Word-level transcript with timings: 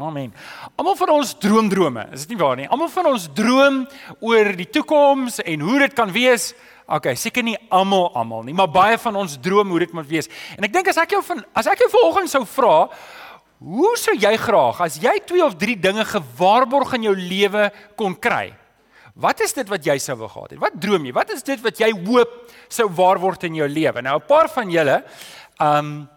Amen. 0.00 0.30
Almal 0.80 0.96
van 0.96 1.10
ons 1.12 1.34
droom 1.36 1.68
drome, 1.68 2.06
is 2.14 2.24
dit 2.24 2.32
nie 2.32 2.40
waar 2.40 2.56
nie? 2.56 2.68
Almal 2.72 2.88
van 2.88 3.10
ons 3.10 3.26
droom 3.36 3.82
oor 4.24 4.48
die 4.56 4.68
toekoms 4.72 5.40
en 5.44 5.64
hoe 5.66 5.78
dit 5.82 5.96
kan 5.96 6.12
wees. 6.14 6.54
Okay, 6.90 7.12
seker 7.20 7.44
nie 7.44 7.56
almal 7.68 8.08
almal 8.16 8.46
nie, 8.46 8.54
maar 8.56 8.70
baie 8.72 8.96
van 8.98 9.18
ons 9.20 9.36
droom 9.42 9.68
hoe 9.70 9.82
dit 9.84 9.92
moet 9.94 10.08
wees. 10.08 10.30
En 10.56 10.64
ek 10.66 10.72
dink 10.72 10.88
as 10.90 11.00
ek 11.02 11.12
jou 11.14 11.20
van 11.26 11.44
as 11.52 11.68
ek 11.70 11.84
jou 11.84 11.90
vanoggend 11.92 12.32
sou 12.32 12.42
vra, 12.48 12.78
hoe 13.60 13.92
sou 14.00 14.16
jy 14.16 14.32
graag 14.40 14.80
as 14.86 14.96
jy 15.02 15.12
twee 15.28 15.44
of 15.44 15.58
drie 15.60 15.76
dinge 15.76 16.06
gewaarborg 16.08 16.96
in 16.96 17.10
jou 17.10 17.14
lewe 17.18 17.68
kon 18.00 18.16
kry? 18.16 18.48
Wat 19.20 19.42
is 19.44 19.52
dit 19.52 19.68
wat 19.68 19.84
jy 19.84 19.98
sou 20.00 20.16
wou 20.22 20.30
gehad 20.32 20.54
het? 20.54 20.62
Wat 20.62 20.80
droom 20.80 21.04
jy? 21.04 21.12
Wat 21.12 21.30
is 21.34 21.44
dit 21.44 21.60
wat 21.60 21.82
jy 21.82 21.90
hoop 22.06 22.32
sou 22.72 22.88
waar 22.96 23.20
word 23.20 23.44
in 23.50 23.60
jou 23.60 23.68
lewe? 23.68 24.02
Nou 24.02 24.16
'n 24.16 24.26
paar 24.26 24.48
van 24.48 24.70
julle, 24.70 25.02
ehm 25.60 25.76
um, 25.78 26.08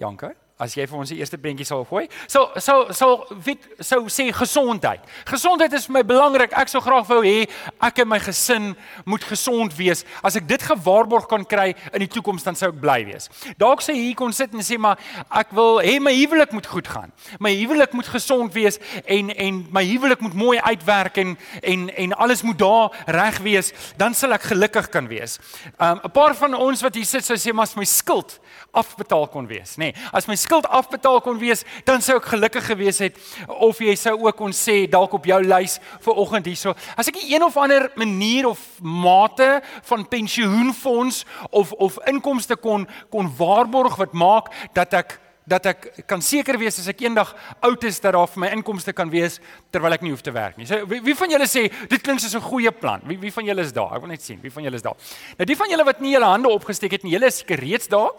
Janke, 0.00 0.34
as 0.60 0.76
jy 0.76 0.86
vir 0.88 0.98
ons 1.00 1.10
die 1.12 1.18
eerste 1.20 1.38
prentjie 1.40 1.66
sal 1.68 1.84
gooi. 1.88 2.06
So 2.28 2.50
so 2.60 2.92
so 2.96 3.08
weet 3.46 3.64
so 3.80 4.04
sê 4.12 4.28
gesondheid. 4.36 5.04
Gesondheid 5.28 5.72
is 5.76 5.86
vir 5.88 5.98
my 5.98 6.02
belangrik. 6.06 6.54
Ek 6.58 6.68
sou 6.72 6.82
graag 6.84 7.08
wou 7.08 7.22
hê 7.24 7.48
ek 7.80 8.02
en 8.04 8.10
my 8.10 8.20
gesin 8.22 8.74
moet 9.08 9.24
gesond 9.24 9.74
wees. 9.78 10.04
As 10.22 10.36
ek 10.36 10.48
dit 10.50 10.66
gewaarborg 10.70 11.28
kan 11.30 11.46
kry 11.48 11.72
in 11.94 12.04
die 12.04 12.10
toekoms 12.10 12.44
dan 12.46 12.58
sou 12.58 12.70
ek 12.70 12.80
bly 12.82 13.00
wees. 13.08 13.30
Dalk 13.60 13.84
sê 13.84 13.96
hier 13.96 14.16
kon 14.18 14.34
sit 14.36 14.54
en 14.54 14.64
sê 14.66 14.78
maar 14.80 15.00
ek 15.40 15.54
wil 15.56 15.80
hê 15.84 15.96
my 16.02 16.12
huwelik 16.18 16.52
moet 16.56 16.68
goed 16.68 16.90
gaan. 16.90 17.14
My 17.40 17.52
huwelik 17.56 17.96
moet 17.96 18.10
gesond 18.12 18.54
wees 18.54 18.80
en 19.06 19.32
en 19.32 19.64
my 19.72 19.84
huwelik 19.88 20.20
moet 20.24 20.36
mooi 20.36 20.58
uitwerk 20.60 21.20
en 21.22 21.36
en 21.62 21.88
en 21.88 22.16
alles 22.20 22.42
moet 22.42 22.58
daar 22.60 23.04
reg 23.06 23.38
wees, 23.44 23.72
dan 23.96 24.14
sal 24.14 24.36
ek 24.36 24.50
gelukkig 24.52 24.90
kan 24.92 25.08
wees. 25.08 25.38
Um 25.80 26.00
'n 26.04 26.12
paar 26.12 26.34
van 26.34 26.54
ons 26.54 26.82
wat 26.82 26.94
hier 26.94 27.06
sit 27.06 27.24
sou 27.24 27.36
sê 27.36 27.52
maar 27.52 27.68
as 27.68 27.76
my 27.76 27.84
skuld 27.84 28.38
afbetaal 28.72 29.26
kon 29.28 29.46
wees, 29.50 29.76
nê. 29.76 29.90
Nee, 29.90 30.08
as 30.12 30.28
my 30.30 30.36
skuld 30.38 30.66
afbetaal 30.66 31.20
kon 31.24 31.38
wees, 31.40 31.64
dan 31.84 32.02
sou 32.04 32.18
ek 32.20 32.28
gelukkig 32.32 32.66
gewees 32.70 33.00
het 33.02 33.16
of 33.60 33.80
jy 33.82 33.96
sou 33.98 34.16
ook 34.18 34.36
kon 34.38 34.54
sê 34.56 34.84
dalk 34.90 35.14
op 35.18 35.26
jou 35.26 35.40
lys 35.42 35.78
vir 36.04 36.20
oggend 36.22 36.46
hierso. 36.50 36.74
As 36.96 37.10
ek 37.10 37.18
een 37.22 37.42
of 37.42 37.58
ander 37.60 37.90
manier 37.98 38.50
of 38.50 38.60
mate 38.80 39.60
van 39.90 40.06
pensioenfonds 40.08 41.24
of 41.50 41.72
of 41.72 41.98
inkomste 42.10 42.56
kon 42.56 42.86
kon 43.10 43.32
waarborg 43.38 43.98
wat 44.00 44.14
maak 44.14 44.52
dat 44.74 44.94
ek 44.94 45.18
dat 45.50 45.66
ek 45.66 45.86
kan 46.06 46.22
seker 46.22 46.58
wees 46.60 46.78
as 46.78 46.88
ek 46.92 47.02
eendag 47.02 47.32
oud 47.66 47.84
is 47.88 47.98
dat 47.98 48.14
daar 48.14 48.28
vir 48.30 48.44
my 48.44 48.50
inkomste 48.54 48.92
kan 48.94 49.10
wees 49.10 49.40
terwyl 49.74 49.96
ek 49.96 50.04
nie 50.04 50.12
hoef 50.12 50.22
te 50.22 50.34
werk 50.34 50.58
nie. 50.60 50.68
So 50.68 50.84
wie, 50.86 51.00
wie 51.02 51.16
van 51.18 51.32
julle 51.32 51.48
sê 51.50 51.66
dit 51.90 52.02
klink 52.02 52.22
soos 52.22 52.36
'n 52.36 52.44
goeie 52.44 52.70
plan? 52.70 53.02
Wie 53.04 53.18
wie 53.18 53.32
van 53.32 53.44
julle 53.44 53.62
is 53.62 53.72
daar? 53.72 53.96
Ek 53.96 54.02
wil 54.02 54.14
net 54.14 54.22
sien, 54.22 54.38
wie 54.42 54.52
van 54.52 54.62
julle 54.62 54.76
is 54.76 54.82
daar? 54.82 54.96
Nou 55.38 55.46
die 55.46 55.56
van 55.56 55.70
julle 55.70 55.84
wat 55.84 56.00
nie 56.00 56.12
julle 56.12 56.26
hande 56.26 56.48
opgesteek 56.48 56.92
het 56.92 57.02
nie, 57.02 57.12
julle 57.12 57.26
is 57.26 57.38
seker 57.38 57.58
reeds 57.58 57.88
daar. 57.88 58.10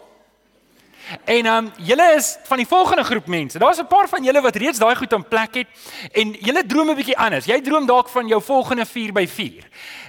En 1.24 1.46
ehm 1.46 1.64
um, 1.64 1.72
julle 1.76 2.14
is 2.16 2.36
van 2.44 2.56
die 2.56 2.66
volgende 2.66 3.04
groep 3.04 3.26
mense. 3.26 3.58
Daar's 3.58 3.78
'n 3.78 3.86
paar 3.86 4.08
van 4.08 4.24
julle 4.24 4.40
wat 4.40 4.56
reeds 4.56 4.78
daai 4.78 4.94
goed 4.96 5.12
in 5.12 5.28
plek 5.28 5.54
het 5.54 5.66
en 6.12 6.32
julle 6.32 6.66
droom 6.66 6.90
'n 6.90 6.94
bietjie 6.94 7.18
anders. 7.18 7.44
Jy 7.44 7.60
droom 7.60 7.86
dalk 7.86 8.08
van 8.08 8.26
jou 8.26 8.42
volgende 8.42 8.86
4x4. 8.86 9.64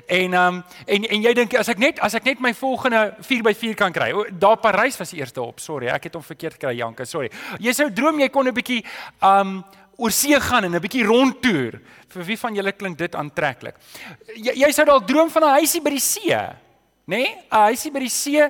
En 0.06 0.34
ehm 0.34 0.54
um, 0.56 0.64
en 0.86 1.08
en 1.08 1.22
jy 1.22 1.34
dink 1.34 1.56
as 1.56 1.68
ek 1.68 1.78
net 1.78 2.00
as 2.00 2.14
ek 2.14 2.24
net 2.24 2.40
my 2.40 2.54
volgende 2.54 3.16
4x4 3.22 3.74
kan 3.76 3.92
kry. 3.92 4.12
Daar 4.40 4.58
Parys 4.58 4.98
was 4.98 5.10
die 5.10 5.20
eerste 5.20 5.42
op. 5.42 5.60
Sorry, 5.60 5.88
ek 5.88 6.04
het 6.04 6.14
hom 6.14 6.24
verkeerd 6.24 6.54
gekry, 6.54 6.76
Janke. 6.76 7.06
Sorry. 7.06 7.32
Jy 7.60 7.74
sou 7.74 7.94
droom 7.94 8.20
jy 8.20 8.30
kon 8.30 8.48
'n 8.48 8.54
bietjie 8.54 8.84
ehm 9.20 9.40
um, 9.40 9.64
oor 9.96 10.12
see 10.12 10.40
gaan 10.40 10.64
en 10.64 10.76
'n 10.76 10.82
bietjie 10.82 11.06
rondtoer. 11.06 11.80
Vir 12.08 12.24
wie 12.24 12.40
van 12.40 12.56
julle 12.56 12.72
klink 12.72 12.98
dit 12.98 13.16
aantreklik? 13.16 13.76
Jy, 14.36 14.54
jy 14.56 14.72
sou 14.72 14.86
dalk 14.86 15.08
droom 15.08 15.30
van 15.30 15.44
'n 15.44 15.60
huisie 15.60 15.82
by 15.82 15.90
die 15.90 16.00
see, 16.00 16.36
nê? 16.36 16.54
Nee? 17.06 17.38
'n 17.52 17.66
Huisie 17.70 17.92
by 17.92 18.00
die 18.00 18.10
see 18.10 18.50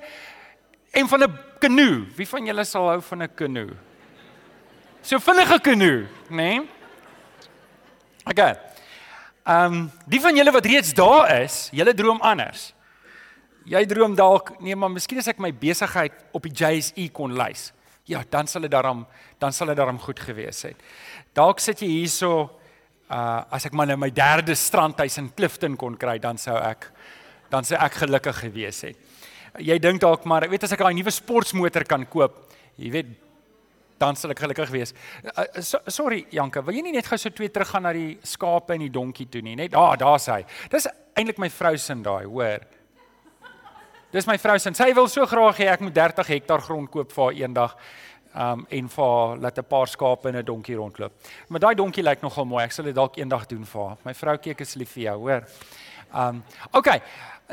en 0.91 1.07
van 1.07 1.23
'n 1.23 1.39
kanoe. 1.63 2.03
Wie 2.17 2.27
van 2.27 2.47
julle 2.49 2.65
sal 2.67 2.89
hou 2.91 3.01
van 3.01 3.23
'n 3.23 3.35
kanoe? 3.35 3.71
So 5.01 5.19
vinnige 5.19 5.59
kanoe, 5.59 6.07
né? 6.29 6.35
Nee? 6.35 6.61
Okay. 8.25 8.55
Ehm, 9.43 9.73
um, 9.73 9.91
die 10.07 10.21
van 10.21 10.35
julle 10.35 10.51
wat 10.51 10.65
reeds 10.65 10.93
daar 10.93 11.41
is, 11.41 11.69
julle 11.71 11.93
droom 11.93 12.21
anders. 12.21 12.73
Jy 13.65 13.85
droom 13.85 14.15
dalk, 14.15 14.59
nee, 14.59 14.75
maar 14.75 14.91
miskien 14.91 15.19
as 15.19 15.27
ek 15.27 15.39
my 15.39 15.51
besigheid 15.51 16.13
op 16.31 16.43
die 16.43 16.51
JSE 16.51 17.09
kon 17.11 17.35
lys. 17.35 17.71
Ja, 18.05 18.23
dan 18.29 18.47
sal 18.47 18.61
dit 18.61 18.71
daarom, 18.71 19.05
dan 19.39 19.53
sal 19.53 19.67
dit 19.67 19.77
daarom 19.77 19.99
goed 19.99 20.19
gewees 20.19 20.61
het. 20.63 20.75
Dalk 21.33 21.59
sit 21.59 21.79
jy 21.79 21.87
hierso 21.87 22.59
uh 23.09 23.43
as 23.51 23.65
ek 23.65 23.73
maar 23.73 23.87
nou 23.87 23.97
my 23.97 24.09
derde 24.09 24.55
strandhuis 24.55 25.17
in 25.17 25.33
Clifton 25.35 25.75
kon 25.75 25.97
kry, 25.97 26.17
dan 26.19 26.37
sou 26.37 26.55
ek 26.57 26.91
dan 27.49 27.63
sou 27.63 27.77
ek 27.77 27.93
gelukkig 27.93 28.39
gewees 28.39 28.81
het 28.81 28.97
jy 29.59 29.79
dink 29.79 30.01
dalk 30.01 30.25
maar, 30.25 30.43
ek 30.43 30.51
weet 30.51 30.63
as 30.63 30.71
ek 30.73 30.79
daai 30.79 30.93
nuwe 30.93 31.11
sportmotor 31.11 31.85
kan 31.85 32.05
koop, 32.05 32.53
jy 32.77 32.91
weet 32.93 33.13
dan 33.99 34.15
sal 34.15 34.33
ek 34.33 34.41
gelukkig 34.43 34.71
wees. 34.73 34.93
Uh, 35.23 35.61
so, 35.61 35.79
sorry 35.87 36.25
Janke, 36.33 36.63
wil 36.65 36.75
jy 36.75 36.81
nie 36.81 36.95
net 36.95 37.07
gou 37.07 37.17
so 37.17 37.29
twee 37.29 37.51
terug 37.53 37.69
gaan 37.69 37.85
na 37.87 37.93
die 37.93 38.17
skape 38.27 38.75
en 38.75 38.83
die 38.83 38.91
donkie 38.91 39.29
toe 39.31 39.41
nie, 39.45 39.55
net 39.55 39.71
daar, 39.71 39.93
ah, 39.93 39.99
daar's 39.99 40.27
hy. 40.27 40.41
Dis 40.71 40.89
eintlik 41.15 41.39
my 41.39 41.49
vrou 41.53 41.75
se 41.77 41.95
daai, 42.03 42.25
hoor. 42.25 42.65
Dis 44.13 44.27
my 44.29 44.35
vrou 44.37 44.59
se. 44.61 44.69
Sy 44.77 44.91
wil 44.93 45.07
so 45.09 45.25
graag 45.25 45.57
hê 45.57 45.71
ek 45.73 45.81
moet 45.81 45.95
30 45.97 46.27
hektaar 46.35 46.61
grond 46.61 46.89
koop 46.93 47.13
vir 47.15 47.23
haar 47.23 47.39
eendag. 47.39 47.77
Um 48.33 48.65
en 48.69 48.89
vir 48.89 49.37
laat 49.41 49.57
'n 49.57 49.63
paar 49.69 49.87
skape 49.87 50.29
en 50.29 50.35
'n 50.35 50.45
donkie 50.45 50.75
rondloop. 50.75 51.13
Maar 51.49 51.59
daai 51.59 51.75
donkie 51.75 52.03
lyk 52.03 52.21
nogal 52.21 52.45
mooi. 52.45 52.63
Ek 52.63 52.71
sal 52.71 52.85
dit 52.85 52.95
dalk 52.95 53.17
eendag 53.17 53.47
doen 53.47 53.65
vir 53.65 53.81
haar. 53.81 53.97
My 54.05 54.13
vrou 54.13 54.37
kyk 54.37 54.61
is 54.61 54.75
lief 54.75 54.91
vir 54.93 55.03
jou, 55.03 55.17
hoor. 55.17 55.43
Um 56.13 56.43
okay. 56.71 57.01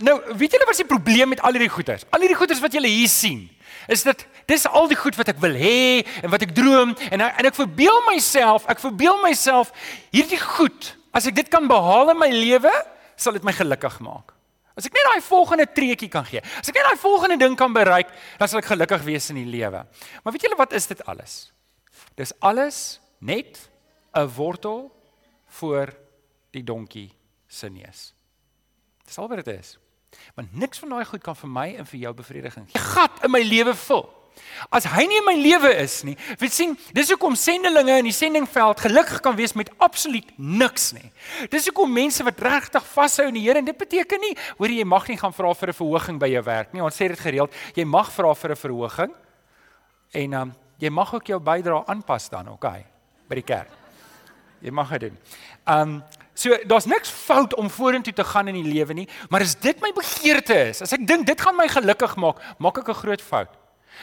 Nou, 0.00 0.16
weet 0.36 0.54
julle 0.54 0.64
wat 0.68 0.76
is 0.76 0.82
die 0.84 0.88
probleem 0.88 1.32
met 1.32 1.40
al 1.44 1.56
hierdie 1.56 1.72
goeders? 1.72 2.06
Al 2.14 2.22
hierdie 2.24 2.38
goeders 2.38 2.60
wat 2.62 2.72
julle 2.76 2.88
hier 2.88 3.10
sien, 3.10 3.42
is 3.90 4.04
dit 4.06 4.26
dis 4.48 4.66
al 4.66 4.88
die 4.90 4.98
goed 4.98 5.16
wat 5.18 5.32
ek 5.32 5.40
wil 5.42 5.54
hê 5.58 6.02
en 6.22 6.30
wat 6.32 6.44
ek 6.46 6.54
droom 6.56 6.94
en 7.10 7.24
en 7.26 7.48
ek 7.48 7.56
verbeel 7.58 7.98
myself, 8.08 8.66
ek 8.70 8.82
verbeel 8.82 9.18
myself 9.24 9.72
hierdie 10.14 10.40
goed, 10.40 10.92
as 11.16 11.26
ek 11.28 11.36
dit 11.40 11.50
kan 11.52 11.66
behaal 11.70 12.12
in 12.14 12.20
my 12.20 12.30
lewe, 12.32 12.72
sal 13.18 13.36
dit 13.36 13.44
my 13.46 13.54
gelukkig 13.56 13.98
maak. 14.04 14.34
As 14.78 14.86
ek 14.88 14.94
net 14.96 15.08
daai 15.10 15.24
volgende 15.26 15.66
treetjie 15.68 16.08
kan 16.12 16.24
gee, 16.28 16.40
as 16.40 16.70
ek 16.70 16.78
net 16.78 16.86
daai 16.92 17.02
volgende 17.02 17.40
ding 17.42 17.56
kan 17.58 17.74
bereik, 17.74 18.12
dan 18.38 18.48
sal 18.48 18.62
ek 18.62 18.70
gelukkig 18.70 19.04
wees 19.04 19.28
in 19.34 19.42
die 19.42 19.50
lewe. 19.50 19.82
Maar 20.22 20.36
weet 20.36 20.46
julle 20.46 20.60
wat 20.60 20.76
is 20.78 20.88
dit 20.88 21.02
alles? 21.10 21.50
Dis 22.16 22.32
alles 22.40 23.00
net 23.18 23.58
'n 24.14 24.26
wortel 24.36 24.90
voor 25.60 25.92
die 26.52 26.62
donkie 26.64 27.10
se 27.48 27.68
neus. 27.68 28.14
Dis 29.10 29.18
al 29.18 29.26
wat 29.26 29.40
dit 29.42 29.50
is. 29.58 29.74
Want 30.38 30.54
niks 30.54 30.78
van 30.78 30.92
daai 30.94 31.04
goed 31.08 31.22
kan 31.22 31.34
vir 31.34 31.50
my 31.50 31.66
en 31.82 31.86
vir 31.90 31.98
jou 32.04 32.12
bevrediging 32.14 32.66
gee. 32.70 32.82
Gat 32.92 33.24
in 33.26 33.32
my 33.34 33.40
lewe 33.42 33.74
vul. 33.74 34.04
As 34.70 34.86
hy 34.86 35.02
nie 35.10 35.18
in 35.18 35.26
my 35.26 35.34
lewe 35.34 35.72
is 35.82 35.96
nie, 36.06 36.14
weet 36.38 36.54
sien, 36.54 36.76
dis 36.94 37.10
hoekom 37.10 37.34
sendelinge 37.36 37.96
in 37.98 38.06
die 38.06 38.14
sendingveld 38.14 38.78
gelukkig 38.84 39.18
kan 39.24 39.34
wees 39.36 39.56
met 39.58 39.72
absoluut 39.82 40.30
niks 40.38 40.92
nie. 40.94 41.10
Dis 41.50 41.66
hoekom 41.68 41.90
mense 41.92 42.22
wat 42.24 42.38
regtig 42.46 42.86
vashou 42.92 43.26
in 43.32 43.36
die 43.36 43.42
Here 43.48 43.58
en 43.58 43.66
dit 43.66 43.82
beteken 43.82 44.22
nie, 44.22 44.30
hoor 44.60 44.76
jy 44.76 44.86
mag 44.86 45.10
nie 45.10 45.18
gaan 45.18 45.34
vra 45.34 45.50
vir 45.58 45.74
'n 45.74 45.78
verhoging 45.80 46.22
by 46.22 46.30
jou 46.30 46.44
werk 46.46 46.72
nie. 46.72 46.82
Ons 46.82 46.94
sê 46.94 47.08
dit 47.08 47.18
gereeld, 47.18 47.50
jy 47.74 47.84
mag 47.84 48.08
vra 48.14 48.32
vir 48.34 48.50
'n 48.52 48.62
verhoging 48.62 49.12
en 50.14 50.34
um, 50.34 50.54
jy 50.78 50.90
mag 50.90 51.14
ook 51.14 51.26
jou 51.26 51.40
bydrae 51.40 51.84
aanpas 51.86 52.30
dan, 52.30 52.48
okay, 52.48 52.86
by 53.28 53.34
die 53.34 53.42
kerk. 53.42 53.70
Jy 54.62 54.70
mag 54.70 54.88
dit 54.90 55.00
doen. 55.00 55.18
Um 55.66 56.02
So 56.40 56.56
daar's 56.64 56.88
niks 56.88 57.10
fout 57.12 57.54
om 57.60 57.68
vorentoe 57.70 58.14
te 58.16 58.24
gaan 58.24 58.48
in 58.48 58.56
die 58.62 58.72
lewe 58.72 58.94
nie, 58.96 59.08
maar 59.28 59.44
as 59.44 59.58
dit 59.60 59.80
my 59.84 59.90
begeerte 59.92 60.56
is, 60.70 60.80
as 60.86 60.94
ek 60.96 61.04
dink 61.08 61.26
dit 61.28 61.40
gaan 61.40 61.58
my 61.58 61.66
gelukkig 61.68 62.14
maak, 62.16 62.40
maak 62.58 62.80
ek 62.80 62.88
'n 62.88 63.00
groot 63.02 63.20
fout. 63.20 63.52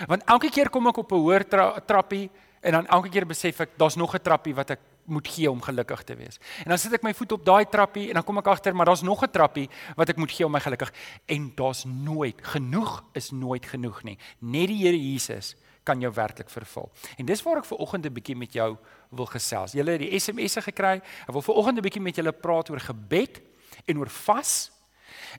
Want 0.05 0.21
elke 0.29 0.49
keer 0.49 0.69
kom 0.69 0.87
ek 0.87 0.97
op 0.97 1.11
'n 1.11 1.17
hoër 1.17 1.47
tra 1.49 1.79
trappie 1.79 2.29
en 2.61 2.71
dan 2.71 2.87
elke 2.87 3.09
keer 3.09 3.25
besef 3.25 3.59
ek 3.61 3.77
daar's 3.77 3.95
nog 3.95 4.13
'n 4.13 4.21
trappie 4.21 4.53
wat 4.53 4.69
ek 4.69 4.79
moet 5.05 5.27
gee 5.27 5.49
om 5.49 5.61
gelukkig 5.61 6.03
te 6.03 6.15
wees. 6.15 6.37
En 6.63 6.69
dan 6.69 6.77
sit 6.77 6.93
ek 6.93 7.03
my 7.03 7.13
voet 7.13 7.31
op 7.31 7.45
daai 7.45 7.65
trappie 7.65 8.09
en 8.09 8.13
dan 8.13 8.23
kom 8.23 8.37
ek 8.37 8.47
agter 8.47 8.75
maar 8.75 8.85
daar's 8.85 9.01
nog 9.01 9.23
'n 9.23 9.31
trappie 9.31 9.69
wat 9.95 10.09
ek 10.09 10.17
moet 10.17 10.31
gee 10.31 10.45
om 10.45 10.51
my 10.51 10.59
gelukkig 10.59 10.91
en 11.25 11.51
daar's 11.55 11.85
nooit 11.85 12.37
genoeg 12.41 13.03
is 13.13 13.31
nooit 13.31 13.65
genoeg 13.65 14.03
nie. 14.03 14.17
Net 14.39 14.67
die 14.67 14.77
Here 14.77 14.97
Jesus 14.97 15.55
kan 15.87 16.03
jou 16.03 16.11
werklik 16.13 16.49
vervul. 16.51 16.89
En 17.17 17.27
dis 17.27 17.43
waar 17.45 17.61
ek 17.61 17.67
ver 17.69 17.83
oggend 17.83 18.05
'n 18.05 18.13
bietjie 18.13 18.35
met 18.35 18.53
jou 18.53 18.77
wil 19.09 19.25
gesels. 19.25 19.71
Julle 19.71 19.91
het 19.95 20.03
die 20.03 20.19
SMS'e 20.19 20.61
gekry. 20.61 21.01
Ek 21.27 21.33
wil 21.33 21.41
ver 21.41 21.55
oggend 21.55 21.77
'n 21.77 21.81
bietjie 21.81 22.01
met 22.01 22.15
julle 22.15 22.31
praat 22.31 22.69
oor 22.69 22.79
gebed 22.79 23.41
en 23.85 23.97
oor 23.97 24.09
vas. 24.09 24.71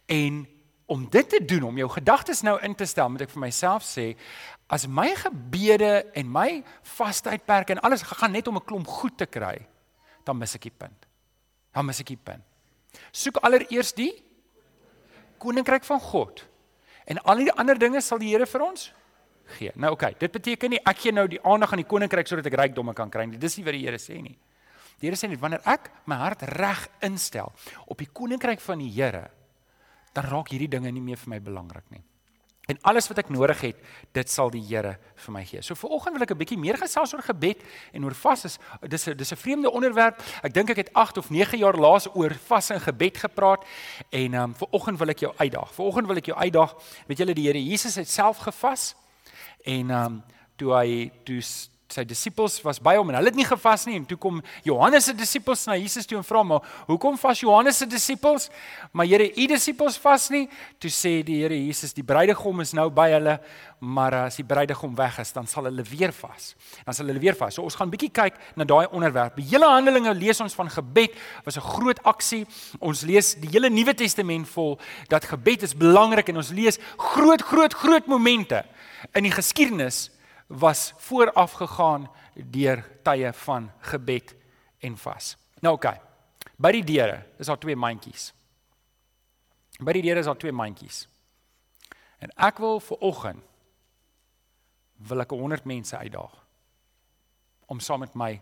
En 0.06 0.46
om 0.86 1.08
dit 1.10 1.28
te 1.28 1.44
doen, 1.44 1.62
om 1.62 1.76
jou 1.76 1.88
gedagtes 1.90 2.42
nou 2.42 2.60
in 2.62 2.74
te 2.74 2.86
stel, 2.86 3.10
moet 3.10 3.20
ek 3.20 3.30
vir 3.30 3.40
myself 3.40 3.84
sê, 3.84 4.16
as 4.66 4.86
my 4.86 5.14
gebede 5.14 6.06
en 6.14 6.30
my 6.32 6.64
vastydperke 6.96 7.72
en 7.72 7.80
alles 7.80 8.02
gaan 8.02 8.32
net 8.32 8.48
om 8.48 8.56
'n 8.56 8.64
klomp 8.64 8.86
goed 8.86 9.18
te 9.18 9.26
kry, 9.26 9.66
dan 10.24 10.38
mis 10.38 10.54
ek 10.54 10.62
die 10.62 10.78
punt. 10.78 11.06
Dan 11.72 11.86
mis 11.86 12.00
ek 12.00 12.06
die 12.06 12.16
punt. 12.16 12.44
Soek 13.12 13.36
allereers 13.36 13.92
die 13.92 14.24
koninkryk 15.38 15.84
van 15.84 16.00
God. 16.00 16.46
En 17.04 17.18
al 17.18 17.36
die 17.36 17.52
ander 17.52 17.78
dinge 17.78 18.00
sal 18.00 18.18
die 18.18 18.28
Here 18.28 18.46
vir 18.46 18.62
ons 18.62 18.92
gee. 19.56 19.72
Nou 19.74 19.92
oké, 19.92 20.06
okay, 20.06 20.18
dit 20.18 20.32
beteken 20.32 20.70
nie 20.70 20.80
ek 20.84 20.98
gee 20.98 21.12
nou 21.12 21.26
die 21.28 21.40
aandag 21.42 21.72
aan 21.72 21.82
die 21.82 21.88
koninkryk 21.88 22.26
sodat 22.26 22.46
ek 22.46 22.58
rykdomme 22.60 22.94
kan 22.94 23.10
kry 23.10 23.26
nie. 23.26 23.38
Dis 23.38 23.56
nie 23.56 23.64
wat 23.64 23.76
die 23.78 23.84
Here 23.86 23.98
sê 23.98 24.20
nie. 24.22 24.36
Die 25.00 25.08
Here 25.08 25.16
sê 25.16 25.30
net 25.30 25.40
wanneer 25.40 25.62
ek 25.64 25.90
my 26.06 26.16
hart 26.16 26.42
reg 26.58 26.88
instel 27.06 27.52
op 27.86 27.98
die 27.98 28.10
koninkryk 28.12 28.60
van 28.60 28.78
die 28.82 28.90
Here, 28.90 29.28
dan 30.14 30.24
raak 30.24 30.50
hierdie 30.50 30.70
dinge 30.70 30.92
nie 30.92 31.04
meer 31.04 31.20
vir 31.20 31.36
my 31.36 31.40
belangrik 31.40 31.86
nie. 31.94 32.02
En 32.68 32.76
alles 32.84 33.06
wat 33.08 33.22
ek 33.22 33.30
nodig 33.32 33.60
het, 33.64 33.76
dit 34.12 34.28
sal 34.28 34.50
die 34.52 34.60
Here 34.60 34.98
vir 35.24 35.32
my 35.32 35.40
gee. 35.48 35.62
So 35.64 35.72
viroggend 35.78 36.18
wil 36.18 36.26
ek 36.26 36.34
'n 36.34 36.36
bietjie 36.36 36.58
meer 36.60 36.76
gesels 36.76 37.14
oor 37.14 37.24
gebed 37.24 37.64
en 37.94 38.04
oor 38.04 38.14
vas 38.14 38.44
is 38.44 38.58
dis 38.82 39.08
'n 39.08 39.16
dis 39.16 39.32
'n 39.32 39.36
vreemde 39.36 39.70
onderwerp. 39.70 40.20
Ek 40.42 40.52
dink 40.52 40.70
ek 40.70 40.76
het 40.76 40.92
8 40.92 41.16
of 41.16 41.30
9 41.30 41.58
jaar 41.58 41.76
laas 41.76 42.06
oor 42.14 42.34
vas 42.34 42.70
en 42.70 42.80
gebed 42.80 43.16
gepraat 43.16 43.64
en 44.10 44.34
ehm 44.34 44.42
um, 44.42 44.54
viroggend 44.54 44.98
wil 44.98 45.08
ek 45.08 45.18
jou 45.18 45.32
uitdaag. 45.38 45.72
Viroggend 45.72 46.06
wil 46.06 46.16
ek 46.16 46.26
jou 46.26 46.36
uitdaag. 46.36 46.74
Weet 47.06 47.18
julle 47.18 47.34
die 47.34 47.46
Here 47.46 47.64
Jesus 47.64 47.94
het 47.94 48.08
self 48.08 48.38
gevas 48.38 48.94
en 49.68 49.90
ehm 49.90 50.04
um, 50.04 50.22
toe 50.58 50.72
hy 50.74 51.10
toe 51.24 51.42
sy 51.88 52.02
disippels 52.04 52.58
was 52.60 52.76
by 52.84 52.98
hom 52.98 53.08
en 53.08 53.16
hulle 53.16 53.30
het 53.30 53.38
nie 53.38 53.46
gevas 53.48 53.86
nie 53.88 53.96
en 53.96 54.04
toe 54.08 54.18
kom 54.20 54.42
Johannes 54.66 55.06
se 55.08 55.14
disippels 55.16 55.62
na 55.70 55.76
Jesus 55.78 56.06
toe 56.08 56.18
en 56.18 56.26
vra 56.26 56.42
maar 56.44 56.66
hoekom 56.88 57.16
vas 57.20 57.40
Johannes 57.40 57.80
se 57.80 57.88
disippels? 57.88 58.50
Maar 58.92 59.08
Here 59.08 59.30
u 59.32 59.46
disippels 59.48 59.96
vas 60.02 60.28
nie. 60.30 60.44
Toe 60.78 60.90
sê 60.92 61.14
die 61.24 61.40
Here 61.40 61.56
Jesus 61.56 61.96
die 61.96 62.04
bruidegom 62.04 62.60
is 62.60 62.74
nou 62.76 62.90
by 62.92 63.08
hulle 63.14 63.38
maar 63.80 64.18
as 64.26 64.36
die 64.36 64.44
bruidegom 64.44 64.92
weg 64.98 65.20
is 65.22 65.32
dan 65.32 65.48
sal 65.48 65.70
hulle 65.70 65.84
weer 65.86 66.12
vas. 66.12 66.52
Dan 66.84 66.96
sal 66.98 67.08
hulle 67.08 67.22
weer 67.22 67.36
vas. 67.38 67.56
So 67.56 67.64
ons 67.64 67.78
gaan 67.78 67.92
bietjie 67.92 68.12
kyk 68.12 68.36
na 68.58 68.66
daai 68.68 68.90
onderwerp. 68.90 69.38
Die 69.38 69.48
hele 69.54 69.70
handelinge 69.70 70.12
lees 70.18 70.42
ons 70.44 70.56
van 70.58 70.68
gebed 70.68 71.16
was 71.46 71.56
'n 71.56 71.64
groot 71.64 72.02
aksie. 72.04 72.44
Ons 72.80 73.02
lees 73.02 73.34
die 73.34 73.48
hele 73.48 73.70
Nuwe 73.70 73.94
Testament 73.94 74.48
vol 74.48 74.78
dat 75.08 75.24
gebed 75.24 75.62
is 75.62 75.72
belangrik 75.72 76.28
en 76.28 76.36
ons 76.36 76.50
lees 76.50 76.78
groot 76.98 77.40
groot 77.40 77.72
groot 77.72 78.06
momente 78.06 78.64
in 79.12 79.22
die 79.22 79.34
geskiedenis 79.34 80.10
was 80.48 80.92
vooraf 80.96 81.52
gegaan 81.52 82.08
deur 82.34 82.84
tye 83.04 83.32
van 83.32 83.70
gebed 83.90 84.34
en 84.78 84.96
vas. 84.96 85.36
Nou 85.60 85.74
oké. 85.74 85.86
Okay. 85.86 86.00
By 86.56 86.72
die 86.74 86.84
deure 86.84 87.22
is 87.38 87.46
daar 87.46 87.58
twee 87.58 87.76
mandjies. 87.76 88.32
By 89.78 89.94
die 89.94 90.02
deure 90.02 90.22
is 90.22 90.26
daar 90.26 90.38
twee 90.38 90.54
mandjies. 90.54 91.06
En 92.18 92.32
ek 92.34 92.58
wil 92.58 92.80
vir 92.82 93.04
oggend 93.06 93.44
wil 95.08 95.22
ek 95.22 95.30
100 95.30 95.68
mense 95.70 95.94
uitdaag 95.94 96.34
om 97.70 97.78
saam 97.84 98.02
met 98.02 98.14
my 98.18 98.32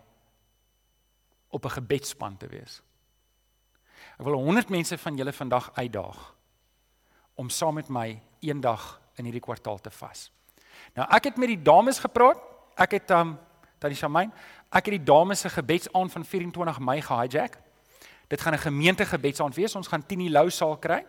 op 1.52 1.64
'n 1.64 1.76
gebedspan 1.76 2.37
te 2.37 2.49
wees. 2.49 2.81
Ek 4.19 4.25
wil 4.25 4.35
100 4.41 4.69
mense 4.69 4.99
van 4.99 5.17
julle 5.17 5.32
vandag 5.32 5.70
uitdaag 5.75 6.35
om 7.35 7.49
saam 7.49 7.75
met 7.75 7.88
my 7.88 8.23
eendag 8.41 9.00
in 9.14 9.25
hierdie 9.25 9.44
kwartaal 9.44 9.81
te 9.81 9.91
vas. 9.91 10.31
Nou 10.94 11.09
ek 11.11 11.25
het 11.25 11.37
met 11.37 11.49
die 11.49 11.62
dames 11.62 11.99
gepraat. 11.99 12.38
Ek 12.77 12.91
het 12.91 13.11
um 13.11 13.38
tannie 13.79 13.99
Shamain, 13.99 14.33
ek 14.71 14.88
het 14.88 14.94
die 14.97 15.05
dames 15.05 15.41
se 15.41 15.49
gebedsaand 15.49 16.12
van 16.12 16.25
24 16.25 16.79
Mei 16.79 17.00
gehijack. 17.03 17.59
Dit 18.29 18.41
gaan 18.41 18.55
'n 18.55 18.59
gemeentegebedsaand 18.59 19.55
wees. 19.55 19.75
Ons 19.75 19.88
gaan 19.88 20.06
10 20.06 20.19
die 20.19 20.31
Lou 20.31 20.50
saal 20.50 20.77
kry. 20.77 21.05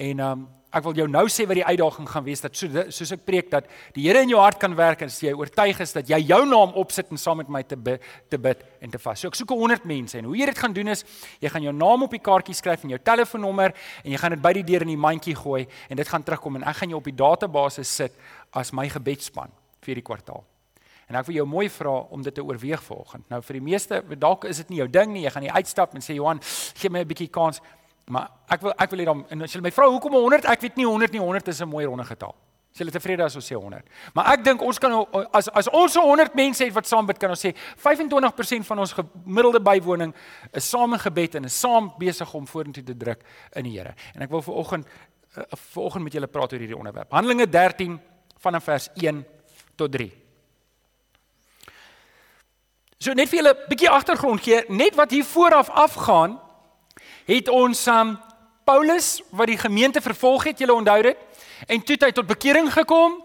En 0.00 0.24
um 0.24 0.48
ek 0.70 0.84
wil 0.86 1.00
jou 1.00 1.06
nou 1.10 1.24
sê 1.26 1.42
wat 1.50 1.58
die 1.58 1.66
uitdaging 1.66 2.06
gaan 2.06 2.22
wees 2.22 2.42
dat 2.44 2.54
so 2.54 2.82
soos 2.94 3.10
ek 3.16 3.24
preek 3.26 3.48
dat 3.50 3.66
die 3.96 4.04
Here 4.04 4.20
in 4.22 4.30
jou 4.30 4.38
hart 4.38 4.60
kan 4.62 4.76
werk 4.78 5.00
as 5.02 5.16
jy 5.18 5.32
oortuig 5.34 5.80
is 5.82 5.94
dat 5.96 6.06
jy 6.06 6.20
jou 6.28 6.38
naam 6.46 6.76
opsit 6.78 7.10
en 7.10 7.18
saam 7.18 7.40
met 7.42 7.50
my 7.50 7.62
te 7.66 7.74
bid, 7.74 8.04
te 8.30 8.38
bid 8.38 8.62
en 8.78 8.92
te 8.92 9.00
vas. 9.02 9.18
So 9.18 9.32
ek 9.32 9.38
soek 9.40 9.50
100 9.50 9.88
mense 9.90 10.20
en 10.20 10.28
hoe 10.30 10.36
jy 10.38 10.46
dit 10.46 10.60
gaan 10.62 10.76
doen 10.76 10.92
is 10.94 11.02
jy 11.42 11.50
gaan 11.50 11.66
jou 11.66 11.74
naam 11.74 12.06
op 12.06 12.14
die 12.14 12.22
kaartjie 12.22 12.54
skryf 12.54 12.86
en 12.86 12.94
jou 12.94 13.00
telefoonnommer 13.02 13.74
en 14.04 14.14
jy 14.14 14.22
gaan 14.22 14.36
dit 14.36 14.44
by 14.46 14.54
die 14.60 14.66
deur 14.70 14.86
in 14.86 14.94
die 14.94 15.00
mandjie 15.08 15.34
gooi 15.40 15.64
en 15.90 15.98
dit 15.98 16.14
gaan 16.14 16.22
terugkom 16.22 16.60
en 16.60 16.68
ek 16.70 16.84
gaan 16.84 16.94
jou 16.94 17.02
op 17.02 17.10
die 17.10 17.18
database 17.18 17.84
sit 17.90 18.14
as 18.54 18.70
my 18.70 18.86
gebedsspan 18.94 19.50
vir 19.82 19.98
die 19.98 20.06
kwartaal. 20.06 20.46
En 21.10 21.18
ek 21.18 21.26
wil 21.26 21.40
jou 21.40 21.46
mooi 21.50 21.66
vra 21.74 21.96
om 22.14 22.22
dit 22.22 22.34
te 22.34 22.42
oorweeg 22.46 22.82
vanoggend. 22.86 23.24
Nou 23.32 23.40
vir 23.42 23.56
die 23.58 23.64
meeste 23.66 23.98
dalk 24.14 24.46
is 24.46 24.62
dit 24.62 24.68
nie 24.70 24.78
jou 24.84 24.86
ding 24.86 25.10
nie. 25.10 25.24
Jy 25.24 25.32
gaan 25.34 25.42
nie 25.42 25.50
uitstap 25.50 25.96
en 25.98 26.04
sê 26.06 26.14
Johan, 26.14 26.38
gee 26.78 26.90
my 26.90 27.02
'n 27.02 27.10
bietjie 27.10 27.26
kans. 27.26 27.58
Maar 28.10 28.30
ek 28.50 28.62
wil 28.64 28.74
ek 28.74 28.90
wil 28.92 29.02
hê 29.02 29.06
dan 29.08 29.24
en 29.30 29.42
as 29.46 29.54
jy 29.54 29.62
my 29.62 29.70
vra 29.74 29.88
hoekom 29.90 30.16
100? 30.18 30.48
Ek 30.50 30.62
weet 30.64 30.78
nie 30.80 30.86
100 30.86 31.14
nie. 31.14 31.22
100 31.22 31.48
is 31.48 31.60
'n 31.62 31.68
mooi 31.68 31.84
ronde 31.86 32.04
getal. 32.04 32.34
As 32.72 32.78
jy 32.78 32.90
tevrede 32.90 33.24
as 33.24 33.34
ons 33.34 33.46
sê 33.46 33.56
100. 33.56 33.84
Maar 34.14 34.32
ek 34.34 34.44
dink 34.44 34.62
ons 34.62 34.78
kan 34.78 34.92
as 35.32 35.48
as 35.48 35.68
ons 35.68 35.92
so 35.92 36.00
100 36.00 36.34
mense 36.34 36.64
het 36.64 36.74
wat 36.74 36.86
saam 36.86 37.06
bid, 37.06 37.18
kan 37.18 37.30
ons 37.30 37.40
sê 37.40 37.54
25% 37.76 38.66
van 38.66 38.78
ons 38.78 38.92
gemiddelde 38.92 39.60
bywoning 39.60 40.14
is 40.52 40.68
saam 40.68 40.92
in 40.92 40.98
gebed 40.98 41.34
en 41.34 41.44
is 41.44 41.60
saam 41.60 41.92
besig 41.98 42.34
om 42.34 42.46
vorentoe 42.46 42.84
te 42.84 42.96
druk 42.96 43.22
in 43.56 43.64
die 43.64 43.78
Here. 43.78 43.94
En 44.14 44.22
ek 44.22 44.30
wil 44.30 44.42
vir 44.42 44.54
oggend 44.54 44.86
uh, 45.36 45.44
vir 45.54 45.82
oggend 45.82 46.04
met 46.04 46.12
julle 46.12 46.26
praat 46.26 46.52
oor 46.52 46.58
hierdie 46.58 46.78
onderwerp. 46.78 47.10
Handelinge 47.12 47.46
13 47.46 48.00
vanaf 48.38 48.64
vers 48.64 48.88
1 48.94 49.24
tot 49.76 49.92
3. 49.92 50.10
So 53.00 53.14
net 53.16 53.28
vir 53.28 53.40
julle 53.40 53.54
'n 53.54 53.68
bietjie 53.68 53.90
agtergrond 53.90 54.40
gee, 54.40 54.64
net 54.68 54.94
wat 54.94 55.10
hier 55.10 55.24
vooraf 55.24 55.70
afgaan, 55.70 56.38
het 57.26 57.48
ons 57.48 57.86
um 57.86 58.18
Paulus 58.64 59.22
wat 59.30 59.46
die 59.46 59.58
gemeente 59.58 60.00
vervolg 60.00 60.44
het, 60.44 60.58
julle 60.58 60.74
onthou 60.74 61.02
dit, 61.02 61.16
en 61.66 61.82
toe 61.82 61.94
het 61.94 62.04
hy 62.04 62.12
tot 62.12 62.26
bekering 62.26 62.72
gekom 62.72 63.18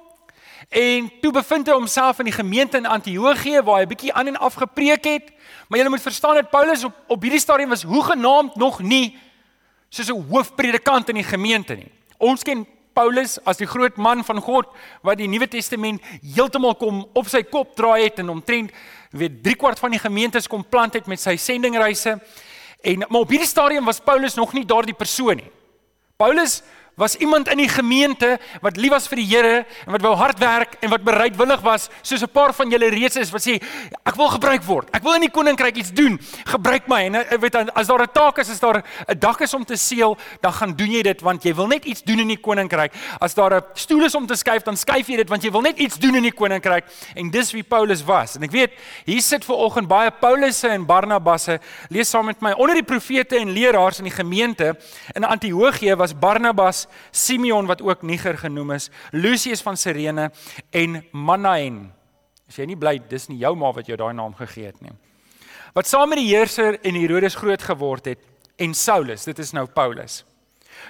en 0.70 1.12
toe 1.22 1.32
bevind 1.32 1.68
hy 1.70 1.76
homself 1.78 2.20
in 2.20 2.30
die 2.30 2.36
gemeente 2.36 2.78
in 2.78 2.90
Antiochië 2.90 3.62
waar 3.62 3.80
hy 3.80 3.86
'n 3.86 3.94
bietjie 3.94 4.14
aan 4.14 4.28
en 4.28 4.38
af 4.38 4.54
gepreek 4.54 5.04
het. 5.06 5.32
Maar 5.68 5.80
julle 5.80 5.90
moet 5.90 6.02
verstaan 6.02 6.36
dat 6.36 6.50
Paulus 6.50 6.84
op 6.84 6.94
op 7.08 7.22
hierdie 7.22 7.40
stadium 7.40 7.70
was 7.70 7.84
hoegenaamd 7.84 8.56
nog 8.56 8.82
nie 8.82 9.18
soos 9.90 10.10
'n 10.10 10.26
hoofpredikant 10.30 11.10
in 11.10 11.16
die 11.16 11.24
gemeente 11.24 11.76
nie. 11.76 11.92
Ons 12.18 12.44
ken 12.44 12.68
Paulus 12.94 13.38
as 13.44 13.58
die 13.58 13.68
groot 13.68 13.98
man 13.98 14.24
van 14.24 14.40
God 14.42 14.68
wat 15.02 15.18
die 15.18 15.28
Nuwe 15.28 15.48
Testament 15.48 16.02
heeltemal 16.36 16.76
kom 16.76 17.04
op 17.14 17.28
sy 17.28 17.44
kop 17.44 17.76
draai 17.76 18.04
het 18.04 18.20
en 18.20 18.30
omtrent 18.30 18.72
weet 19.12 19.44
3 19.44 19.56
kwart 19.56 19.80
van 19.80 19.92
die 19.92 20.00
gemeentes 20.00 20.48
kom 20.48 20.64
plant 20.64 20.94
het 20.94 21.06
met 21.06 21.20
sy 21.20 21.36
sendingreise. 21.36 22.20
En 22.86 23.02
maar 23.10 23.24
op 23.26 23.30
hierdie 23.34 23.50
stadium 23.50 23.86
was 23.86 24.00
Paulus 24.00 24.34
nog 24.38 24.54
nie 24.54 24.66
daardie 24.66 24.94
persoon 24.94 25.40
nie. 25.42 25.52
Paulus 26.16 26.60
was 26.96 27.16
iemand 27.16 27.50
in 27.52 27.60
die 27.60 27.70
gemeente 27.70 28.38
wat 28.64 28.78
lief 28.78 28.94
was 28.96 29.08
vir 29.12 29.20
die 29.20 29.28
Here 29.28 29.66
en 29.86 29.92
wat 29.92 30.04
wou 30.06 30.14
hard 30.16 30.40
werk 30.40 30.78
en 30.80 30.90
wat 30.94 31.04
bereidwillig 31.04 31.62
was 31.66 31.90
soos 32.02 32.24
'n 32.24 32.32
paar 32.32 32.54
van 32.54 32.70
julle 32.70 32.90
reeds 32.90 33.16
is 33.16 33.32
wat 33.32 33.42
sê 33.42 33.60
ek 34.06 34.16
wil 34.16 34.30
gebruik 34.30 34.64
word. 34.64 34.90
Ek 34.94 35.04
wil 35.04 35.14
in 35.14 35.22
die 35.22 35.32
koninkryk 35.32 35.76
iets 35.76 35.92
doen. 35.92 36.20
Gebruik 36.46 36.88
my. 36.88 37.06
En 37.06 37.16
ek 37.16 37.42
weet 37.42 37.56
as 37.56 37.88
daar 37.88 38.02
'n 38.02 38.12
taak 38.14 38.38
is, 38.40 38.50
as 38.50 38.60
daar 38.60 38.84
'n 39.08 39.20
dak 39.20 39.42
is 39.42 39.54
om 39.54 39.66
te 39.66 39.76
seël, 39.76 40.18
dan 40.42 40.54
gaan 40.54 40.76
doen 40.76 40.92
jy 40.92 41.02
dit 41.02 41.22
want 41.22 41.44
jy 41.44 41.54
wil 41.54 41.68
net 41.68 41.86
iets 41.86 42.02
doen 42.04 42.20
in 42.20 42.28
die 42.28 42.40
koninkryk. 42.40 42.94
As 43.20 43.34
daar 43.34 43.56
'n 43.56 43.64
stoel 43.74 44.06
is 44.06 44.16
om 44.16 44.26
te 44.26 44.36
skuif, 44.36 44.64
dan 44.64 44.78
skuif 44.78 45.08
jy 45.08 45.18
dit 45.18 45.30
want 45.30 45.44
jy 45.44 45.52
wil 45.52 45.62
net 45.62 45.78
iets 45.78 45.98
doen 45.98 46.16
in 46.16 46.24
die 46.24 46.34
koninkryk. 46.34 46.86
En 47.16 47.30
dis 47.30 47.52
wie 47.52 47.64
Paulus 47.64 48.04
was. 48.04 48.36
En 48.36 48.44
ek 48.44 48.52
weet 48.52 48.72
hier 49.06 49.22
sit 49.22 49.46
ver 49.46 49.56
oggend 49.56 49.88
baie 49.88 50.12
Paulusse 50.12 50.68
en 50.68 50.86
Barnabasse. 50.86 51.60
Lees 51.90 52.10
saam 52.10 52.26
met 52.26 52.42
my. 52.42 52.52
Onder 52.52 52.76
die 52.76 52.84
profete 52.84 53.36
en 53.38 53.50
leraars 53.50 53.98
in 53.98 54.06
die 54.06 54.14
gemeente 54.14 54.78
in 55.14 55.24
Antiochië 55.24 55.96
was 55.96 56.14
Barnabas 56.18 56.85
Simeon 57.12 57.68
wat 57.68 57.82
ook 57.82 58.02
Niger 58.04 58.38
genoem 58.38 58.72
is, 58.72 58.90
Lucius 59.12 59.62
van 59.62 59.78
Cyrene 59.78 60.32
en 60.72 61.04
Manaen. 61.12 61.92
As 62.48 62.60
jy 62.60 62.66
nie 62.70 62.78
bly 62.78 63.00
dis 63.10 63.28
nie 63.30 63.40
jou 63.42 63.56
ma 63.56 63.72
wat 63.74 63.88
jou 63.88 63.98
daai 63.98 64.14
naam 64.14 64.36
gegee 64.38 64.70
het 64.70 64.82
nie. 64.82 64.94
Wat 65.76 65.88
saam 65.88 66.10
met 66.10 66.22
die 66.22 66.30
heerser 66.30 66.78
en 66.86 66.96
Herodes 66.96 67.36
groot 67.36 67.62
geword 67.62 68.06
het 68.06 68.20
en 68.62 68.74
Saulus, 68.74 69.26
dit 69.28 69.40
is 69.40 69.52
nou 69.52 69.66
Paulus. 69.68 70.24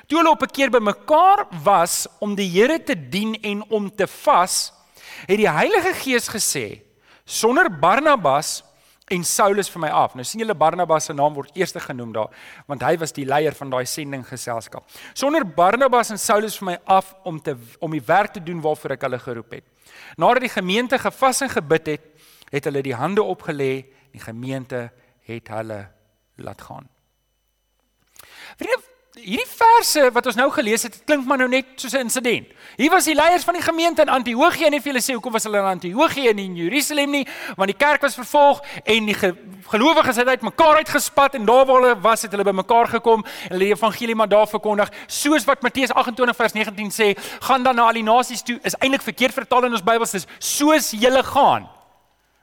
Toe 0.08 0.20
hulle 0.20 0.34
op 0.34 0.44
'n 0.44 0.52
keer 0.52 0.70
bymekaar 0.70 1.48
was 1.64 2.08
om 2.20 2.36
die 2.36 2.50
Here 2.50 2.84
te 2.84 2.96
dien 3.10 3.36
en 3.42 3.64
om 3.70 3.90
te 3.96 4.08
vas, 4.08 4.74
het 5.26 5.38
die 5.38 5.50
Heilige 5.50 5.94
Gees 5.94 6.28
gesê: 6.28 6.82
"Sonder 7.26 7.70
Barnabas 7.70 8.64
en 9.14 9.24
Saulus 9.24 9.70
vir 9.70 9.84
my 9.84 9.90
af. 9.94 10.16
Nou 10.18 10.26
sien 10.26 10.42
julle 10.42 10.56
Barnabas 10.58 11.06
se 11.10 11.14
naam 11.14 11.36
word 11.38 11.54
eerste 11.58 11.80
genoem 11.84 12.14
daar, 12.16 12.32
want 12.70 12.82
hy 12.86 12.96
was 13.02 13.14
die 13.14 13.26
leier 13.28 13.54
van 13.58 13.70
daai 13.70 13.86
sendinggeselskap. 13.90 14.88
Sonder 15.14 15.46
Barnabas 15.46 16.10
en 16.14 16.22
Saulus 16.22 16.58
vir 16.62 16.72
my 16.72 16.78
af 16.98 17.14
om 17.24 17.40
te 17.42 17.56
om 17.80 17.94
die 17.94 18.04
werk 18.06 18.34
te 18.34 18.44
doen 18.44 18.64
waarvoor 18.64 18.96
ek 18.98 19.06
hulle 19.08 19.22
geroep 19.22 19.60
het. 19.60 19.68
Nadat 20.18 20.48
die 20.48 20.56
gemeente 20.56 21.00
gevas 21.00 21.44
en 21.46 21.54
gebid 21.54 21.94
het, 21.94 22.10
het 22.50 22.66
hulle 22.70 22.82
die 22.86 22.98
hande 22.98 23.22
opgelê, 23.22 23.86
die 24.14 24.24
gemeente 24.24 24.90
het 25.28 25.54
hulle 25.54 25.80
laat 26.42 26.62
gaan. 26.62 26.90
Vriende, 28.58 28.82
hierdie 29.16 29.48
verse 29.48 30.10
wat 30.12 30.26
ons 30.28 30.36
nou 30.36 30.48
gelees 30.52 30.84
het, 30.84 30.96
klink 31.08 31.24
maar 31.28 31.40
nou 31.40 31.48
net 31.48 31.66
soos 31.80 31.94
'n 31.94 32.08
insident. 32.08 32.48
Hier 32.76 32.92
was 32.92 33.06
die 33.06 33.16
leiers 33.16 33.44
van 33.44 33.54
die 33.54 33.64
gemeente 33.64 34.02
in 34.02 34.10
Antiochië 34.10 34.66
en 34.66 34.72
nie 34.72 34.82
vir 34.82 34.92
hulle 34.92 35.02
sê 35.02 35.14
hoekom 35.14 35.32
was 35.32 35.44
hulle 35.44 35.58
in 35.58 35.80
Antiochië 35.80 36.30
en 36.30 36.36
nie 36.36 36.46
in 36.46 36.56
Jerusalem 36.56 37.12
nie, 37.12 37.28
want 37.56 37.68
die 37.68 37.78
kerk 37.78 38.02
was 38.02 38.16
vervolg 38.16 38.62
en 38.84 39.06
die 39.06 39.16
gelowiges 39.16 40.16
het 40.16 40.28
uitmekaar 40.28 40.76
uitgespat 40.76 41.36
en 41.36 41.46
daar 41.46 41.66
waar 41.66 41.82
hulle 41.82 42.00
was 42.02 42.22
het 42.22 42.32
hulle 42.32 42.44
bymekaar 42.44 42.88
gekom 42.88 43.24
en 43.24 43.52
hulle 43.52 43.64
die 43.64 43.74
evangelie 43.74 44.16
maar 44.16 44.30
daar 44.30 44.48
verkondig, 44.48 44.92
soos 45.08 45.46
wat 45.46 45.62
Matteus 45.62 45.92
28 45.92 46.36
vers 46.36 46.54
19 46.54 46.92
sê, 46.92 47.16
gaan 47.40 47.64
dan 47.64 47.76
na 47.76 47.88
al 47.88 47.94
die 47.94 48.04
nasies 48.04 48.42
toe, 48.44 48.60
is 48.64 48.76
eintlik 48.80 49.02
verkeerd 49.02 49.34
vertaal 49.34 49.64
in 49.66 49.72
ons 49.72 49.84
Bybels, 49.84 50.12
dis 50.12 50.28
soos 50.40 50.92
julle 50.92 51.24
gaan. 51.24 51.75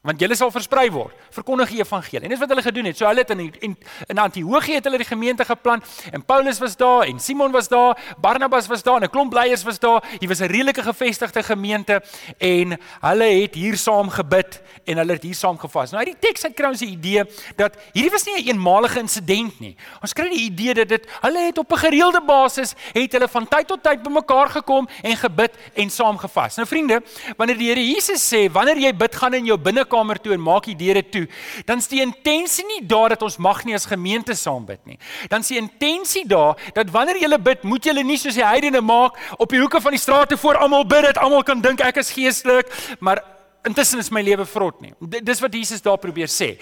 Want 0.02 0.18
julle 0.18 0.35
sal 0.35 0.50
versprei 0.50 0.88
word 0.90 1.14
verkondig 1.32 1.71
die 1.71 1.80
evangelie. 1.80 2.26
En 2.26 2.32
dis 2.35 2.40
wat 2.40 2.50
hulle 2.50 2.64
gedoen 2.64 2.88
het. 2.90 2.99
So 2.99 3.06
hulle 3.06 3.23
het 3.23 3.30
in 3.30 3.42
in, 3.62 3.76
in 4.11 4.18
Antiochië 4.18 4.80
het 4.80 4.85
hulle 4.88 4.99
die 4.99 5.06
gemeente 5.06 5.44
geplant 5.47 5.87
en 6.11 6.25
Paulus 6.25 6.59
was 6.59 6.76
daar 6.76 7.06
en 7.06 7.21
Simon 7.21 7.52
was 7.54 7.68
daar 7.68 7.99
Barnabas 8.21 8.66
was 8.66 8.82
daar 8.82 8.97
en 8.97 9.04
'n 9.06 9.11
klomp 9.11 9.32
leiers 9.32 9.62
was 9.62 9.78
daar. 9.78 10.02
Hier 10.18 10.28
was 10.28 10.40
'n 10.40 10.50
redelike 10.50 10.82
gevestigde 10.82 11.42
gemeente 11.42 12.02
en 12.38 12.78
hulle 13.00 13.25
het 13.42 13.54
hier 13.54 13.76
saam 13.76 14.11
gebid 14.11 14.61
en 14.85 14.97
hulle 14.97 15.12
het 15.12 15.23
hier 15.23 15.35
saam 15.35 15.59
gevas. 15.59 15.90
Nou 15.90 16.04
uit 16.04 16.18
die 16.18 16.28
teks 16.28 16.42
het 16.42 16.54
kry 16.54 16.68
ons 16.68 16.78
die 16.78 16.90
idee 16.90 17.25
dat 17.56 17.76
hierdie 17.92 18.11
was 18.11 18.25
nie 18.25 18.35
'n 18.35 18.38
een 18.38 18.47
eenmalige 18.47 18.99
insident 18.99 19.61
nie. 19.61 19.76
Ons 20.00 20.12
kry 20.12 20.28
die 20.28 20.50
idee 20.50 20.75
dat 20.75 20.88
dit 20.88 21.06
hulle 21.21 21.38
het 21.38 21.59
op 21.59 21.73
'n 21.73 21.78
gereelde 21.78 22.21
basis 22.26 22.75
het 22.92 23.12
hulle 23.12 23.28
van 23.28 23.49
tyd 23.49 23.66
tot 23.66 23.82
tyd 23.82 24.02
bymekaar 24.02 24.49
gekom 24.49 24.88
en 25.02 25.16
gebid 25.16 25.52
en 25.75 25.90
saam 25.90 26.18
gevas. 26.18 26.56
Nou 26.56 26.68
vriende 26.68 27.02
wanneer 27.37 27.59
die 27.59 27.68
Here 27.68 27.87
Jesus 27.87 28.35
sê 28.35 28.50
wanneer 28.52 28.78
jy 28.78 28.97
bid 28.97 29.14
gaan 29.14 29.35
in 29.35 29.44
jou 29.44 29.59
binne 29.59 29.85
kamer 29.92 30.20
toe 30.22 30.34
en 30.37 30.42
maak 30.42 30.68
die 30.70 30.76
deure 30.78 31.04
toe, 31.04 31.26
dan 31.68 31.82
is 31.82 31.90
die 31.90 32.02
intensie 32.04 32.64
nie 32.68 32.80
daar 32.88 33.14
dat 33.14 33.25
ons 33.26 33.38
mag 33.42 33.62
nie 33.68 33.76
as 33.76 33.88
gemeente 33.90 34.37
saam 34.38 34.64
bid 34.68 34.80
nie. 34.88 34.99
Dan 35.28 35.44
is 35.44 35.52
die 35.52 35.61
intensie 35.61 36.25
daar 36.28 36.56
dat 36.76 36.90
wanneer 36.94 37.20
jy 37.20 37.38
bid, 37.42 37.66
moet 37.68 37.87
jy 37.87 37.94
nie 38.02 38.18
soos 38.20 38.38
die 38.38 38.46
heidene 38.46 38.80
maak 38.80 39.18
op 39.38 39.52
die 39.52 39.61
hoeke 39.61 39.80
van 39.82 39.94
die 39.94 40.00
strate 40.00 40.38
voor 40.40 40.61
almal 40.62 40.87
bid 40.88 41.11
dat 41.11 41.20
almal 41.22 41.44
kan 41.46 41.61
dink 41.62 41.82
ek 41.84 42.00
is 42.02 42.12
geestelik, 42.14 42.70
maar 43.00 43.22
intussen 43.66 44.00
is 44.02 44.11
my 44.11 44.22
lewe 44.25 44.44
vrot 44.49 44.80
nie. 44.82 44.92
Dis 45.22 45.40
wat 45.42 45.54
Jesus 45.54 45.82
daar 45.84 46.00
probeer 46.02 46.30
sê. 46.30 46.56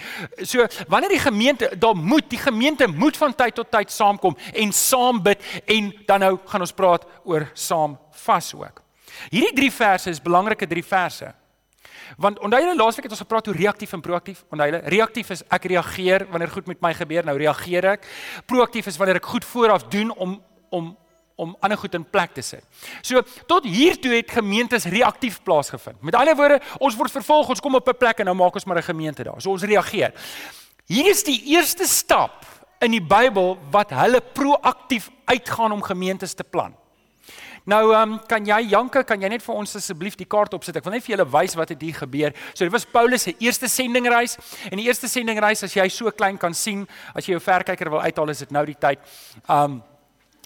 So 0.45 0.65
wanneer 0.91 1.15
die 1.15 1.23
gemeente, 1.23 1.71
daar 1.79 1.97
moet 1.97 2.29
die 2.29 2.39
gemeente 2.41 2.87
moet 2.87 3.17
van 3.17 3.33
tyd 3.35 3.57
tot 3.57 3.71
tyd 3.73 3.93
saamkom 3.93 4.37
en 4.53 4.73
saam 4.75 5.21
bid 5.23 5.41
en 5.65 5.91
dan 6.07 6.25
nou 6.25 6.35
gaan 6.45 6.65
ons 6.67 6.75
praat 6.77 7.07
oor 7.25 7.49
saam 7.57 7.97
vas 8.25 8.53
ook. 8.57 8.83
Hierdie 9.29 9.55
drie 9.57 9.71
verse 9.73 10.09
is 10.09 10.21
belangrike 10.23 10.67
drie 10.69 10.85
verse. 10.85 11.33
Want 12.17 12.39
onthou 12.39 12.61
julle 12.61 12.75
laasweek 12.75 13.03
het 13.03 13.11
ons 13.11 13.23
gepraat 13.23 13.47
oor 13.47 13.55
reaktief 13.55 13.93
en 13.93 14.01
proaktief. 14.01 14.43
Onthou 14.49 14.69
julle, 14.69 14.81
reaktief 14.85 15.29
is 15.29 15.43
ek 15.49 15.63
reageer 15.71 16.27
wanneer 16.29 16.49
goed 16.49 16.67
met 16.67 16.81
my 16.81 16.93
gebeur, 16.93 17.25
nou 17.25 17.37
reageer 17.37 17.85
ek. 17.85 18.07
Proaktief 18.45 18.87
is 18.87 18.97
wanneer 18.97 19.21
ek 19.21 19.25
goed 19.25 19.45
vooraf 19.45 19.87
doen 19.89 20.11
om 20.15 20.41
om 20.71 20.97
om 21.41 21.55
ander 21.59 21.77
goed 21.77 21.95
in 21.97 22.03
plek 22.05 22.35
te 22.35 22.41
sit. 22.45 22.61
So 23.01 23.23
tot 23.49 23.65
hier 23.65 23.97
toe 23.97 24.11
het 24.13 24.29
gemeentes 24.29 24.85
reaktief 24.85 25.39
plaasgevind. 25.43 25.97
Met 26.05 26.15
ander 26.15 26.35
woorde, 26.37 26.59
ons 26.77 26.95
word 26.95 27.11
vervolg, 27.11 27.49
ons 27.49 27.59
kom 27.59 27.75
op 27.75 27.87
'n 27.87 27.97
plek 27.97 28.19
en 28.19 28.25
nou 28.25 28.35
maak 28.35 28.53
ons 28.53 28.65
maar 28.65 28.77
'n 28.77 28.91
gemeente 28.93 29.23
daar. 29.23 29.41
So 29.41 29.49
ons 29.49 29.63
reageer. 29.63 30.13
Hier 30.85 31.07
is 31.09 31.23
die 31.23 31.41
eerste 31.45 31.87
stap 31.87 32.45
in 32.79 32.91
die 32.91 33.01
Bybel 33.01 33.57
wat 33.71 33.89
hulle 33.89 34.21
proaktief 34.21 35.09
uitgaan 35.25 35.71
om 35.71 35.81
gemeentes 35.81 36.33
te 36.33 36.43
plant. 36.43 36.75
Nou 37.69 37.91
ehm 37.93 38.13
um, 38.13 38.19
kan 38.25 38.45
jy 38.45 38.57
Janke, 38.71 39.03
kan 39.05 39.21
jy 39.21 39.29
net 39.29 39.43
vir 39.45 39.53
ons 39.53 39.75
asseblief 39.77 40.15
die 40.17 40.25
kaart 40.25 40.53
opsit? 40.57 40.79
Ek 40.79 40.85
wil 40.87 40.95
net 40.95 41.05
vir 41.05 41.13
julle 41.13 41.27
wys 41.29 41.53
wat 41.59 41.69
het 41.69 41.81
hier 41.85 41.93
gebeur. 41.93 42.33
So 42.55 42.65
dit 42.65 42.73
was 42.73 42.87
Paulus 42.89 43.27
se 43.27 43.35
eerste 43.37 43.69
sendingreis. 43.69 44.37
En 44.71 44.81
die 44.81 44.87
eerste 44.87 45.07
sendingreis 45.07 45.61
as 45.63 45.75
jy 45.77 45.85
so 45.93 46.09
klein 46.11 46.39
kan 46.41 46.55
sien, 46.57 46.87
as 47.13 47.27
jy 47.27 47.35
jou 47.35 47.43
verkyker 47.43 47.91
wil 47.93 48.01
uithaal, 48.01 48.33
is 48.33 48.41
dit 48.41 48.51
nou 48.51 48.65
die 48.65 48.77
tyd. 48.79 48.99
Ehm 49.47 49.77
um, 49.77 49.81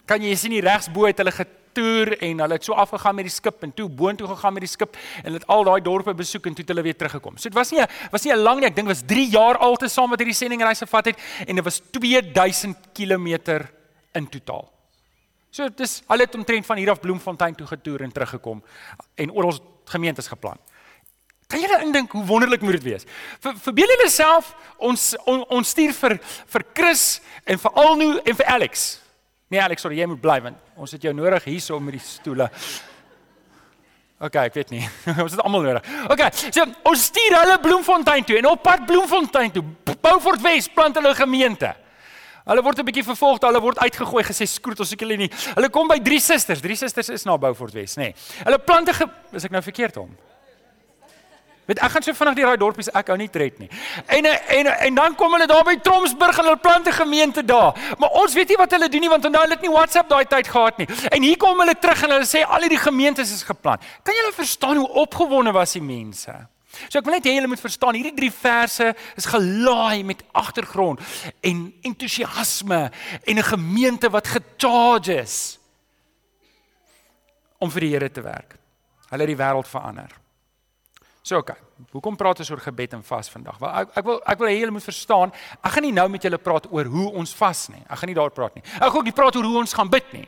kan 0.05 0.21
jy 0.21 0.35
sien 0.37 0.53
hier 0.53 0.67
regs 0.67 0.91
bo 0.93 1.07
het 1.07 1.17
hulle 1.17 1.31
getoer 1.33 2.11
en 2.27 2.43
hulle 2.43 2.59
het 2.59 2.67
so 2.67 2.75
afgegaan 2.77 3.15
met 3.17 3.25
die 3.25 3.33
skip 3.33 3.63
en 3.65 3.71
toe 3.73 3.87
boontoe 3.89 4.27
gegaan 4.35 4.53
met 4.53 4.67
die 4.67 4.69
skip 4.69 4.99
en 5.23 5.31
hulle 5.31 5.39
het 5.39 5.47
al 5.55 5.65
daai 5.65 5.81
dorpe 5.81 6.13
besoek 6.13 6.45
en 6.45 6.53
toe 6.53 6.61
het 6.61 6.75
hulle 6.75 6.83
weer 6.85 6.99
teruggekom. 6.99 7.39
So 7.39 7.49
dit 7.49 7.57
was 7.57 7.71
nie 7.73 7.81
was 8.11 8.27
nie 8.27 8.33
'n 8.35 8.43
lang 8.43 8.59
nie, 8.59 8.67
ek 8.67 8.75
dink 8.75 8.87
was 8.87 9.01
3 9.01 9.25
jaar 9.31 9.57
altesaam 9.57 10.09
wat 10.11 10.19
hierdie 10.19 10.37
sendingreis 10.37 10.83
gevat 10.85 11.05
het 11.05 11.17
en 11.47 11.55
dit 11.55 11.65
was 11.65 11.81
2000 11.91 12.77
km 12.93 13.65
in 14.13 14.29
totaal. 14.29 14.74
So 15.55 15.69
dis 15.71 16.01
hulle 16.09 16.25
het 16.25 16.35
omtrent 16.35 16.65
van 16.67 16.79
hier 16.81 16.89
af 16.91 16.99
Bloemfontein 16.99 17.55
toe 17.55 17.67
getoer 17.67 18.01
en 18.03 18.11
teruggekom 18.11 18.63
en 19.15 19.29
ons 19.31 19.61
gemeentes 19.87 20.27
geplan. 20.27 20.57
Kan 21.47 21.61
julle 21.61 21.77
indink 21.85 22.11
hoe 22.11 22.25
wonderlik 22.25 22.61
moet 22.65 22.75
dit 22.75 22.83
wees? 22.89 23.05
Vir 23.39 23.55
verbeel 23.63 23.93
julle 23.93 24.09
self 24.11 24.49
ons 24.83 25.13
on, 25.23 25.45
ons 25.55 25.69
stuur 25.71 25.93
vir 25.95 26.17
vir 26.25 26.65
Chris 26.73 27.05
en 27.45 27.61
vir 27.61 27.79
Alno 27.85 28.09
en 28.17 28.39
vir 28.41 28.51
Alex. 28.51 28.83
Nee 29.47 29.61
Alex, 29.63 29.85
sorry, 29.85 30.01
jy 30.01 30.09
moet 30.11 30.21
bly 30.25 30.41
want 30.49 30.75
ons 30.75 30.97
het 30.97 31.07
jou 31.07 31.15
nodig 31.15 31.47
hierso 31.47 31.79
met 31.79 31.95
die 31.95 32.03
stoele. 32.03 32.49
OK, 34.25 34.35
ek 34.41 34.59
weet 34.59 34.75
nie. 34.75 34.83
ons 35.23 35.37
het 35.37 35.39
almal 35.39 35.69
nodig. 35.69 35.87
OK, 36.11 36.25
so 36.49 36.67
ons 36.91 37.07
stuur 37.13 37.39
hulle 37.39 37.55
Bloemfontein 37.63 38.27
toe 38.27 38.41
en 38.41 38.51
op 38.51 38.63
pad 38.65 38.83
Bloemfontein 38.89 39.55
toe. 39.55 39.63
Beaufort 40.03 40.43
Wes 40.43 40.67
plant 40.67 40.99
hulle 40.99 41.15
gemeente. 41.15 41.71
Hulle 42.45 42.61
word 42.61 42.79
'n 42.79 42.85
bietjie 42.85 43.03
vervolg, 43.03 43.41
hulle 43.41 43.61
word 43.61 43.79
uitgegooi, 43.81 44.23
gesê 44.23 44.45
skroet 44.45 44.79
ons 44.79 44.91
ek 44.93 45.01
hulle 45.01 45.17
nie. 45.17 45.31
Hulle 45.55 45.69
kom 45.69 45.87
by 45.87 45.99
drie 45.99 46.19
susters, 46.19 46.61
drie 46.61 46.75
susters 46.75 47.09
is 47.09 47.25
na 47.25 47.37
Beaufort 47.37 47.73
Wes, 47.73 47.97
nê. 47.97 48.13
Nee. 48.13 48.15
Hulle 48.45 48.59
plante 48.59 48.93
ge... 48.93 49.09
is 49.33 49.45
ek 49.45 49.51
nou 49.51 49.61
verkeerd 49.61 49.95
hom? 49.95 50.13
Weet 51.65 51.81
ek 51.81 51.95
gaan 51.95 52.03
so 52.05 52.13
vinnig 52.13 52.35
deur 52.37 52.51
daai 52.51 52.61
dorpies 52.61 52.91
ek 52.93 53.07
hou 53.09 53.17
nie 53.17 53.29
tred 53.33 53.57
nie. 53.57 53.69
En 54.13 54.27
en 54.29 54.67
en 54.69 54.97
dan 54.99 55.15
kom 55.17 55.33
hulle 55.33 55.47
daar 55.49 55.63
by 55.65 55.73
Tromsburg 55.81 56.37
en 56.37 56.45
hulle 56.51 56.61
plante 56.61 56.91
gemeente 56.93 57.41
daar. 57.41 57.73
Maar 57.97 58.19
ons 58.21 58.33
weet 58.37 58.53
nie 58.53 58.57
wat 58.61 58.75
hulle 58.77 58.89
doen 58.93 59.01
nie 59.01 59.09
want 59.09 59.25
onthou 59.25 59.41
hulle 59.41 59.57
het 59.57 59.65
nie 59.65 59.73
WhatsApp 59.73 60.09
daai 60.09 60.25
tyd 60.29 60.47
gehad 60.47 60.77
nie. 60.77 60.87
En 61.09 61.25
hier 61.25 61.37
kom 61.41 61.57
hulle 61.59 61.73
terug 61.81 62.03
en 62.05 62.13
hulle 62.19 62.29
sê 62.29 62.43
al 62.45 62.67
hierdie 62.67 62.81
gemeentes 62.83 63.33
is 63.33 63.41
geplant. 63.43 63.81
Kan 64.05 64.13
julle 64.13 64.35
verstaan 64.37 64.77
hoe 64.77 64.91
opgewonde 65.05 65.55
was 65.57 65.73
die 65.73 65.81
mense? 65.81 66.35
So 66.89 66.99
ek 66.99 67.07
wil 67.07 67.17
net 67.17 67.27
hê 67.27 67.35
julle 67.37 67.49
moet 67.51 67.61
verstaan, 67.61 67.97
hierdie 67.97 68.15
drie 68.15 68.31
verse 68.33 68.91
is 69.17 69.29
gelaai 69.29 70.03
met 70.07 70.23
agtergrond 70.35 71.01
en 71.41 71.61
entoesiasme 71.85 72.81
en 73.23 73.37
'n 73.37 73.49
gemeente 73.51 74.09
wat 74.09 74.27
gecharge 74.27 75.21
is 75.21 75.59
om 77.59 77.71
vir 77.71 77.81
die 77.81 77.93
Here 77.95 78.11
te 78.11 78.21
werk. 78.21 78.57
Hulle 79.09 79.21
het 79.21 79.37
die 79.37 79.43
wêreld 79.43 79.67
verander. 79.67 80.11
So. 81.21 81.37
Okay. 81.37 81.57
Hoekom 81.91 82.15
praat 82.15 82.39
ons 82.39 82.49
oor 82.49 82.61
gebed 82.61 82.93
en 82.93 83.03
vas 83.03 83.29
vandag? 83.29 83.57
Wel 83.59 83.69
ek 83.69 83.97
ek 83.97 84.05
wil 84.05 84.21
ek 84.25 84.39
wil 84.39 84.47
hê 84.47 84.59
julle 84.59 84.71
moet 84.71 84.83
verstaan, 84.83 85.31
ek 85.61 85.71
gaan 85.71 85.83
nie 85.83 85.91
nou 85.91 86.07
met 86.09 86.23
julle 86.23 86.37
praat 86.37 86.71
oor 86.71 86.85
hoe 86.85 87.11
ons 87.11 87.33
vas 87.35 87.67
nie. 87.69 87.81
Ek 87.89 87.97
gaan 87.97 88.07
nie 88.07 88.15
daar 88.15 88.31
praat 88.31 88.55
nie. 88.55 88.63
Ek 88.75 88.91
gaan 88.91 88.97
ook 88.97 89.09
nie 89.09 89.11
praat 89.11 89.35
oor 89.35 89.43
hoe 89.43 89.57
ons 89.57 89.73
gaan 89.73 89.89
bid 89.89 90.13
nie 90.13 90.27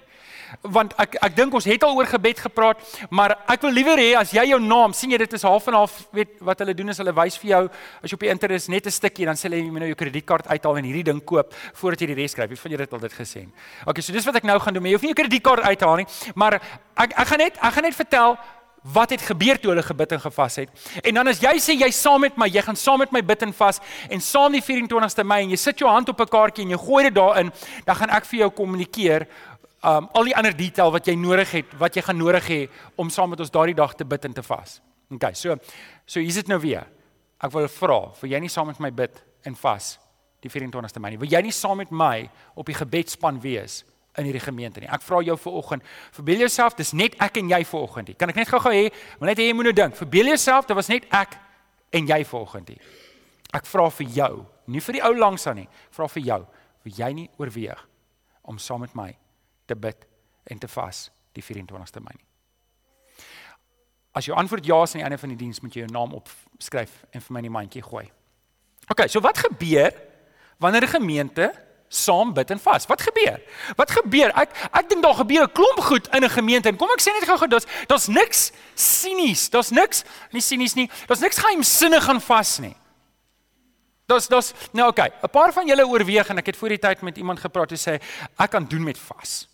want 0.64 0.94
ek 0.98 1.18
ek 1.22 1.36
dink 1.36 1.54
ons 1.54 1.66
het 1.66 1.84
al 1.84 1.96
oor 1.98 2.06
gebed 2.06 2.40
gepraat, 2.40 2.82
maar 3.10 3.38
ek 3.48 3.62
wil 3.62 3.72
liewer 3.72 3.98
hê 3.98 4.16
as 4.20 4.32
jy 4.32 4.46
jou 4.52 4.60
naam 4.60 4.94
sien 4.94 5.12
jy 5.12 5.18
dit 5.18 5.34
is 5.34 5.44
half 5.44 5.68
en 5.68 5.74
half 5.74 6.08
weet 6.16 6.38
wat 6.42 6.60
hulle 6.64 6.74
doen 6.74 6.90
is 6.90 6.98
hulle 6.98 7.14
wys 7.14 7.38
vir 7.38 7.50
jou 7.50 7.64
as 8.04 8.12
jy 8.12 8.14
op 8.14 8.26
die 8.26 8.32
internet 8.32 8.62
is 8.62 8.70
net 8.70 8.88
'n 8.88 8.92
stukkie 8.92 9.26
dan 9.26 9.36
sê 9.36 9.50
hulle 9.50 9.62
jy 9.62 9.72
moet 9.72 9.82
nou 9.86 9.92
jou 9.94 10.00
kredietkaart 10.04 10.48
uithaal 10.48 10.78
en 10.78 10.84
hierdie 10.84 11.04
ding 11.04 11.22
koop 11.22 11.54
voordat 11.74 12.02
jy 12.02 12.08
die 12.08 12.22
res 12.22 12.32
skryf. 12.32 12.50
Wie 12.50 12.58
van 12.58 12.72
julle 12.72 12.84
het 12.84 12.94
al 12.94 13.00
dit 13.00 13.14
gesien? 13.14 13.52
Okay, 13.86 14.02
so 14.02 14.14
dis 14.14 14.26
wat 14.26 14.36
ek 14.36 14.44
nou 14.44 14.60
gaan 14.60 14.74
doen. 14.74 14.86
Jy 14.86 14.94
hoef 14.94 15.02
nie 15.02 15.14
jou 15.14 15.22
kredietkaart 15.24 15.64
uit 15.64 15.80
te 15.80 15.86
haal 15.86 15.98
nie, 15.98 16.08
maar 16.36 16.62
ek 16.96 17.14
ek 17.18 17.28
gaan 17.28 17.40
net 17.40 17.58
ek 17.58 17.74
gaan 17.74 17.84
net 17.84 17.96
vertel 17.96 18.38
wat 18.94 19.10
het 19.10 19.22
gebeur 19.22 19.60
toe 19.60 19.72
hulle 19.72 19.84
gebid 19.84 20.12
en 20.16 20.22
gevas 20.22 20.56
het. 20.62 20.70
En 21.04 21.20
dan 21.20 21.28
as 21.28 21.42
jy 21.44 21.54
sê 21.60 21.76
jy 21.76 21.90
saam 21.92 22.22
met 22.24 22.38
my, 22.40 22.48
jy 22.52 22.62
gaan 22.64 22.78
saam 22.80 23.02
met 23.04 23.12
my 23.12 23.22
bid 23.26 23.44
en 23.44 23.54
vas 23.58 23.82
en 24.10 24.24
saam 24.24 24.56
die 24.56 24.64
24ste 24.64 25.26
Mei 25.28 25.42
en 25.44 25.52
jy 25.52 25.60
sit 25.60 25.84
jou 25.84 25.90
hand 25.92 26.10
op 26.10 26.22
'n 26.22 26.30
kaartjie 26.32 26.64
en 26.64 26.72
jy 26.72 26.78
gooi 26.78 27.04
dit 27.04 27.16
daarin, 27.16 27.52
dan 27.86 27.96
gaan 27.96 28.10
ek 28.10 28.26
vir 28.26 28.40
jou 28.40 28.50
kommunikeer 28.50 29.28
um 29.86 30.10
al 30.14 30.26
die 30.26 30.36
ander 30.36 30.56
detail 30.58 30.92
wat 30.92 31.08
jy 31.08 31.16
nodig 31.20 31.52
het, 31.52 31.74
wat 31.78 31.96
jy 31.96 32.02
gaan 32.02 32.18
nodig 32.18 32.48
hê 32.50 32.60
om 32.98 33.10
saam 33.14 33.30
met 33.30 33.42
ons 33.44 33.52
daardie 33.54 33.78
dag 33.78 33.94
te 33.96 34.06
bid 34.06 34.26
en 34.26 34.34
te 34.34 34.44
vas. 34.44 34.80
OK, 35.14 35.30
so 35.34 35.56
so 36.06 36.20
hier's 36.20 36.40
dit 36.40 36.50
nou 36.50 36.60
weer. 36.60 36.88
Ek 37.38 37.54
wil 37.54 37.68
vra, 37.70 38.00
vir 38.18 38.32
jy 38.34 38.40
nie 38.42 38.50
saam 38.50 38.72
met 38.72 38.80
my 38.82 38.90
bid 38.92 39.22
en 39.46 39.56
vas 39.56 39.98
die 40.42 40.50
24ste 40.50 41.02
Mei 41.02 41.14
nie. 41.14 41.22
Wil 41.22 41.32
jy 41.32 41.42
nie 41.46 41.54
saam 41.54 41.78
met 41.82 41.92
my 41.92 42.28
op 42.58 42.66
die 42.70 42.78
gebedsspan 42.78 43.40
wees 43.42 43.84
in 44.18 44.26
hierdie 44.26 44.42
gemeente 44.42 44.82
nie? 44.82 44.90
Ek 44.90 45.06
vra 45.06 45.22
jou 45.26 45.38
vir 45.44 45.60
oggend, 45.60 45.86
verbeel 46.16 46.46
jouself, 46.48 46.78
dis 46.78 46.94
net 46.98 47.18
ek 47.22 47.38
en 47.42 47.54
jy 47.54 47.62
vir 47.70 47.80
oggend. 47.80 48.12
Kan 48.18 48.34
ek 48.34 48.42
net 48.42 48.50
gou-gou 48.50 48.74
hê, 48.74 48.88
maar 49.20 49.32
net 49.32 49.42
hê 49.42 49.50
jy 49.52 49.58
moet 49.58 49.70
nou 49.70 49.76
dink. 49.78 49.98
Verbeel 50.00 50.34
jouself, 50.34 50.66
dit 50.70 50.78
was 50.78 50.90
net 50.90 51.06
ek 51.14 51.38
en 51.98 52.10
jy 52.10 52.24
vir 52.32 52.40
oggend. 52.40 52.74
Ek 53.58 53.70
vra 53.70 53.88
vir 54.00 54.10
jou, 54.18 54.34
nie 54.74 54.82
vir 54.84 54.98
die 54.98 55.06
ou 55.06 55.14
langs 55.18 55.48
aan 55.48 55.62
nie, 55.62 55.70
vra 55.94 56.10
vir 56.12 56.26
jou, 56.32 56.42
wil 56.88 57.00
jy 57.04 57.14
nie 57.22 57.30
oorweeg 57.38 57.86
om 58.48 58.60
saam 58.62 58.82
met 58.86 58.98
my 58.98 59.12
te 59.68 59.76
bid 59.76 60.08
en 60.48 60.60
te 60.60 60.70
vas 60.72 61.08
die 61.38 61.44
24ste 61.44 62.02
Mei 62.04 62.16
nie. 62.16 62.26
As 64.18 64.26
jou 64.26 64.38
antwoord 64.38 64.66
ja 64.66 64.82
is 64.82 64.96
aan 64.96 65.04
die 65.04 65.06
einde 65.06 65.22
van 65.22 65.34
die 65.34 65.38
diens, 65.38 65.62
moet 65.62 65.76
jy 65.76 65.84
jou 65.86 65.94
naam 65.94 66.16
opskryf 66.18 67.04
en 67.12 67.22
vir 67.22 67.34
my 67.34 67.44
in 67.44 67.50
die 67.50 67.54
mandjie 67.54 67.84
gooi. 67.86 68.08
OK, 68.90 69.06
so 69.12 69.22
wat 69.22 69.38
gebeur 69.38 69.94
wanneer 70.58 70.88
'n 70.88 70.96
gemeente 70.98 71.52
saam 71.88 72.34
bid 72.34 72.52
en 72.52 72.60
vas? 72.60 72.86
Wat 72.88 73.02
gebeur? 73.02 73.42
Wat 73.76 73.92
gebeur? 73.92 74.32
Ek 74.36 74.50
ek 74.72 74.90
dink 74.90 75.04
daar 75.04 75.16
gebeur 75.16 75.44
'n 75.44 75.52
klomp 75.52 75.80
goed 75.80 76.08
in 76.16 76.24
'n 76.24 76.30
gemeente 76.30 76.70
en 76.70 76.76
kom 76.76 76.90
ek 76.90 77.02
sê 77.02 77.14
net 77.14 77.28
gou-gou, 77.30 77.48
daar's 77.48 77.68
daar's 77.88 78.08
niks 78.08 78.52
sinies, 78.76 79.50
daar's 79.50 79.70
niks 79.70 80.04
nie 80.32 80.42
sinies 80.42 80.76
nie. 80.76 80.90
Daar's 81.08 81.22
niks 81.22 81.38
geheimsinnig 81.38 82.04
gaan 82.04 82.22
vas 82.22 82.60
nie. 82.60 82.76
Dis 84.08 84.28
dis 84.28 84.54
nou 84.72 84.88
oké. 84.88 85.02
Okay. 85.02 85.12
'n 85.24 85.30
Paar 85.30 85.54
van 85.54 85.68
julle 85.68 85.88
oorweeg 85.88 86.30
en 86.30 86.38
ek 86.38 86.46
het 86.46 86.58
voor 86.58 86.70
die 86.70 86.80
tyd 86.80 87.02
met 87.02 87.18
iemand 87.18 87.40
gepraat 87.40 87.72
en 87.72 87.78
sê 87.78 88.02
ek 88.38 88.50
kan 88.50 88.66
doen 88.66 88.84
met 88.84 88.98
vas. 88.98 89.48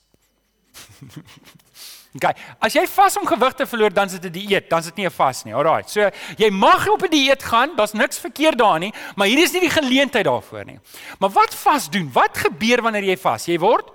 Okay, 2.13 2.30
as 2.62 2.75
jy 2.77 2.84
vas 2.94 3.15
om 3.18 3.25
gewig 3.25 3.56
te 3.58 3.65
verloor, 3.65 3.89
dan 3.89 4.06
is 4.06 4.13
dit 4.20 4.25
'n 4.25 4.32
die 4.32 4.46
dieet, 4.46 4.70
dan 4.70 4.80
is 4.80 4.86
dit 4.86 4.96
nie 5.01 5.06
'n 5.08 5.12
vas 5.12 5.44
nie. 5.46 5.53
Alraai. 5.53 5.82
So 5.88 6.12
jy 6.38 6.50
mag 6.51 6.88
op 6.88 7.01
'n 7.01 7.10
die 7.10 7.25
dieet 7.25 7.44
gaan, 7.44 7.75
daar's 7.75 7.94
niks 7.94 8.20
verkeerd 8.20 8.58
daarin 8.58 8.82
nie, 8.82 8.94
maar 9.15 9.27
hier 9.27 9.44
is 9.44 9.51
nie 9.51 9.62
die 9.62 9.74
geleentheid 9.74 10.25
daarvoor 10.25 10.65
nie. 10.65 10.80
Maar 11.20 11.30
wat 11.30 11.56
vas 11.56 11.89
doen? 11.89 12.12
Wat 12.13 12.38
gebeur 12.38 12.82
wanneer 12.82 13.03
jy 13.03 13.18
vas? 13.18 13.46
Jy 13.46 13.58
word 13.58 13.89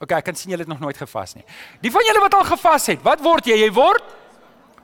Okay, 0.00 0.18
ek 0.18 0.24
kan 0.24 0.36
sien 0.36 0.50
julle 0.50 0.62
het 0.62 0.68
nog 0.68 0.78
nooit 0.78 0.96
gevas 0.96 1.34
nie. 1.34 1.44
Die 1.82 1.90
van 1.90 2.04
julle 2.04 2.20
wat 2.20 2.34
al 2.34 2.44
gevas 2.44 2.86
het, 2.86 3.02
wat 3.02 3.20
word 3.20 3.46
jy? 3.46 3.56
Jy 3.56 3.72
word 3.72 4.04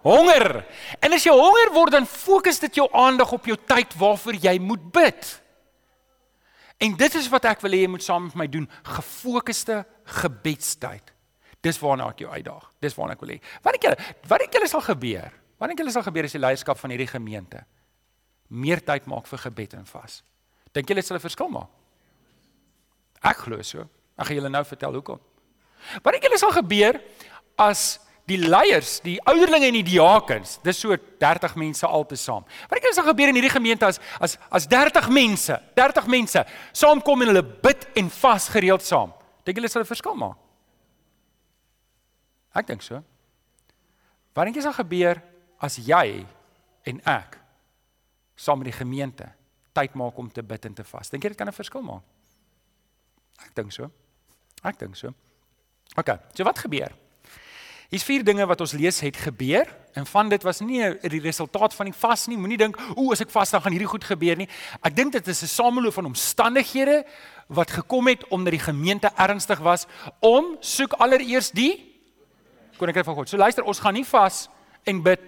Honger. 0.04 0.66
En 1.00 1.14
as 1.16 1.24
jy 1.24 1.32
honger 1.32 1.70
word, 1.72 1.94
dan 1.96 2.06
fokus 2.06 2.58
dit 2.60 2.74
jou 2.74 2.84
aandag 2.92 3.30
op 3.32 3.46
jou 3.48 3.56
tyd 3.56 3.94
waarvoor 3.96 4.36
jy 4.36 4.58
moet 4.60 4.92
bid. 4.92 5.30
En 6.82 6.96
dit 6.96 7.14
is 7.14 7.28
wat 7.32 7.44
ek 7.44 7.62
wil 7.64 7.76
hê 7.76 7.84
jy 7.84 7.90
moet 7.90 8.02
saam 8.02 8.26
met 8.28 8.34
my 8.34 8.46
doen, 8.50 8.66
gefokusde 8.96 9.84
gebedstyd. 10.20 11.12
Dis 11.64 11.78
waarna 11.80 12.10
ek 12.12 12.24
jou 12.24 12.30
uitdaag. 12.30 12.66
Dis 12.82 12.96
waarna 12.98 13.16
ek 13.16 13.22
wil 13.24 13.34
hê. 13.36 13.38
Wat 13.64 13.76
dink 13.76 13.86
julle? 13.86 14.08
Wat 14.28 14.42
dink 14.42 14.58
julle 14.58 14.68
sal 14.68 14.84
gebeur? 14.84 15.32
Wat 15.60 15.70
dink 15.70 15.80
julle 15.80 15.94
sal 15.94 16.04
gebeur 16.04 16.28
as 16.28 16.34
die 16.36 16.42
leierskap 16.42 16.80
van 16.80 16.92
hierdie 16.92 17.08
gemeente 17.08 17.64
meer 18.54 18.82
tyd 18.84 19.06
maak 19.10 19.26
vir 19.30 19.40
gebed 19.46 19.78
en 19.78 19.86
vas? 19.88 20.20
Dink 20.74 20.90
julle 20.90 21.00
dit 21.00 21.06
sal 21.06 21.16
'n 21.16 21.24
verskil 21.24 21.48
maak? 21.48 21.70
Ek 23.22 23.36
glo 23.46 23.62
so. 23.62 23.88
Ek 24.18 24.26
gaan 24.26 24.36
julle 24.36 24.50
nou 24.50 24.64
vertel 24.64 24.92
hoekom. 24.92 25.20
Wat 26.02 26.12
dink 26.12 26.24
julle 26.24 26.38
sal 26.38 26.52
gebeur 26.52 27.00
as 27.56 28.00
die 28.28 28.38
leiers, 28.40 28.98
die 29.04 29.18
ouderlinge 29.28 29.68
en 29.68 29.76
die 29.76 29.84
diakens, 29.84 30.56
dis 30.64 30.78
so 30.80 30.96
30 31.20 31.56
mense 31.60 31.86
altesaam. 31.86 32.46
Wat 32.68 32.76
dink 32.76 32.86
julle 32.86 32.96
sal 32.96 33.08
gebeur 33.10 33.32
in 33.32 33.38
hierdie 33.38 33.52
gemeente 33.52 33.88
as 33.88 34.00
as 34.16 34.38
as 34.48 34.68
30 34.70 35.10
mense, 35.12 35.58
30 35.76 36.08
mense 36.12 36.44
saamkom 36.72 37.24
en 37.24 37.32
hulle 37.34 37.44
bid 37.44 37.84
en 38.00 38.08
vas 38.22 38.48
gereeld 38.54 38.86
saam? 38.86 39.12
Dink 39.44 39.60
julle 39.60 39.68
sal 39.68 39.84
'n 39.84 39.92
verskil 39.92 40.16
maak? 40.16 40.38
Ek 42.54 42.66
dink 42.66 42.82
so. 42.82 43.02
Wat 44.34 44.44
dink 44.46 44.56
jy 44.56 44.62
sal 44.62 44.72
gebeur 44.72 45.20
as 45.60 45.76
jy 45.76 46.26
en 46.86 47.00
ek 47.04 47.38
saam 48.36 48.58
met 48.58 48.72
die 48.72 48.78
gemeente 48.78 49.28
tyd 49.74 49.94
maak 49.94 50.18
om 50.18 50.30
te 50.30 50.42
bid 50.42 50.64
en 50.64 50.74
te 50.74 50.84
vas? 50.84 51.10
Dink 51.10 51.24
jy 51.24 51.28
dit 51.28 51.38
kan 51.38 51.48
'n 51.48 51.52
verskil 51.52 51.82
maak? 51.82 52.02
Ek 53.44 53.54
dink 53.54 53.72
so. 53.72 53.90
Ek 54.62 54.78
dink 54.78 54.96
so. 54.96 55.12
OK, 55.96 56.08
so 56.34 56.44
wat 56.44 56.58
gebeur? 56.58 57.03
Hier's 57.90 58.04
vier 58.04 58.24
dinge 58.24 58.46
wat 58.46 58.60
ons 58.60 58.72
lees 58.72 59.00
het 59.04 59.16
gebeur 59.16 59.68
en 59.94 60.06
van 60.06 60.28
dit 60.28 60.42
was 60.42 60.60
nie 60.60 60.80
die 61.02 61.20
resultaat 61.20 61.74
van 61.74 61.90
die 61.90 61.96
vas 61.96 62.26
nie. 62.26 62.36
Moenie 62.36 62.58
dink, 62.58 62.78
"O, 62.96 63.12
as 63.12 63.20
ek 63.20 63.30
vas 63.30 63.50
dan 63.50 63.62
gaan 63.62 63.72
hierdie 63.72 63.88
goed 63.88 64.04
gebeur 64.04 64.36
nie." 64.36 64.48
Ek 64.82 64.96
dink 64.96 65.12
dit 65.12 65.28
is 65.28 65.42
'n 65.42 65.46
sameloop 65.46 65.94
van 65.94 66.06
omstandighede 66.06 67.04
wat 67.48 67.70
gekom 67.70 68.06
het 68.08 68.28
omdat 68.28 68.52
die 68.52 68.64
gemeente 68.72 69.10
ernstig 69.16 69.58
was 69.58 69.86
om 70.20 70.56
soek 70.60 70.92
allereers 70.92 71.50
die 71.50 71.92
koninkryk 72.78 73.04
van 73.04 73.14
God. 73.14 73.28
So 73.28 73.36
luister, 73.36 73.64
ons 73.64 73.78
gaan 73.78 73.94
nie 73.94 74.04
vas 74.04 74.48
en 74.84 75.02
bid 75.02 75.20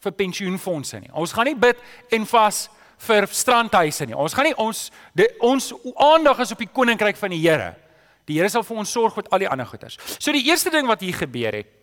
vir 0.00 0.12
pensioenfonde 0.12 1.00
nie. 1.00 1.12
Ons 1.12 1.32
gaan 1.32 1.44
nie 1.44 1.56
bid 1.56 1.76
en 2.14 2.26
vas 2.26 2.68
vir 3.06 3.26
strandhuise 3.26 4.06
nie. 4.08 4.16
Ons 4.16 4.36
gaan 4.36 4.48
nie 4.48 4.56
ons 4.62 4.86
die, 5.16 5.28
ons 5.44 5.72
aandag 5.94 6.38
is 6.44 6.54
op 6.54 6.62
die 6.62 6.70
koninkryk 6.72 7.18
van 7.20 7.34
die 7.34 7.42
Here. 7.42 7.74
Die 8.26 8.38
Here 8.38 8.48
sal 8.52 8.64
vir 8.66 8.80
ons 8.82 8.92
sorg 8.92 9.16
met 9.16 9.28
al 9.30 9.44
die 9.44 9.50
ander 9.50 9.68
goeders. 9.68 9.98
So 10.18 10.34
die 10.34 10.46
eerste 10.48 10.72
ding 10.74 10.88
wat 10.88 11.04
hier 11.04 11.14
gebeur 11.14 11.60
het, 11.60 11.75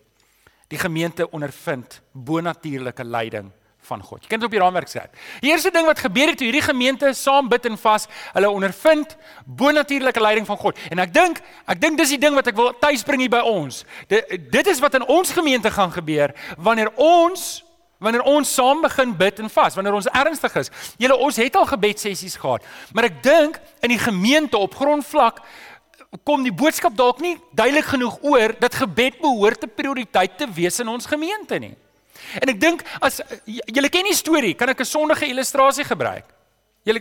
die 0.67 0.79
gemeente 0.79 1.29
ondervind 1.29 2.01
bonatuurlike 2.11 3.03
leiding 3.03 3.51
van 3.87 4.01
God. 4.01 4.23
Jy 4.23 4.31
kan 4.31 4.39
dit 4.39 4.47
op 4.47 4.53
die 4.55 4.61
raamwerk 4.61 4.87
skryf. 4.87 5.25
Die 5.43 5.51
eerste 5.51 5.71
ding 5.73 5.87
wat 5.87 5.99
gebeur 5.99 6.31
het 6.31 6.39
toe 6.39 6.47
hierdie 6.47 6.63
gemeente 6.63 7.11
saam 7.17 7.49
bid 7.51 7.65
en 7.67 7.77
vas, 7.79 8.07
hulle 8.35 8.49
ondervind 8.49 9.17
bonatuurlike 9.45 10.23
leiding 10.23 10.47
van 10.47 10.59
God. 10.61 10.79
En 10.91 11.03
ek 11.03 11.11
dink, 11.15 11.41
ek 11.67 11.81
dink 11.81 11.99
dis 11.99 12.15
die 12.15 12.21
ding 12.21 12.37
wat 12.37 12.47
ek 12.51 12.57
wil 12.59 12.71
tuisbring 12.79 13.25
hier 13.25 13.33
by 13.33 13.43
ons. 13.47 13.83
Dit 14.11 14.49
dit 14.53 14.71
is 14.71 14.81
wat 14.83 14.95
in 14.99 15.07
ons 15.11 15.35
gemeente 15.35 15.71
gaan 15.73 15.91
gebeur 15.91 16.35
wanneer 16.57 16.93
ons 16.95 17.63
wanneer 18.03 18.25
ons 18.27 18.49
saam 18.51 18.81
begin 18.83 19.13
bid 19.15 19.37
en 19.39 19.47
vas, 19.47 19.75
wanneer 19.79 19.95
ons 19.95 20.09
ernstig 20.11 20.55
is. 20.59 20.71
Julle 20.99 21.15
ons 21.15 21.37
het 21.39 21.55
al 21.55 21.69
gebedsessies 21.69 22.35
gehad, 22.35 22.65
maar 22.91 23.07
ek 23.07 23.21
dink 23.23 23.59
in 23.79 23.93
die 23.93 24.01
gemeente 24.01 24.59
op 24.59 24.75
grondvlak 24.75 25.39
kom 26.23 26.43
die 26.43 26.53
boodskap 26.53 26.95
dalk 26.95 27.21
nie 27.21 27.37
duidelik 27.51 27.85
genoeg 27.85 28.19
oor 28.21 28.53
dat 28.59 28.75
gebed 28.75 29.19
behoort 29.21 29.63
'n 29.63 29.73
prioriteit 29.75 30.37
te 30.37 30.47
wees 30.47 30.79
in 30.79 30.87
ons 30.87 31.05
gemeente 31.05 31.59
nie. 31.59 31.75
En 32.41 32.49
ek 32.49 32.59
dink 32.59 32.83
as 33.01 33.21
julle 33.45 33.89
ken 33.89 34.03
die 34.03 34.15
storie, 34.15 34.53
kan 34.53 34.69
ek 34.69 34.79
'n 34.79 34.85
sondige 34.85 35.27
illustrasie 35.27 35.83
gebruik. 35.83 36.25
Julle 36.83 36.99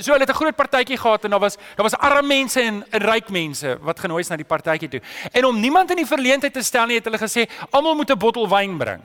so 0.00 0.12
hulle 0.12 0.24
het 0.24 0.30
'n 0.30 0.40
groot 0.40 0.56
partytjie 0.56 0.98
gehad 0.98 1.24
en 1.24 1.30
daar 1.30 1.40
was 1.40 1.56
daar 1.56 1.84
was 1.88 1.96
arme 1.96 2.28
mense 2.28 2.60
en, 2.60 2.84
en 2.90 3.00
ryk 3.00 3.30
mense 3.30 3.78
wat 3.80 4.00
genooi 4.00 4.20
is 4.20 4.28
na 4.28 4.36
die 4.36 4.44
partytjie 4.44 4.88
toe. 4.88 5.00
En 5.32 5.44
om 5.44 5.60
niemand 5.60 5.90
in 5.90 5.96
die 5.96 6.06
verleentheid 6.06 6.52
te 6.52 6.62
stel 6.62 6.86
nie, 6.86 6.96
het 6.96 7.04
hulle 7.04 7.18
gesê 7.18 7.48
almal 7.70 7.94
moet 7.94 8.10
'n 8.10 8.18
bottel 8.18 8.48
wyn 8.48 8.78
bring. 8.78 9.02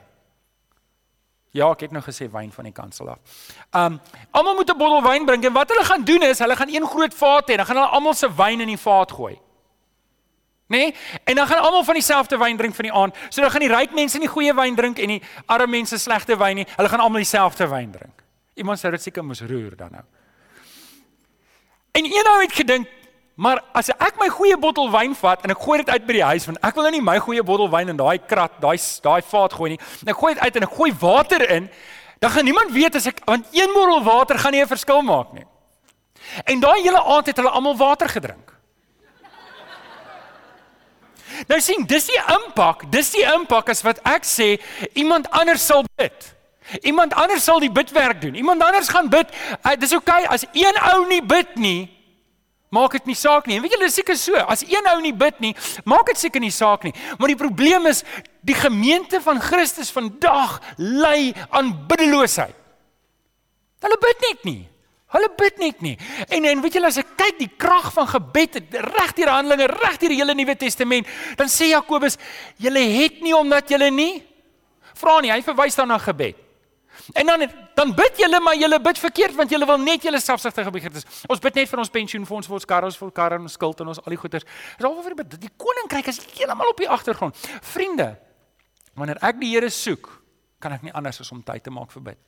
Ja, 1.51 1.71
ek 1.71 1.87
het 1.87 1.91
nou 1.91 2.03
gesê 2.03 2.27
wyn 2.31 2.51
van 2.51 2.67
die 2.67 2.73
kansel 2.73 3.09
af. 3.09 3.19
Um 3.71 3.99
almal 4.31 4.55
moet 4.55 4.69
'n 4.69 4.77
bottel 4.77 5.03
wyn 5.03 5.25
bring 5.25 5.45
en 5.45 5.53
wat 5.53 5.69
hulle 5.69 5.85
gaan 5.85 6.03
doen 6.03 6.23
is 6.23 6.39
hulle 6.39 6.55
gaan 6.55 6.69
een 6.69 6.87
groot 6.87 7.13
vaat 7.13 7.49
hê 7.49 7.51
en 7.51 7.57
dan 7.57 7.65
gaan 7.65 7.75
hulle 7.75 7.89
almal 7.89 8.13
se 8.13 8.35
wyn 8.35 8.61
in 8.61 8.67
die 8.67 8.77
vaat 8.77 9.11
gooi. 9.11 9.39
Nee, 10.67 10.95
en 11.23 11.35
dan 11.35 11.47
gaan 11.47 11.63
almal 11.63 11.83
van 11.83 11.93
dieselfde 11.93 12.37
wyn 12.37 12.57
drink 12.57 12.75
van 12.75 12.83
die 12.83 12.93
aand. 12.93 13.15
So 13.29 13.41
dan 13.41 13.51
gaan 13.51 13.59
die 13.59 13.71
ryk 13.71 13.93
mense 13.93 14.17
nie 14.17 14.27
goeie 14.27 14.53
wyn 14.53 14.75
drink 14.75 14.99
en 14.99 15.07
die 15.07 15.21
arme 15.45 15.67
mense 15.67 15.97
slegte 15.97 16.37
wyn 16.37 16.55
nie. 16.55 16.67
Hulle 16.75 16.89
gaan 16.89 16.99
almal 16.99 17.23
dieselfde 17.23 17.67
wyn 17.67 17.91
drink. 17.91 18.23
Iemand 18.53 18.79
sou 18.79 18.91
dit 18.91 19.01
seker 19.01 19.23
moes 19.23 19.41
roer 19.41 19.75
dan 19.77 19.91
nou. 19.91 20.03
En 21.91 22.05
een 22.05 22.27
ou 22.33 22.41
het 22.41 22.53
gedink, 22.53 22.87
maar 23.37 23.61
as 23.77 23.91
ek 23.93 24.17
my 24.17 24.27
goeie 24.33 24.57
bottel 24.57 24.89
wyn 24.91 25.13
vat 25.15 25.43
en 25.45 25.53
ek 25.53 25.61
gooi 25.61 25.77
dit 25.83 25.89
uit 25.93 26.07
by 26.07 26.15
die 26.17 26.25
huis 26.25 26.47
want 26.49 26.57
ek 26.65 26.77
wil 26.77 26.87
nou 26.87 26.93
nie 26.95 27.03
my 27.05 27.19
goeie 27.21 27.43
bottel 27.45 27.69
wyn 27.69 27.93
in 27.93 27.99
daai 27.99 28.17
krat, 28.17 28.55
daai 28.63 28.77
daai 29.05 29.21
vaat 29.21 29.53
gooi 29.53 29.75
nie. 29.75 29.79
En 30.01 30.11
ek 30.13 30.17
gooi 30.17 30.33
dit 30.33 30.43
uit 30.43 30.57
en 30.57 30.65
ek 30.65 30.73
gooi 30.79 30.89
water 31.03 31.45
in, 31.57 31.69
dan 32.19 32.33
gaan 32.33 32.49
niemand 32.49 32.73
weet 32.73 32.97
as 32.97 33.05
ek 33.13 33.21
want 33.29 33.53
een 33.53 33.73
bottel 33.77 34.03
water 34.03 34.41
gaan 34.41 34.57
nie 34.57 34.63
'n 34.65 34.73
verskil 34.73 35.01
maak 35.05 35.33
nie. 35.33 35.45
En 36.45 36.59
daai 36.59 36.81
hele 36.81 37.03
aand 37.03 37.27
het 37.29 37.37
hulle 37.37 37.53
almal 37.53 37.77
water 37.77 38.09
gedrink. 38.09 38.53
Nou 41.45 41.59
sien, 41.61 41.85
dis 41.85 42.07
die 42.09 42.21
impak, 42.33 42.87
dis 42.91 43.11
die 43.13 43.25
impak 43.35 43.69
as 43.69 43.83
wat 43.85 43.99
ek 44.07 44.25
sê 44.25 44.55
iemand 44.97 45.29
anders 45.29 45.65
sal 45.65 45.85
bid. 45.95 46.33
Iemand 46.81 47.13
anders 47.13 47.43
sal 47.43 47.61
die 47.63 47.71
bidwerk 47.71 48.21
doen. 48.21 48.35
Iemand 48.35 48.63
anders 48.63 48.89
gaan 48.89 49.09
bid. 49.09 49.29
Uh, 49.61 49.75
dis 49.79 49.93
oukei 49.93 50.23
okay, 50.25 50.33
as 50.33 50.43
een 50.51 50.79
ou 50.93 51.05
nie 51.07 51.21
bid 51.21 51.55
nie, 51.55 51.96
maak 52.73 52.97
dit 52.97 53.09
nie 53.11 53.17
saak 53.17 53.47
nie. 53.47 53.57
En 53.57 53.63
weet 53.65 53.75
julle, 53.77 53.89
seker 53.91 54.17
so, 54.19 54.35
as 54.35 54.63
een 54.67 54.87
ou 54.91 54.97
nie 55.03 55.13
bid 55.15 55.39
nie, 55.43 55.53
maak 55.87 56.09
dit 56.11 56.19
seker 56.19 56.43
nie 56.43 56.53
saak 56.53 56.87
nie. 56.87 56.93
Maar 57.17 57.33
die 57.33 57.39
probleem 57.39 57.87
is 57.91 58.03
die 58.47 58.57
gemeente 58.57 59.21
van 59.23 59.41
Christus 59.43 59.91
vandag 59.93 60.59
ly 60.77 61.33
aan 61.49 61.73
biddeloosheid. 61.87 62.55
Hulle 63.83 63.99
bid 64.01 64.25
net 64.25 64.47
nie. 64.47 64.61
Hulle 65.15 65.29
bid 65.39 65.59
net 65.61 65.83
nie. 65.85 65.95
En 66.35 66.47
en 66.49 66.63
weet 66.63 66.79
julle 66.79 66.89
as 66.89 66.99
ek 66.99 67.13
kyk 67.19 67.37
die 67.39 67.51
krag 67.59 67.91
van 67.95 68.09
gebed 68.11 68.57
reg 68.73 69.13
deur 69.15 69.31
Handelinge, 69.31 69.69
reg 69.71 69.99
deur 70.01 70.11
die 70.11 70.19
hele 70.19 70.35
Nuwe 70.35 70.57
Testament, 70.59 71.07
dan 71.39 71.51
sê 71.51 71.69
Jakobus, 71.71 72.17
julle 72.59 72.83
het 72.97 73.21
nie 73.23 73.35
omdat 73.37 73.71
julle 73.71 73.87
nie 73.93 74.17
vra 74.97 75.19
nie. 75.21 75.31
Hy 75.31 75.39
verwys 75.45 75.77
dan 75.79 75.93
na 75.93 75.99
gebed. 76.01 76.46
En 77.13 77.25
dan 77.25 77.45
dan 77.75 77.93
bid 77.95 78.17
julle 78.17 78.39
maar 78.39 78.55
julle 78.57 78.79
bid 78.81 78.99
verkeerd 78.99 79.35
want 79.35 79.49
julle 79.49 79.65
wil 79.65 79.77
net 79.79 80.03
julle 80.03 80.19
selfsugtige 80.19 80.71
begeertes. 80.71 81.05
Ons 81.27 81.39
bid 81.39 81.59
net 81.59 81.69
vir 81.69 81.79
ons 81.79 81.91
pensioenfonds, 81.93 82.47
vir 82.47 82.57
ons 82.59 82.65
karre, 82.67 82.91
vir 82.91 83.07
ons 83.07 83.15
karre 83.15 83.39
en 83.39 83.47
ons 83.47 83.57
skuld 83.59 83.83
en 83.83 83.91
ons 83.93 84.01
al 84.03 84.15
die 84.15 84.19
goeders. 84.19 84.47
Dis 84.77 84.87
al 84.87 84.97
vir 85.05 85.17
die, 85.23 85.41
die 85.47 85.53
koninkryk 85.57 86.09
is 86.11 86.21
heeltemal 86.35 86.73
op 86.73 86.81
die 86.81 86.89
agtergrond. 86.89 87.47
Vriende, 87.73 88.15
wanneer 88.97 89.21
ek 89.23 89.39
die 89.39 89.53
Here 89.53 89.69
soek, 89.71 90.09
kan 90.59 90.73
ek 90.75 90.87
nie 90.87 90.95
anders 90.95 91.21
as 91.21 91.31
om 91.31 91.43
tyd 91.45 91.63
te 91.63 91.73
maak 91.73 91.93
vir 91.95 92.09
bid. 92.11 92.23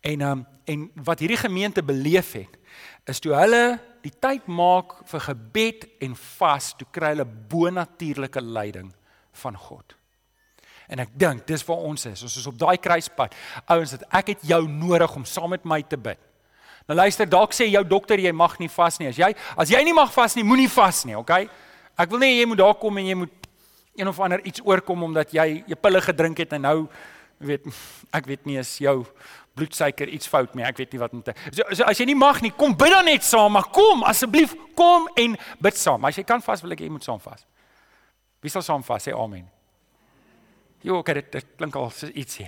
En 0.00 0.22
um, 0.24 0.44
en 0.64 0.86
wat 1.04 1.20
hierdie 1.20 1.36
gemeente 1.36 1.82
beleef 1.84 2.32
het 2.38 2.54
is 3.10 3.20
toe 3.20 3.34
hulle 3.36 3.76
die 4.04 4.12
tyd 4.20 4.46
maak 4.48 4.96
vir 5.10 5.26
gebed 5.26 5.84
en 6.04 6.14
vas, 6.38 6.70
toe 6.78 6.86
kry 6.92 7.12
hulle 7.12 7.26
bonatuurlike 7.26 8.40
leiding 8.40 8.88
van 9.42 9.58
God. 9.58 9.96
En 10.88 11.00
ek 11.04 11.14
dink 11.18 11.46
dis 11.48 11.64
waar 11.64 11.84
ons 11.88 12.06
is. 12.10 12.22
Ons 12.26 12.36
is 12.40 12.46
op 12.50 12.58
daai 12.60 12.76
kruispunt. 12.82 13.34
Ouens, 13.72 13.96
ek 14.10 14.34
het 14.34 14.46
jou 14.46 14.60
nodig 14.68 15.16
om 15.16 15.24
saam 15.28 15.54
met 15.54 15.64
my 15.64 15.80
te 15.82 15.96
bid. 15.96 16.20
Nou 16.88 16.96
luister, 16.98 17.28
dalk 17.28 17.54
sê 17.56 17.70
jou 17.70 17.80
dokter 17.88 18.20
jy 18.20 18.32
mag 18.36 18.58
nie 18.60 18.68
vas 18.68 18.98
nie. 19.00 19.08
As 19.08 19.18
jy 19.20 19.30
as 19.56 19.70
jy 19.72 19.80
nie 19.86 19.96
mag 19.96 20.12
vas 20.12 20.36
nie, 20.36 20.44
moenie 20.44 20.68
vas 20.68 21.04
nie, 21.08 21.16
okay? 21.16 21.48
Ek 21.96 22.10
wil 22.12 22.20
nie 22.20 22.34
jy 22.34 22.48
moet 22.50 22.60
daar 22.60 22.76
kom 22.76 23.00
en 23.00 23.08
jy 23.08 23.16
moet 23.22 23.48
een 23.96 24.10
of 24.10 24.20
ander 24.20 24.42
iets 24.44 24.60
oorkom 24.66 25.06
omdat 25.06 25.32
jy 25.32 25.62
jy 25.64 25.78
pille 25.80 26.02
gedrink 26.04 26.42
het 26.42 26.52
en 26.58 26.66
nou 26.66 26.76
weet 27.38 27.64
ek 28.12 28.28
weet 28.28 28.44
nie 28.48 28.58
is 28.60 28.76
jou 28.82 28.98
bloedsuiker 29.54 30.10
iets 30.10 30.28
fout 30.28 30.54
mee. 30.58 30.66
Ek 30.66 30.76
weet 30.82 30.92
nie 30.92 31.00
wat 31.00 31.12
moet. 31.14 31.30
So, 31.54 31.62
so 31.78 31.86
as 31.86 32.00
jy 32.00 32.08
nie 32.10 32.18
mag 32.18 32.40
nie, 32.42 32.50
kom 32.58 32.74
bid 32.76 32.90
dan 32.90 33.06
net 33.06 33.24
saam, 33.24 33.54
maar 33.54 33.70
kom 33.72 34.02
asseblief, 34.04 34.52
kom 34.76 35.06
en 35.20 35.36
bid 35.62 35.78
saam. 35.78 36.04
As 36.04 36.18
jy 36.18 36.26
kan 36.26 36.42
vas, 36.44 36.62
wil 36.64 36.74
ek 36.74 36.82
jy 36.84 36.90
moet 36.92 37.06
saam 37.06 37.20
vas. 37.22 37.46
Wie 38.42 38.52
sal 38.52 38.64
saam 38.66 38.82
vas? 38.84 39.06
Sê 39.06 39.14
amen. 39.14 39.46
Jo, 40.84 40.98
okay, 41.00 41.14
dit, 41.16 41.32
dit 41.32 41.46
klink 41.56 41.76
al 41.80 41.88
so 41.96 42.10
ietsie. 42.12 42.44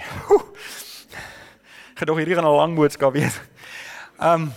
Gedog 2.01 2.19
hierdie 2.21 2.37
gaan 2.37 2.45
'n 2.45 2.57
lang 2.57 2.75
boodskap 2.77 3.15
wees. 3.17 3.41
Ehm 4.21 4.43
um, 4.43 4.53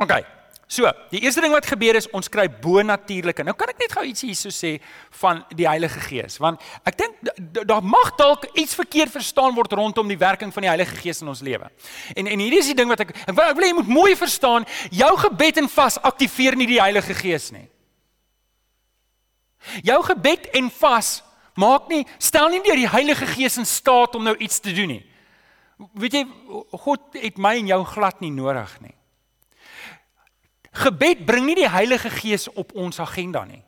Okay. 0.00 0.24
So, 0.70 0.86
die 1.10 1.18
eerste 1.24 1.42
ding 1.42 1.50
wat 1.52 1.66
gebeur 1.66 1.96
is 1.98 2.06
ons 2.14 2.28
kry 2.30 2.44
bo-natuurlike. 2.62 3.42
Nou 3.44 3.56
kan 3.58 3.72
ek 3.72 3.80
net 3.82 3.94
gou 3.96 4.04
ietsie 4.06 4.28
hierso 4.30 4.52
sê 4.54 4.76
van 5.18 5.42
die 5.58 5.66
Heilige 5.66 5.98
Gees, 6.04 6.38
want 6.38 6.62
ek 6.86 6.96
dink 7.00 7.64
daar 7.66 7.82
mag 7.82 8.12
dalk 8.16 8.46
iets 8.54 8.76
verkeerd 8.78 9.10
verstaan 9.10 9.56
word 9.56 9.74
rondom 9.74 10.08
die 10.08 10.18
werking 10.20 10.54
van 10.54 10.62
die 10.62 10.70
Heilige 10.70 10.94
Gees 11.02 11.24
in 11.24 11.32
ons 11.32 11.42
lewe. 11.42 11.66
En 12.14 12.30
en 12.30 12.44
hierdie 12.44 12.62
is 12.62 12.70
die 12.70 12.78
ding 12.78 12.88
wat 12.88 13.02
ek 13.02 13.10
ek 13.26 13.34
wil, 13.34 13.44
ek 13.50 13.58
wil 13.58 13.66
jy 13.66 13.72
moet 13.80 13.90
mooi 13.90 14.14
verstaan, 14.16 14.68
jou 14.94 15.10
gebed 15.24 15.58
en 15.58 15.68
vas 15.74 15.98
aktiveer 16.12 16.56
nie 16.56 16.70
die 16.70 16.80
Heilige 16.80 17.18
Gees 17.18 17.50
nie. 17.50 17.66
Jou 19.82 19.98
gebed 20.06 20.52
en 20.54 20.70
vas 20.78 21.18
maak 21.60 21.90
nie 21.92 22.04
stel 22.18 22.48
nie 22.52 22.62
deur 22.64 22.78
die 22.78 22.90
Heilige 22.90 23.28
Gees 23.30 23.58
in 23.60 23.68
staat 23.68 24.16
om 24.16 24.24
nou 24.26 24.36
iets 24.36 24.60
te 24.64 24.72
doen 24.76 24.96
nie. 24.96 25.02
Weet 25.96 26.18
jy 26.18 26.24
God 26.84 27.16
het 27.16 27.38
my 27.40 27.54
en 27.60 27.70
jou 27.70 27.80
glad 27.94 28.20
nie 28.24 28.32
nodig 28.34 28.72
nie. 28.84 28.96
Gebed 30.80 31.24
bring 31.26 31.48
nie 31.48 31.58
die 31.58 31.70
Heilige 31.70 32.12
Gees 32.14 32.46
op 32.52 32.72
ons 32.78 33.00
agenda 33.02 33.42
nie. 33.48 33.62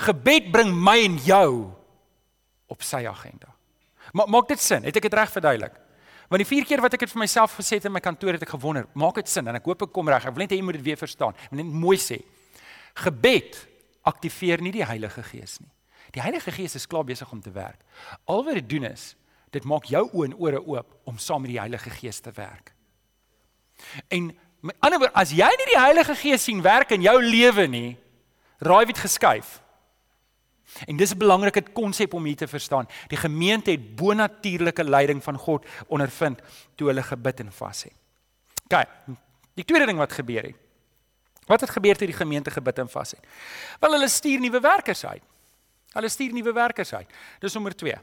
Gebed 0.00 0.48
bring 0.52 0.72
my 0.72 0.96
en 1.04 1.18
jou 1.26 1.50
op 2.70 2.86
sy 2.86 3.02
agenda. 3.08 3.50
Ma 4.16 4.26
maak 4.30 4.48
dit 4.48 4.62
sin? 4.62 4.86
Het 4.86 4.96
ek 4.96 5.08
dit 5.08 5.18
reg 5.18 5.32
verduidelik? 5.34 5.74
Want 6.30 6.44
die 6.44 6.48
vier 6.48 6.66
keer 6.66 6.80
wat 6.82 6.94
ek 6.94 7.04
dit 7.04 7.12
vir 7.12 7.24
myself 7.24 7.56
gesê 7.58 7.80
het 7.80 7.88
in 7.88 7.92
my 7.92 8.00
kantoor 8.02 8.36
het 8.36 8.44
ek 8.46 8.54
gewonder, 8.54 8.86
maak 8.94 9.18
dit 9.18 9.28
sin 9.28 9.50
en 9.50 9.58
ek 9.58 9.66
hoop 9.66 9.82
ek 9.88 9.92
kom 9.92 10.08
reg. 10.08 10.24
Ek 10.24 10.36
wil 10.36 10.44
net 10.46 10.54
hê 10.54 10.60
jy 10.60 10.66
moet 10.66 10.78
dit 10.78 10.86
weer 10.92 11.00
verstaan. 11.00 11.34
Ek 11.34 11.52
wil 11.52 11.64
net 11.64 11.74
mooi 11.82 11.98
sê. 12.00 12.20
Gebed 13.02 13.58
aktiveer 14.06 14.62
nie 14.62 14.72
die 14.74 14.86
Heilige 14.86 15.24
Gees 15.26 15.58
nie. 15.60 15.68
Die 16.10 16.22
Heilige 16.22 16.52
Gees 16.52 16.74
is 16.74 16.86
klaar 16.86 17.04
besig 17.04 17.30
om 17.32 17.40
te 17.40 17.50
werk. 17.50 17.80
Al 18.24 18.44
wat 18.44 18.54
dit 18.54 18.68
doen 18.68 18.84
is, 18.90 19.14
dit 19.50 19.64
maak 19.64 19.84
jou 19.90 20.04
oë 20.12 20.30
en 20.30 20.36
ore 20.38 20.60
oop 20.66 20.94
om 21.04 21.18
saam 21.18 21.42
met 21.44 21.50
die 21.50 21.60
Heilige 21.60 21.90
Gees 21.90 22.20
te 22.20 22.32
werk. 22.34 22.74
En 24.08 24.30
met 24.60 24.76
ander 24.78 24.98
woorde, 24.98 25.14
as 25.14 25.32
jy 25.32 25.48
nie 25.56 25.68
die 25.72 25.80
Heilige 25.80 26.14
Gees 26.14 26.44
sien 26.44 26.62
werk 26.62 26.92
in 26.94 27.02
jou 27.02 27.16
lewe 27.22 27.66
nie, 27.70 27.96
raai 28.58 28.84
wie 28.84 28.94
dit 28.94 29.02
geskuif. 29.02 29.60
En 30.86 30.96
dis 30.96 31.12
'n 31.12 31.18
belangrike 31.18 31.62
konsep 31.72 32.14
om 32.14 32.24
hier 32.24 32.36
te 32.36 32.48
verstaan. 32.48 32.86
Die 33.08 33.18
gemeente 33.18 33.70
het 33.70 33.96
bonatuurlike 33.96 34.84
leiding 34.84 35.22
van 35.22 35.36
God 35.36 35.66
ondervind 35.86 36.40
toe 36.74 36.86
hulle 36.86 37.02
gebid 37.02 37.40
en 37.40 37.52
vas 37.52 37.82
het. 37.82 37.92
OK. 38.64 38.86
Die 39.54 39.64
tweede 39.64 39.86
ding 39.86 39.98
wat 39.98 40.12
gebeur 40.12 40.42
het. 40.42 40.56
Wat 41.46 41.60
het 41.60 41.70
gebeur 41.70 41.96
toe 41.96 42.06
die 42.06 42.16
gemeente 42.16 42.50
gebid 42.50 42.78
en 42.78 42.88
vas 42.88 43.10
het? 43.10 43.26
Wel 43.80 43.92
hulle 43.92 44.08
stuur 44.08 44.40
nuwe 44.40 44.60
werkers 44.60 45.06
uit. 45.06 45.22
Hulle 45.94 46.08
stuur 46.08 46.32
nuwe 46.32 46.52
werkers 46.54 46.94
uit. 46.94 47.20
Dis 47.42 47.54
nommer 47.54 47.74
2. 47.74 47.96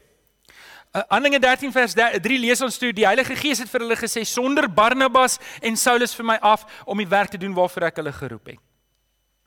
Uh, 0.88 1.02
Handelinge 1.08 1.38
13 1.40 1.72
vers 1.72 1.94
3 1.94 2.38
lees 2.40 2.60
ons 2.64 2.78
toe 2.80 2.94
die 2.96 3.04
Heilige 3.04 3.36
Gees 3.36 3.60
het 3.60 3.68
vir 3.68 3.84
hulle 3.84 3.96
gesê 4.00 4.22
sonder 4.24 4.68
Barnabas 4.72 5.36
en 5.60 5.76
Saulus 5.76 6.14
vir 6.16 6.24
my 6.30 6.38
af 6.40 6.64
om 6.88 6.96
die 7.00 7.08
werk 7.08 7.34
te 7.34 7.40
doen 7.40 7.52
waarvoor 7.56 7.90
ek 7.90 8.00
hulle 8.00 8.12
geroep 8.16 8.52
het. 8.54 8.62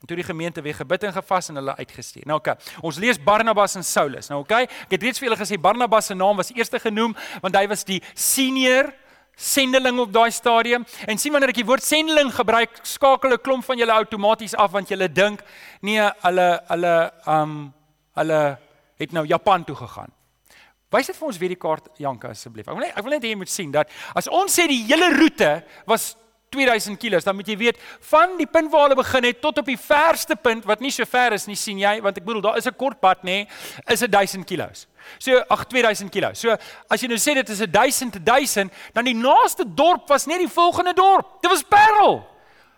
En 0.01 0.09
toe 0.09 0.17
die 0.17 0.25
gemeente 0.25 0.61
weer 0.65 0.77
gebid 0.77 1.03
en 1.05 1.13
gevas 1.13 1.49
en 1.49 1.57
hulle 1.61 1.75
uitgestuur. 1.77 2.25
Nou 2.29 2.39
oké, 2.39 2.55
okay, 2.55 2.77
ons 2.81 2.97
lees 3.01 3.19
Barnabas 3.21 3.77
en 3.77 3.85
Saulus. 3.85 4.29
Nou 4.29 4.39
oké, 4.41 4.63
okay, 4.63 4.85
ek 4.85 4.95
het 4.97 5.03
reeds 5.05 5.21
vir 5.21 5.29
julle 5.29 5.41
gesê 5.41 5.59
Barnabas 5.61 6.09
se 6.09 6.17
naam 6.17 6.41
was 6.41 6.49
eerste 6.53 6.81
genoem 6.81 7.13
want 7.41 7.57
hy 7.57 7.67
was 7.69 7.85
die 7.85 7.99
senior 8.13 8.89
sendeling 9.37 9.99
op 10.01 10.13
daai 10.13 10.31
stadium. 10.33 10.85
En 11.09 11.17
sien 11.21 11.33
wanneer 11.33 11.53
ek 11.53 11.61
die 11.61 11.69
woord 11.69 11.85
sendeling 11.85 12.33
gebruik, 12.33 12.81
skakel 12.85 13.33
'n 13.33 13.41
klomp 13.41 13.65
van 13.65 13.77
julle 13.77 13.93
outomaties 13.93 14.55
af 14.55 14.71
want 14.71 14.89
julle 14.89 15.09
dink 15.09 15.41
nee, 15.81 16.01
hulle 16.21 16.49
hulle 16.69 17.11
um 17.25 17.73
hulle 18.21 18.41
het 19.01 19.13
nou 19.15 19.25
Japan 19.25 19.65
toe 19.67 19.75
gegaan. 19.75 20.11
Wys 20.91 21.07
dit 21.07 21.15
vir 21.15 21.27
ons 21.27 21.37
weer 21.39 21.53
die 21.53 21.59
kaart 21.59 21.87
Janka 22.01 22.33
asseblief. 22.33 22.67
Ek 22.67 22.75
wil 22.75 22.83
net 22.85 22.97
ek 22.97 23.05
wil 23.05 23.15
net 23.15 23.23
hê 23.23 23.31
jy 23.31 23.39
moet 23.39 23.51
sien 23.51 23.71
dat 23.71 23.91
as 24.17 24.27
ons 24.27 24.51
sê 24.51 24.67
die 24.67 24.83
hele 24.89 25.13
roete 25.15 25.53
was 25.87 26.11
2000 26.51 26.99
km, 26.99 27.21
dan 27.23 27.35
moet 27.35 27.47
jy 27.47 27.55
weet 27.55 27.77
van 28.09 28.33
die 28.35 28.47
punt 28.49 28.67
waar 28.73 28.89
hulle 28.89 28.97
begin 28.99 29.23
het 29.23 29.39
tot 29.39 29.61
op 29.61 29.69
die 29.71 29.79
verste 29.79 30.35
punt 30.35 30.65
wat 30.67 30.81
nie 30.83 30.91
so 30.91 31.07
ver 31.07 31.31
is 31.37 31.47
nie, 31.47 31.55
sien 31.55 31.79
jy, 31.79 31.93
want 32.03 32.19
ek 32.19 32.25
bedoel 32.27 32.43
daar 32.43 32.57
is 32.59 32.67
'n 32.67 32.75
kort 32.75 32.99
pad 32.99 33.23
nê, 33.23 33.47
is 33.87 34.03
'n 34.03 34.11
1000 34.11 34.45
km. 34.45 34.83
So 35.17 35.39
ag 35.49 35.63
2000 35.65 36.11
km. 36.11 36.35
So 36.35 36.51
as 36.89 37.01
jy 37.01 37.07
nou 37.07 37.17
sê 37.17 37.33
dit 37.35 37.49
is 37.49 37.61
'n 37.61 37.71
1000 37.71 38.13
te 38.13 38.19
1000, 38.19 38.71
dan 38.93 39.05
die 39.05 39.15
naaste 39.15 39.63
dorp 39.63 40.09
was 40.09 40.25
net 40.25 40.39
die 40.39 40.51
volgende 40.51 40.93
dorp. 40.93 41.41
Dit 41.41 41.51
was 41.51 41.63
Parel. 41.63 42.30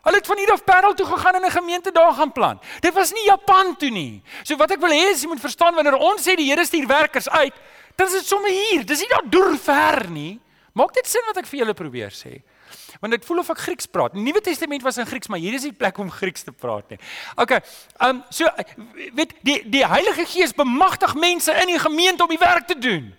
Hulle 0.04 0.20
het 0.20 0.28
van 0.28 0.38
hier 0.38 0.52
af 0.52 0.64
Parel 0.64 0.94
toe 0.94 1.06
gegaan 1.06 1.36
en 1.36 1.46
'n 1.46 1.52
gemeente 1.52 1.92
daar 1.92 2.14
gaan 2.14 2.32
plant. 2.32 2.62
Dit 2.80 2.94
was 2.94 3.12
nie 3.12 3.26
Japan 3.26 3.76
toe 3.78 3.90
nie. 3.90 4.22
So 4.44 4.56
wat 4.56 4.72
ek 4.72 4.80
wil 4.80 4.92
hê 4.92 5.12
is 5.12 5.22
jy 5.22 5.28
moet 5.28 5.40
verstaan 5.40 5.76
wanneer 5.76 5.96
ons 5.96 6.22
sê 6.22 6.36
die 6.36 6.50
Here 6.50 6.66
stuur 6.66 6.88
werkers 6.88 7.30
uit, 7.30 7.54
Dan 7.96 8.08
is 8.08 8.14
dit 8.14 8.26
sommer 8.26 8.50
hier. 8.50 8.86
Dis 8.86 9.04
nie 9.04 9.12
daar 9.12 9.30
deur 9.30 9.58
ver 9.58 10.10
nie. 10.10 10.40
Maak 10.74 10.96
dit 10.98 11.08
sin 11.08 11.22
wat 11.28 11.38
ek 11.44 11.50
vir 11.50 11.62
julle 11.62 11.76
probeer 11.78 12.14
sê? 12.16 12.40
Want 13.02 13.14
dit 13.14 13.26
voel 13.28 13.44
of 13.44 13.50
ek 13.54 13.62
Grieks 13.68 13.90
praat. 13.92 14.16
Die 14.16 14.24
Nuwe 14.24 14.42
Testament 14.42 14.82
was 14.86 14.98
in 14.98 15.06
Grieks, 15.06 15.30
maar 15.30 15.42
hier 15.42 15.54
is 15.54 15.66
die 15.68 15.76
plek 15.76 16.00
om 16.02 16.10
Grieks 16.12 16.46
te 16.48 16.54
praat 16.56 16.90
nie. 16.94 17.00
OK. 17.38 17.54
Ehm 17.54 18.10
um, 18.10 18.24
so 18.34 18.50
weet 19.14 19.36
die 19.46 19.60
die 19.70 19.84
Heilige 19.86 20.26
Gees 20.30 20.56
bemagtig 20.58 21.14
mense 21.20 21.54
in 21.62 21.76
die 21.76 21.82
gemeente 21.82 22.26
om 22.26 22.34
die 22.34 22.42
werk 22.42 22.68
te 22.72 22.78
doen. 22.80 23.12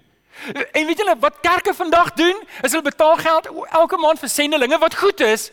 En 0.74 0.86
weet 0.88 0.98
julle 0.98 1.14
wat 1.22 1.38
kerke 1.44 1.74
vandag 1.74 2.10
doen? 2.18 2.40
Is 2.66 2.74
hulle 2.74 2.88
betaal 2.88 3.14
geld 3.22 3.46
elke 3.70 4.00
maand 4.02 4.18
vir 4.18 4.32
sendelinge 4.32 4.80
wat 4.82 4.98
goed 4.98 5.22
is. 5.22 5.52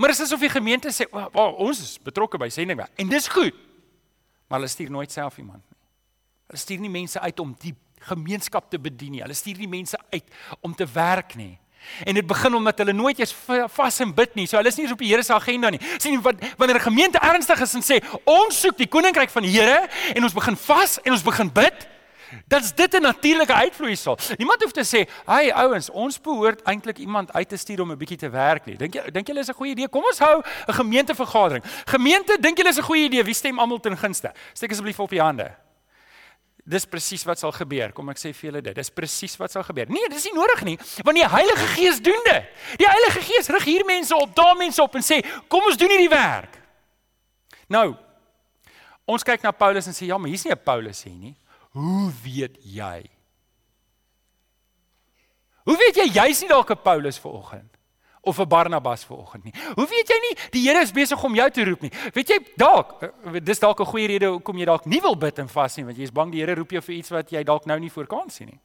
Maar 0.00 0.08
dit 0.08 0.18
is 0.18 0.24
asof 0.24 0.40
die 0.40 0.48
gemeente 0.48 0.88
sê, 0.88 1.04
"Wag, 1.10 1.28
oh, 1.32 1.58
ons 1.58 1.80
is 1.80 1.98
betrokke 2.02 2.38
by 2.38 2.48
sending." 2.48 2.80
En 2.96 3.08
dis 3.08 3.28
goed. 3.28 3.54
Maar 4.48 4.58
hulle 4.58 4.70
stuur 4.70 4.90
nooit 4.90 5.12
self 5.12 5.38
iemand 5.38 5.62
nie. 5.70 5.78
Hulle 6.46 6.58
stuur 6.58 6.78
nie 6.78 6.90
mense 6.90 7.20
uit 7.20 7.40
om 7.40 7.56
die 7.58 7.74
gemeenskap 7.98 8.70
te 8.70 8.78
bedien 8.78 9.10
nie. 9.10 9.20
Hulle 9.20 9.34
stuur 9.34 9.58
nie 9.58 9.68
mense 9.68 9.98
uit 10.10 10.24
om 10.60 10.74
te 10.74 10.86
werk 10.92 11.34
nie. 11.34 11.58
En 12.04 12.14
dit 12.14 12.26
begin 12.26 12.54
omdat 12.54 12.78
hulle 12.78 12.92
nooit 12.92 13.18
eers 13.18 13.34
vas 13.68 14.00
en 14.00 14.14
bid 14.14 14.34
nie. 14.34 14.46
So 14.46 14.56
hulle 14.56 14.68
is 14.68 14.76
nie 14.76 14.84
eens 14.84 14.92
op 14.92 14.98
die 14.98 15.08
Here 15.08 15.22
se 15.22 15.34
agenda 15.34 15.70
nie. 15.70 15.80
Sien 15.98 16.22
wat 16.22 16.34
wanneer 16.56 16.76
'n 16.76 16.80
gemeente 16.80 17.18
ernstig 17.18 17.60
is 17.60 17.74
en 17.74 17.82
sê 17.82 18.04
ons 18.24 18.60
soek 18.60 18.76
die 18.76 18.88
koninkryk 18.88 19.30
van 19.30 19.42
die 19.42 19.52
Here 19.52 19.88
en 20.14 20.22
ons 20.22 20.32
begin 20.32 20.56
vas 20.56 21.00
en 21.02 21.12
ons 21.12 21.22
begin 21.22 21.52
bid, 21.52 21.88
dan's 22.46 22.74
dit 22.74 22.94
'n 22.94 23.02
natuurlike 23.02 23.52
uitvloeisel. 23.52 24.18
Niemand 24.36 24.62
hoef 24.62 24.72
te 24.72 24.84
sê, 24.84 25.08
"Hai 25.24 25.50
ouens, 25.52 25.90
ons 25.90 26.20
behoort 26.20 26.62
eintlik 26.62 26.98
iemand 26.98 27.32
uit 27.32 27.48
te 27.48 27.56
stuur 27.56 27.80
om 27.80 27.90
'n 27.90 27.98
bietjie 27.98 28.18
te 28.18 28.30
werk 28.30 28.66
nie." 28.66 28.76
Dink 28.76 28.94
jy 28.94 29.10
dink 29.10 29.26
julle 29.26 29.40
is 29.40 29.48
'n 29.48 29.54
goeie 29.54 29.70
idee? 29.70 29.88
Kom 29.88 30.04
ons 30.04 30.18
hou 30.18 30.42
'n 30.68 30.72
gemeentevergadering. 30.72 31.64
Gemeente, 31.84 32.36
dink 32.40 32.56
julle 32.56 32.68
is 32.70 32.78
'n 32.78 32.82
goeie 32.82 33.04
idee? 33.04 33.24
Wie 33.24 33.34
stem 33.34 33.58
almal 33.58 33.80
ten 33.80 33.96
gunste? 33.96 34.32
Steek 34.52 34.70
asseblief 34.70 35.00
op 35.00 35.10
die 35.10 35.20
hande. 35.20 35.56
Dis 36.70 36.84
presies 36.86 37.24
wat 37.24 37.38
sal 37.38 37.52
gebeur. 37.52 37.92
Kom 37.92 38.10
ek 38.12 38.18
sê 38.20 38.30
vir 38.36 38.50
julle 38.50 38.62
dit. 38.62 38.74
Dis 38.74 38.90
presies 38.90 39.36
wat 39.40 39.50
sal 39.50 39.64
gebeur. 39.66 39.88
Nee, 39.88 40.08
dis 40.12 40.24
nie 40.28 40.36
nodig 40.36 40.62
nie, 40.64 40.76
want 41.02 41.16
die 41.16 41.26
Heilige 41.26 41.66
Gees 41.74 42.00
doen 42.00 42.20
dit. 42.24 42.44
Die 42.78 42.86
Heilige 42.86 43.20
Gees 43.20 43.48
rig 43.48 43.64
hier 43.64 43.84
mense 43.88 44.14
op, 44.16 44.34
daai 44.36 44.54
mense 44.58 44.82
op 44.82 44.94
en 44.94 45.02
sê, 45.02 45.24
"Kom 45.48 45.62
ons 45.64 45.76
doen 45.76 45.88
hierdie 45.88 46.08
werk." 46.08 46.60
Nou, 47.68 47.96
ons 49.06 49.22
kyk 49.22 49.42
na 49.42 49.50
Paulus 49.50 49.86
en 49.86 49.92
sê, 49.92 50.06
"Ja, 50.06 50.18
maar 50.18 50.28
hier's 50.28 50.44
nie 50.44 50.52
'n 50.52 50.62
Paulus 50.64 51.02
hier 51.02 51.14
nie." 51.14 51.36
Hoe 51.76 52.12
weet 52.22 52.56
jy? 52.62 53.10
Hoe 55.64 55.76
weet 55.76 55.96
jy 55.96 56.08
jy's 56.10 56.40
nie 56.40 56.48
dalk 56.48 56.70
'n 56.70 56.82
Paulus 56.82 57.18
vanoggend? 57.18 57.80
of 58.20 58.38
'n 58.38 58.48
Barnabas 58.48 59.04
vanoggend 59.04 59.44
nie. 59.44 59.54
Hoe 59.74 59.88
weet 59.88 60.08
jy 60.08 60.18
nie 60.20 60.36
die 60.50 60.68
Here 60.68 60.80
is 60.80 60.92
besig 60.92 61.24
om 61.24 61.34
jou 61.34 61.50
te 61.50 61.64
roep 61.64 61.80
nie? 61.80 61.92
Weet 62.12 62.28
jy 62.28 62.38
dalk 62.56 63.02
eh, 63.02 63.40
dis 63.42 63.58
dalk 63.58 63.80
'n 63.80 63.86
goeie 63.86 64.06
rede 64.06 64.26
hoekom 64.26 64.58
jy 64.58 64.64
dalk 64.64 64.84
nie 64.84 65.00
wil 65.00 65.16
bid 65.16 65.38
en 65.38 65.48
vas 65.48 65.76
nie 65.76 65.84
want 65.84 65.96
jy 65.96 66.02
is 66.02 66.12
bang 66.12 66.32
die 66.32 66.40
Here 66.40 66.54
roep 66.54 66.70
jou 66.70 66.82
vir 66.82 66.94
iets 66.94 67.10
wat 67.10 67.30
jy 67.30 67.42
dalk 67.42 67.66
nou 67.66 67.78
nie 67.78 67.90
voor 67.90 68.06
kan 68.06 68.30
sien 68.30 68.46
nie. 68.46 68.60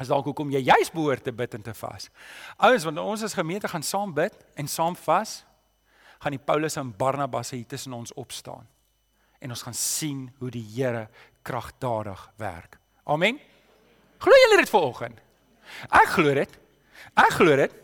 Is 0.00 0.08
dalk 0.08 0.24
hoekom 0.24 0.50
jy 0.50 0.60
juis 0.60 0.90
behoort 0.90 1.24
te 1.24 1.32
bid 1.32 1.54
en 1.54 1.62
te 1.62 1.74
vas. 1.74 2.10
Ouens, 2.56 2.84
want 2.84 2.98
ons 2.98 3.22
as 3.22 3.34
gemeente 3.34 3.68
gaan 3.68 3.82
saam 3.82 4.14
bid 4.14 4.32
en 4.56 4.68
saam 4.68 4.96
vas, 4.96 5.44
gaan 6.20 6.32
die 6.32 6.44
Paulus 6.44 6.76
en 6.76 6.96
Barnabas 6.96 7.50
hier 7.50 7.66
tussen 7.66 7.92
ons 7.92 8.12
opstaan. 8.12 8.66
En 9.38 9.50
ons 9.50 9.62
gaan 9.62 9.74
sien 9.74 10.30
hoe 10.38 10.50
die 10.50 10.64
Here 10.74 11.08
kragtadig 11.42 12.30
werk. 12.36 12.78
Amen. 13.04 13.40
Glo 14.18 14.32
julle 14.44 14.60
dit 14.62 14.70
vanoggend? 14.70 15.18
Ek 15.90 16.14
glo 16.16 16.34
dit. 16.34 16.58
Ek 17.18 17.34
glo 17.38 17.56
dit. 17.56 17.74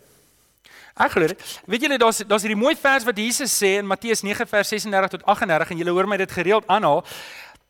Ek 0.98 1.12
glo 1.14 1.26
dit. 1.30 1.42
Weet 1.70 1.84
julle 1.86 1.98
daar's 1.98 2.22
daar's 2.26 2.46
hierdie 2.46 2.58
mooi 2.58 2.74
vers 2.78 3.06
wat 3.06 3.18
Jesus 3.18 3.52
sê 3.54 3.76
in 3.78 3.86
Matteus 3.86 4.24
9 4.26 4.46
vers 4.50 4.72
36 4.74 5.18
tot 5.18 5.26
38 5.26 5.74
en 5.74 5.82
julle 5.82 5.94
hoor 5.94 6.08
my 6.10 6.18
dit 6.18 6.32
gereeld 6.32 6.66
aanhaal. 6.66 7.04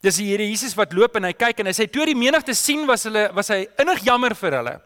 Dis 0.04 0.20
die 0.20 0.28
Here 0.30 0.46
Jesus 0.46 0.76
wat 0.78 0.92
loop 0.94 1.16
en 1.18 1.26
hy 1.26 1.34
kyk 1.34 1.60
en 1.60 1.68
hy 1.68 1.74
sê 1.76 1.88
toe 1.90 2.06
die 2.06 2.16
menigte 2.16 2.54
sien 2.54 2.86
was 2.88 3.04
hulle 3.08 3.26
was 3.36 3.50
hy 3.52 3.64
innig 3.82 4.04
jammer 4.06 4.36
vir 4.38 4.60
hulle 4.60 4.76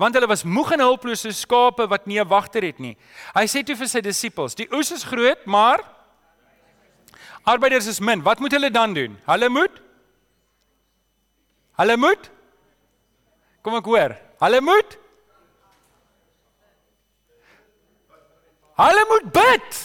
want 0.00 0.16
hulle 0.16 0.28
was 0.30 0.46
moeg 0.48 0.70
en 0.72 0.80
hulpeloos 0.80 1.26
soos 1.26 1.42
skape 1.44 1.84
wat 1.90 2.06
nie 2.08 2.18
'n 2.18 2.28
wagter 2.28 2.64
het 2.64 2.78
nie. 2.80 2.96
Hy 3.34 3.44
sê 3.44 3.62
toe 3.62 3.76
vir 3.76 3.88
sy 3.88 4.00
disippels: 4.00 4.54
"Die 4.54 4.68
oes 4.72 4.90
is 4.90 5.04
groot, 5.04 5.44
maar 5.46 5.82
arbeiders 7.44 7.86
is 7.86 8.00
min. 8.00 8.22
Wat 8.22 8.38
moet 8.38 8.52
hulle 8.52 8.70
dan 8.70 8.94
doen? 8.94 9.18
Hulle 9.26 9.48
moet 9.48 9.81
Hulle 11.82 11.98
moet 11.98 12.30
Kom 13.62 13.78
ek 13.78 13.86
hoor. 13.86 14.16
Hulle 14.42 14.60
moet 14.64 14.98
Hulle 18.82 19.02
moet 19.06 19.26
bid. 19.34 19.80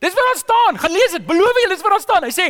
Dis 0.00 0.14
wat 0.16 0.26
daar 0.26 0.38
staan. 0.40 0.78
Gaan 0.82 0.92
lees 0.92 1.12
dit. 1.14 1.26
Beloof 1.26 1.60
julle 1.62 1.74
dis 1.74 1.84
wat 1.84 1.94
daar 1.94 2.02
staan. 2.02 2.26
Hy 2.26 2.32
sê 2.34 2.46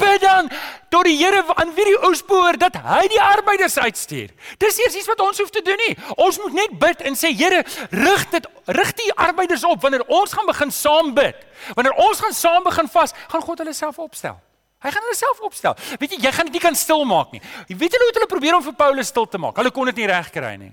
bid 0.00 0.22
dan 0.22 0.48
tot 0.90 1.04
die 1.06 1.16
Here 1.18 1.42
aan 1.54 1.74
wie 1.76 1.84
die 1.90 1.98
oes 2.08 2.22
behoort 2.26 2.62
dat 2.62 2.78
hy 2.82 3.02
die 3.12 3.20
arbeiders 3.22 3.76
uitstuur. 3.78 4.30
Dis 4.62 4.78
eers 4.82 4.96
iets 4.98 5.10
wat 5.10 5.22
ons 5.22 5.42
hoef 5.42 5.50
te 5.54 5.62
doen 5.66 5.78
nie. 5.86 5.96
Ons 6.16 6.40
moet 6.42 6.56
net 6.62 6.78
bid 6.82 7.04
en 7.06 7.18
sê 7.18 7.30
Here, 7.36 7.62
rig 7.90 8.24
dit 8.34 8.48
rig 8.78 8.94
die 9.02 9.10
arbeiders 9.14 9.66
op 9.68 9.82
wanneer 9.82 10.06
ons 10.06 10.32
gaan 10.32 10.48
begin 10.48 10.74
saam 10.74 11.12
bid. 11.14 11.38
Wanneer 11.74 11.98
ons 12.06 12.22
gaan 12.22 12.34
saam 12.38 12.66
begin 12.66 12.90
vas, 12.96 13.14
gaan 13.34 13.46
God 13.46 13.62
hulle 13.62 13.76
self 13.76 13.98
opstel. 14.02 14.40
Hy 14.82 14.90
gaan 14.90 15.06
hulle 15.06 15.18
self 15.18 15.40
opstel. 15.46 15.76
Weet 16.00 16.16
jy, 16.16 16.20
jy 16.26 16.32
gaan 16.34 16.48
dit 16.50 16.58
nie 16.58 16.64
kan 16.64 16.76
stil 16.78 17.04
maak 17.08 17.32
nie. 17.34 17.42
Jy 17.70 17.76
weet 17.78 17.96
hulle 17.96 18.08
hoe 18.08 18.14
hulle 18.18 18.30
probeer 18.30 18.58
om 18.58 18.64
vir 18.66 18.76
Paulus 18.78 19.12
stil 19.12 19.28
te 19.30 19.38
maak. 19.38 19.56
Hulle 19.60 19.70
kon 19.74 19.90
dit 19.92 20.02
nie 20.02 20.08
reg 20.10 20.30
kry 20.34 20.56
nie. 20.60 20.72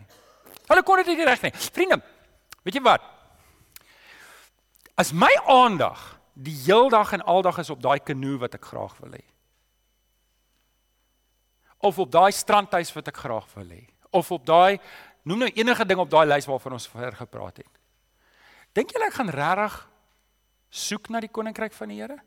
Hulle 0.70 0.84
kon 0.86 1.02
dit 1.04 1.12
nie 1.14 1.28
reg 1.30 1.44
nie. 1.46 1.54
Vriende, 1.76 2.02
weet 2.66 2.80
jy 2.80 2.84
wat? 2.86 3.06
As 5.00 5.14
my 5.14 5.32
aandag 5.48 6.02
die 6.34 6.56
heeldag 6.66 7.14
en 7.18 7.26
aldag 7.30 7.62
is 7.62 7.70
op 7.70 7.82
daai 7.84 8.00
kanoe 8.00 8.38
wat 8.42 8.58
ek 8.58 8.66
graag 8.72 8.96
wil 9.04 9.14
hê. 9.16 9.26
of 11.80 12.00
op 12.00 12.12
daai 12.12 12.32
strandhuis 12.36 12.92
wat 12.94 13.08
ek 13.08 13.22
graag 13.24 13.46
wil 13.56 13.70
hê 13.72 13.84
of 14.12 14.32
op 14.36 14.46
daai 14.46 14.80
noem 15.24 15.46
nou 15.46 15.50
enige 15.54 15.86
ding 15.86 16.00
op 16.02 16.10
daai 16.12 16.26
lys 16.28 16.48
waarvan 16.50 16.76
ons 16.76 16.88
ver 16.90 17.14
gepraat 17.16 17.62
het. 17.62 17.74
Dink 18.74 18.92
julle 18.92 19.08
ek 19.08 19.16
gaan 19.20 19.32
regtig 19.34 19.78
soek 20.70 21.10
na 21.14 21.22
die 21.22 21.32
koninkryk 21.32 21.74
van 21.78 21.92
die 21.92 22.00
Here? 22.02 22.18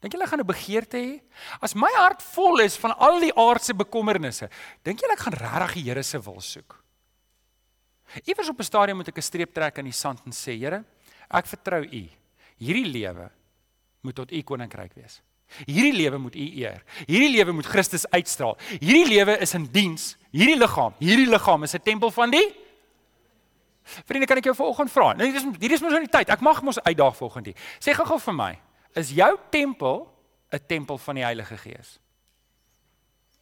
Dink 0.00 0.14
julle 0.14 0.26
gaan 0.26 0.40
'n 0.40 0.46
begeerte 0.46 0.96
hê? 0.96 1.20
As 1.60 1.74
my 1.74 1.90
hart 1.96 2.22
vol 2.22 2.60
is 2.60 2.76
van 2.76 2.94
al 2.98 3.20
die 3.20 3.34
aardse 3.34 3.74
bekommernisse, 3.74 4.48
dink 4.84 5.00
julle 5.00 5.12
ek 5.12 5.24
gaan 5.26 5.34
regtig 5.34 5.74
die 5.74 5.82
Here 5.90 6.02
se 6.02 6.18
wil 6.18 6.40
soek? 6.40 6.84
Iewers 8.24 8.48
op 8.48 8.58
'n 8.58 8.64
stadium 8.64 8.96
moet 8.96 9.08
ek 9.08 9.18
'n 9.18 9.22
streep 9.22 9.52
trek 9.52 9.78
in 9.78 9.84
die 9.84 9.92
sand 9.92 10.20
en 10.24 10.32
sê, 10.32 10.56
Here, 10.56 10.84
ek 11.30 11.46
vertrou 11.46 11.82
U. 11.82 12.08
Hierdie 12.58 12.86
lewe 12.86 13.30
moet 14.02 14.14
tot 14.14 14.32
U 14.32 14.42
koninkryk 14.42 14.94
wees. 14.94 15.20
Hierdie 15.66 15.92
lewe 15.92 16.18
moet 16.18 16.34
U 16.34 16.38
eer. 16.38 16.82
Hierdie 17.06 17.36
lewe 17.36 17.52
moet 17.52 17.66
Christus 17.66 18.06
uitstraal. 18.10 18.56
Hierdie 18.80 19.08
lewe 19.08 19.38
is 19.40 19.54
in 19.54 19.64
diens. 19.64 20.16
Hierdie 20.30 20.58
liggaam, 20.58 20.94
hierdie 21.00 21.26
liggaam 21.26 21.64
is 21.64 21.74
'n 21.74 21.82
tempel 21.82 22.10
van 22.10 22.30
die 22.30 22.54
Vriende, 24.04 24.26
kan 24.26 24.36
ek 24.36 24.44
jou 24.44 24.54
vanoggend 24.54 24.90
vra? 24.92 25.12
Nou 25.16 25.26
hier 25.26 25.38
is 25.38 25.46
hier 25.58 25.72
is 25.72 25.80
mos 25.80 25.94
nou 25.94 26.02
die 26.04 26.12
tyd. 26.12 26.28
Ek 26.28 26.42
mag 26.44 26.60
mos 26.62 26.80
uitdaag 26.82 27.16
vanoggend. 27.16 27.54
Sê 27.80 27.94
gou-gou 27.96 28.18
vir 28.20 28.34
my, 28.36 28.50
is 28.94 29.10
jou 29.10 29.38
tempel 29.50 30.14
'n 30.50 30.66
tempel 30.66 30.98
van 30.98 31.14
die 31.14 31.24
Heilige 31.24 31.56
Gees? 31.56 31.98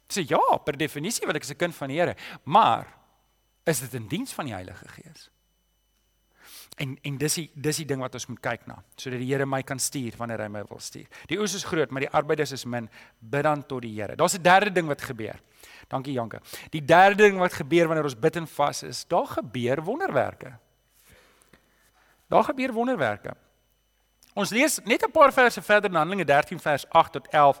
Sê 0.07 0.23
ja, 0.27 0.57
per 0.63 0.77
definisie 0.77 1.25
want 1.25 1.37
ek 1.37 1.43
is 1.43 1.51
'n 1.51 1.55
kind 1.55 1.75
van 1.75 1.87
die 1.87 1.99
Here, 1.99 2.15
maar 2.43 2.87
is 3.63 3.79
dit 3.79 3.93
in 3.93 4.07
diens 4.07 4.33
van 4.33 4.45
die 4.45 4.53
Heilige 4.53 4.87
Gees? 4.87 5.29
En 6.77 6.97
en 7.01 7.17
dis 7.17 7.33
die 7.33 7.51
dis 7.55 7.77
die 7.77 7.85
ding 7.85 7.99
wat 7.99 8.13
ons 8.13 8.27
moet 8.27 8.39
kyk 8.39 8.67
na, 8.67 8.77
sodat 8.95 9.19
die 9.19 9.31
Here 9.31 9.45
my 9.45 9.63
kan 9.63 9.79
stuur 9.79 10.13
wanneer 10.17 10.39
hy 10.39 10.47
my 10.47 10.63
wil 10.69 10.79
stuur. 10.79 11.07
Die 11.27 11.39
oes 11.39 11.55
is 11.57 11.63
groot, 11.63 11.89
maar 11.89 12.05
die 12.05 12.11
arbeiders 12.13 12.51
is 12.51 12.65
min. 12.65 12.89
Bid 13.19 13.43
dan 13.43 13.65
tot 13.65 13.81
die 13.81 13.95
Here. 13.95 14.15
Daar's 14.15 14.35
'n 14.37 14.43
derde 14.43 14.71
ding 14.71 14.87
wat 14.87 15.01
gebeur. 15.01 15.41
Dankie 15.87 16.13
Janke. 16.13 16.41
Die 16.69 16.85
derde 16.85 17.15
ding 17.15 17.37
wat 17.37 17.53
gebeur 17.53 17.87
wanneer 17.87 18.03
ons 18.03 18.19
bid 18.19 18.35
en 18.35 18.47
vas 18.47 18.83
is, 18.83 19.05
daar 19.07 19.27
gebeur 19.27 19.83
wonderwerke. 19.83 20.57
Daar 22.27 22.43
gebeur 22.43 22.73
wonderwerke. 22.73 23.33
Ons 24.37 24.51
lees 24.53 24.79
net 24.83 25.01
'n 25.03 25.11
paar 25.11 25.33
verse 25.33 25.61
verder 25.61 25.89
in 25.89 25.95
Handelinge 25.95 26.25
13 26.25 26.59
vers 26.59 26.85
8 26.89 27.11
tot 27.11 27.27
11 27.27 27.59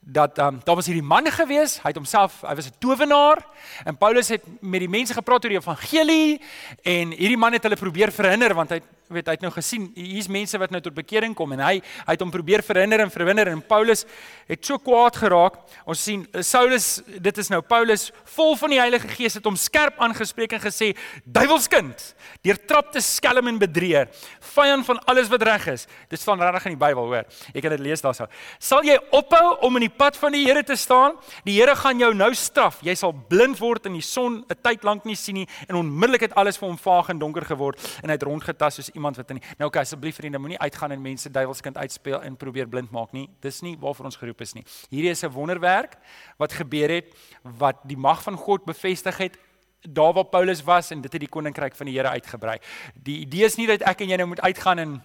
dat 0.00 0.38
um, 0.38 0.60
daar 0.64 0.74
was 0.74 0.86
hierdie 0.86 1.04
man 1.04 1.28
gewees, 1.30 1.76
hy 1.82 1.92
het 1.92 1.96
homself, 2.00 2.40
hy 2.40 2.54
was 2.54 2.66
'n 2.66 2.78
towenaar 2.78 3.44
en 3.84 3.96
Paulus 3.96 4.28
het 4.28 4.42
met 4.60 4.80
die 4.80 4.88
mense 4.88 5.14
gepraat 5.14 5.44
oor 5.44 5.50
die 5.50 5.60
evangelie 5.60 6.40
en 6.82 7.10
hierdie 7.10 7.36
man 7.36 7.52
het 7.52 7.62
hulle 7.62 7.76
probeer 7.76 8.12
verhinder 8.12 8.54
want 8.54 8.70
hy 8.70 8.80
weet 9.10 9.26
hy 9.26 9.34
het 9.34 9.44
nou 9.44 9.50
gesien 9.50 9.88
hier's 9.98 10.28
mense 10.30 10.58
wat 10.58 10.70
nou 10.70 10.80
tot 10.82 10.94
bekering 10.94 11.34
kom 11.34 11.50
en 11.56 11.62
hy 11.64 11.72
hy 11.82 12.14
het 12.14 12.22
hom 12.22 12.30
probeer 12.30 12.62
verhinder 12.62 13.02
en 13.02 13.10
verhinder 13.10 13.50
en 13.50 13.62
Paulus 13.62 14.04
het 14.50 14.66
so 14.66 14.78
kwaad 14.82 15.16
geraak. 15.18 15.58
Ons 15.84 16.02
sien 16.06 16.22
Saulus, 16.46 17.00
dit 17.06 17.40
is 17.42 17.50
nou 17.50 17.60
Paulus 17.66 18.08
vol 18.36 18.54
van 18.60 18.74
die 18.74 18.80
Heilige 18.80 19.10
Gees 19.10 19.36
het 19.38 19.46
hom 19.46 19.58
skerp 19.58 19.98
aangespreek 20.02 20.54
en 20.56 20.62
gesê: 20.62 20.92
"Duiwelskind, 21.24 22.14
deurtrapte 22.46 23.02
skelm 23.02 23.50
en 23.50 23.58
bedrieger, 23.58 24.08
vyand 24.54 24.86
van 24.86 25.02
alles 25.10 25.28
wat 25.28 25.42
reg 25.42 25.66
is." 25.74 25.86
Dit 26.08 26.20
staan 26.20 26.40
regtig 26.40 26.70
in 26.70 26.78
die 26.78 26.84
Bybel, 26.86 27.10
hoor. 27.10 27.26
Jy 27.54 27.60
kan 27.60 27.70
dit 27.70 27.80
lees 27.80 28.02
daarso. 28.02 28.26
Sal 28.58 28.84
jy 28.86 28.98
ophou 29.10 29.58
om 29.66 29.76
in 29.76 29.88
die 29.88 29.89
pad 29.90 30.16
van 30.16 30.32
die 30.32 30.44
Here 30.46 30.62
te 30.64 30.76
staan? 30.76 31.16
Die 31.44 31.58
Here 31.58 31.76
gaan 31.76 31.98
jou 31.98 32.14
nou 32.14 32.30
straf. 32.34 32.80
Jy 32.82 32.94
sal 32.94 33.12
blind 33.12 33.58
word 33.58 33.86
en 33.86 33.92
die 33.92 34.04
son 34.04 34.44
'n 34.48 34.58
tyd 34.62 34.84
lank 34.84 35.04
nie 35.04 35.16
sien 35.16 35.34
nie 35.34 35.48
en 35.68 35.76
onmiddellik 35.76 36.20
het 36.20 36.34
alles 36.34 36.58
vir 36.58 36.68
hom 36.68 36.78
vaag 36.78 37.08
en 37.08 37.18
donker 37.18 37.44
geword 37.44 37.78
en 38.02 38.08
hy 38.08 38.14
het 38.14 38.22
rondgetas 38.22 38.74
soos 38.74 38.90
iemand 38.94 39.16
wat 39.16 39.30
in 39.30 39.40
Nou 39.58 39.68
okay, 39.68 39.82
asseblief 39.82 40.16
vriende, 40.16 40.38
moenie 40.38 40.58
uitgaan 40.58 40.92
en 40.92 41.02
mense 41.02 41.30
duiwelskind 41.30 41.76
uitspeel 41.76 42.22
en 42.22 42.36
probeer 42.36 42.68
blind 42.68 42.90
maak 42.90 43.12
nie. 43.12 43.28
Dis 43.40 43.60
nie 43.60 43.76
waarvoor 43.80 44.04
ons 44.04 44.16
geroep 44.16 44.40
is 44.40 44.54
nie. 44.54 44.64
Hierdie 44.90 45.10
is 45.10 45.22
'n 45.22 45.30
wonderwerk 45.30 45.96
wat 46.38 46.52
gebeur 46.52 46.88
het 46.88 47.14
wat 47.42 47.76
die 47.84 47.96
mag 47.96 48.22
van 48.22 48.36
God 48.36 48.64
bevestig 48.64 49.16
het 49.16 49.38
daar 49.82 50.12
waar 50.12 50.24
Paulus 50.24 50.62
was 50.64 50.90
en 50.90 51.00
dit 51.00 51.12
het 51.12 51.20
die 51.20 51.28
koninkryk 51.28 51.74
van 51.74 51.86
die 51.86 51.96
Here 51.96 52.08
uitgebrei. 52.08 52.58
Die 52.94 53.20
idee 53.20 53.44
is 53.44 53.56
nie 53.56 53.66
dat 53.66 53.82
ek 53.82 54.00
en 54.00 54.08
jy 54.08 54.16
nou 54.16 54.28
moet 54.28 54.40
uitgaan 54.40 54.78
en 54.78 55.02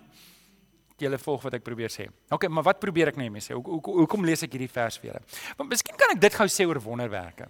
julle 1.02 1.20
volg 1.20 1.44
wat 1.44 1.58
ek 1.58 1.66
probeer 1.66 1.92
sê. 1.92 2.08
Okay, 2.32 2.50
maar 2.50 2.64
wat 2.64 2.80
probeer 2.80 3.12
ek 3.12 3.20
nou 3.20 3.28
mee 3.34 3.44
sê? 3.44 3.56
Hoekom 3.56 3.80
hoe, 3.80 4.00
hoe, 4.00 4.08
hoe 4.08 4.26
lees 4.26 4.46
ek 4.46 4.56
hierdie 4.56 4.72
vers 4.72 4.98
vir 5.02 5.12
julle? 5.12 5.22
Want 5.60 5.70
miskien 5.74 6.00
kan 6.00 6.16
ek 6.16 6.22
dit 6.24 6.38
gou 6.40 6.48
sê 6.52 6.68
oor 6.68 6.80
wonderwerke. 6.84 7.50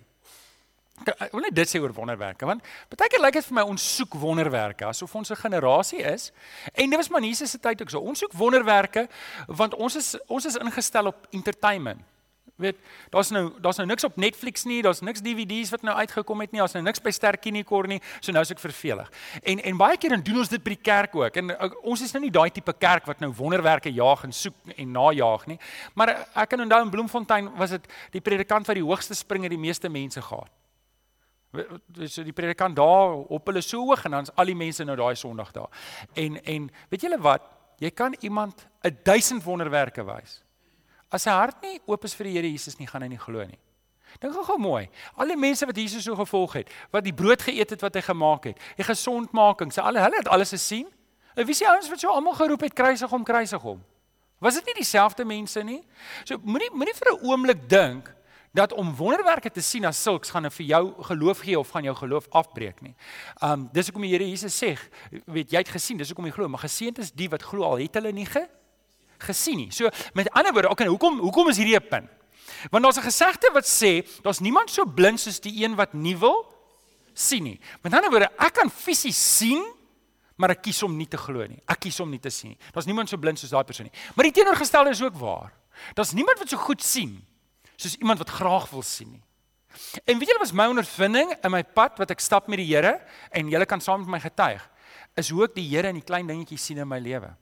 Ek 1.04 1.34
wil 1.36 1.44
net 1.44 1.56
dit 1.58 1.68
sê 1.68 1.82
oor 1.84 1.92
wonderwerke 1.92 2.48
want 2.48 2.64
baie 2.96 3.12
keer 3.12 3.20
lyk 3.20 3.36
dit 3.36 3.48
vir 3.50 3.58
my 3.58 3.66
ons 3.68 3.84
soek 3.98 4.14
wonderwerke 4.16 4.86
asof 4.88 5.12
ons 5.20 5.32
'n 5.32 5.36
generasie 5.36 6.00
is 6.00 6.32
en 6.72 6.90
dit 6.90 6.98
was 6.98 7.10
maar 7.10 7.22
Jesus 7.22 7.52
se 7.52 7.60
tyd 7.60 7.82
ook 7.82 7.90
so. 7.90 8.00
Ons 8.00 8.20
soek 8.20 8.32
wonderwerke 8.32 9.10
want 9.48 9.76
ons 9.76 9.96
is 9.96 10.16
ons 10.28 10.46
is 10.46 10.56
ingestel 10.56 11.08
op 11.08 11.28
entertainment. 11.32 12.00
Weet, 12.56 12.78
daar's 13.12 13.30
nou 13.36 13.50
daar's 13.60 13.78
nou 13.82 13.88
niks 13.88 14.04
op 14.08 14.15
Netflix 14.15 14.63
nie, 14.63 14.82
daar's 14.82 15.02
niks 15.04 15.20
DVD's 15.20 15.74
wat 15.74 15.82
nou 15.84 15.96
uitgekom 15.98 16.39
het 16.39 16.54
nie, 16.54 16.62
daar's 16.62 16.76
nou 16.78 16.84
niks 16.86 17.02
by 17.04 17.12
Ster-Kinekor 17.12 17.89
nie, 17.91 18.00
so 18.20 18.32
nou 18.32 18.46
is 18.48 18.54
ek 18.56 18.62
vervelig. 18.63 19.10
En 19.44 19.60
en 19.60 19.78
baie 19.78 19.98
keer 20.00 20.15
dan 20.15 20.24
doen 20.24 20.39
ons 20.39 20.52
dit 20.54 20.63
by 20.63 20.72
die 20.78 20.84
kerk 20.88 21.15
ook. 21.20 21.39
En 21.41 21.52
uh, 21.52 21.70
ons 21.84 22.02
is 22.02 22.15
nou 22.15 22.24
nie 22.24 22.32
daai 22.32 22.50
tipe 22.56 22.74
kerk 22.80 23.10
wat 23.12 23.20
nou 23.20 23.34
wonderwerke 23.36 23.91
jaag 23.91 24.24
en 24.24 24.36
soek 24.36 24.76
en 24.76 24.91
najaag 24.91 25.48
nie. 25.52 25.60
Maar 26.00 26.13
uh, 26.13 26.22
ek 26.44 26.54
kan 26.54 26.63
onthou 26.63 26.80
in 26.86 26.94
Bloemfontein 26.96 27.52
was 27.60 27.76
dit 27.76 27.91
die 28.15 28.24
predikant 28.24 28.72
wat 28.72 28.80
die 28.80 28.88
hoogste 28.88 29.20
spring 29.20 29.44
het 29.44 29.52
die 29.52 29.60
meeste 29.60 29.91
mense 29.91 30.24
gehad 30.24 30.54
so 32.12 32.24
die 32.24 32.34
predikant 32.36 32.76
daar 32.76 33.13
op 33.32 33.48
hulle 33.48 33.62
so 33.63 33.84
hoog 33.88 34.06
en 34.08 34.18
dan's 34.18 34.32
al 34.36 34.52
die 34.52 34.58
mense 34.58 34.84
nou 34.84 34.96
daai 35.00 35.15
Sondag 35.15 35.52
daar. 35.56 35.70
En 36.13 36.39
en 36.44 36.70
weet 36.89 37.06
julle 37.08 37.20
wat? 37.22 37.44
Jy 37.80 37.91
kan 37.91 38.15
iemand 38.20 38.68
'n 38.84 38.98
duisend 39.04 39.44
wonderwerke 39.44 40.04
wys. 40.04 40.45
As 41.15 41.23
sy 41.23 41.32
hart 41.32 41.62
nie 41.63 41.80
oop 41.88 42.04
is 42.08 42.15
vir 42.17 42.28
die 42.28 42.36
Here 42.36 42.49
Jesus 42.49 42.75
nie, 42.80 42.88
gaan 42.89 43.06
hy 43.06 43.13
nie 43.13 43.21
glo 43.21 43.45
nie. 43.47 43.60
Dink 44.21 44.36
gou 44.47 44.58
mooi. 44.60 44.86
Al 45.19 45.32
die 45.32 45.39
mense 45.39 45.67
wat 45.67 45.78
Jesus 45.80 46.06
so 46.08 46.15
gevolg 46.15 46.60
het, 46.62 46.71
wat 46.91 47.04
die 47.04 47.13
brood 47.15 47.41
geëet 47.43 47.75
het 47.75 47.84
wat 47.84 47.97
hy 47.97 48.04
gemaak 48.06 48.49
het, 48.51 48.62
die 48.78 48.88
gesondmaking, 48.88 49.73
sy 49.75 49.84
al 49.84 49.99
hulle 49.99 50.21
het 50.21 50.30
alles 50.32 50.54
gesien. 50.56 50.88
En 51.36 51.47
wie 51.47 51.56
se 51.56 51.67
ouens 51.67 51.89
wat 51.91 52.04
so 52.04 52.12
almal 52.12 52.36
geroep 52.38 52.63
het 52.67 52.75
kruisig 52.75 53.12
hom, 53.12 53.25
kruisig 53.28 53.63
hom? 53.63 53.82
Was 54.43 54.60
dit 54.60 54.67
nie 54.69 54.78
dieselfde 54.80 55.25
mense 55.28 55.63
nie? 55.67 55.82
So 56.28 56.39
moenie 56.43 56.69
moenie 56.71 56.95
vir 56.95 57.12
'n 57.12 57.28
oomblik 57.28 57.69
dink 57.69 58.12
dat 58.56 58.73
om 58.73 58.95
wonderwerke 58.95 59.51
te 59.51 59.62
sien 59.62 59.86
as 59.86 60.01
sulks 60.01 60.30
gaan 60.30 60.51
vir 60.51 60.65
jou 60.65 61.04
geloof 61.04 61.39
gee 61.39 61.60
of 61.60 61.69
gaan 61.69 61.84
jou 61.84 61.95
geloof 61.95 62.28
afbreek 62.30 62.82
nie. 62.82 62.95
Um 63.41 63.69
dis 63.73 63.88
hoekom 63.88 64.01
die 64.01 64.12
Here 64.12 64.30
Jesus 64.30 64.63
sê, 64.63 64.78
weet 65.25 65.51
jy 65.51 65.58
het 65.58 65.69
gesien, 65.69 65.97
dis 65.97 66.08
hoekom 66.08 66.25
jy 66.25 66.32
glo, 66.32 66.47
maar 66.47 66.63
geseënd 66.63 66.99
is 66.99 67.12
die 67.12 67.30
wat 67.30 67.43
glo 67.43 67.63
al 67.63 67.78
het 67.78 67.93
hulle 67.95 68.12
nie 68.12 68.25
ge 68.25 68.47
gesien 69.26 69.58
nie. 69.58 69.72
So 69.72 69.90
met 70.14 70.30
ander 70.32 70.54
woorde, 70.54 70.70
okay, 70.70 70.88
hoekom 70.88 71.20
hoekom 71.20 71.50
is 71.50 71.58
hierdie 71.58 71.76
'n 71.76 71.88
punt? 71.90 72.10
Want 72.72 72.84
daar's 72.84 72.98
'n 72.98 73.10
gesegde 73.10 73.50
wat 73.54 73.66
sê, 73.66 74.06
daar's 74.22 74.40
niemand 74.40 74.70
so 74.70 74.86
blind 74.86 75.20
soos 75.20 75.40
die 75.40 75.64
een 75.64 75.76
wat 75.76 75.94
nie 75.94 76.18
wil 76.18 76.46
sien 77.14 77.44
nie. 77.44 77.60
Met 77.82 77.94
ander 77.94 78.10
woorde, 78.10 78.30
ek 78.38 78.54
kan 78.54 78.70
fisies 78.70 79.38
sien, 79.38 79.64
maar 80.36 80.50
ek 80.50 80.62
kies 80.62 80.84
om 80.84 80.96
nie 80.98 81.08
te 81.08 81.18
glo 81.18 81.46
nie. 81.48 81.62
Ek 81.68 81.80
kies 81.80 82.00
om 82.00 82.10
nie 82.10 82.20
te 82.20 82.30
sien 82.30 82.50
nie. 82.50 82.58
Daar's 82.74 82.86
niemand 82.86 83.10
so 83.10 83.18
blind 83.18 83.40
soos 83.40 83.50
daai 83.50 83.64
persoon 83.64 83.90
nie. 83.92 84.00
Maar 84.16 84.24
die 84.24 84.32
teenoorgestelde 84.32 84.90
is 84.90 85.02
ook 85.02 85.16
waar. 85.16 85.54
Daar's 85.94 86.12
niemand 86.12 86.40
wat 86.40 86.50
so 86.50 86.58
goed 86.58 86.84
sien 86.84 87.26
soos 87.76 87.96
iemand 87.96 88.20
wat 88.20 88.30
graag 88.30 88.70
wil 88.70 88.82
sien 88.82 89.12
nie. 89.12 89.24
En 90.06 90.20
weet 90.20 90.30
julle 90.30 90.40
wat 90.40 90.54
my 90.56 90.68
ondervinding 90.72 91.34
in 91.44 91.52
my 91.52 91.64
pad 91.64 91.98
wat 92.00 92.14
ek 92.16 92.24
stap 92.24 92.48
met 92.52 92.62
die 92.62 92.68
Here 92.70 93.00
en 93.36 93.50
julle 93.52 93.68
kan 93.68 93.82
saam 93.84 94.06
met 94.06 94.16
my 94.16 94.20
getuig, 94.24 94.64
is 95.20 95.32
hoe 95.34 95.44
ek 95.48 95.56
die 95.58 95.68
Here 95.68 95.92
in 95.92 96.00
die 96.00 96.06
klein 96.06 96.28
dingetjies 96.28 96.64
sien 96.64 96.80
in 96.80 96.88
my 96.88 97.00
lewe. 97.04 97.34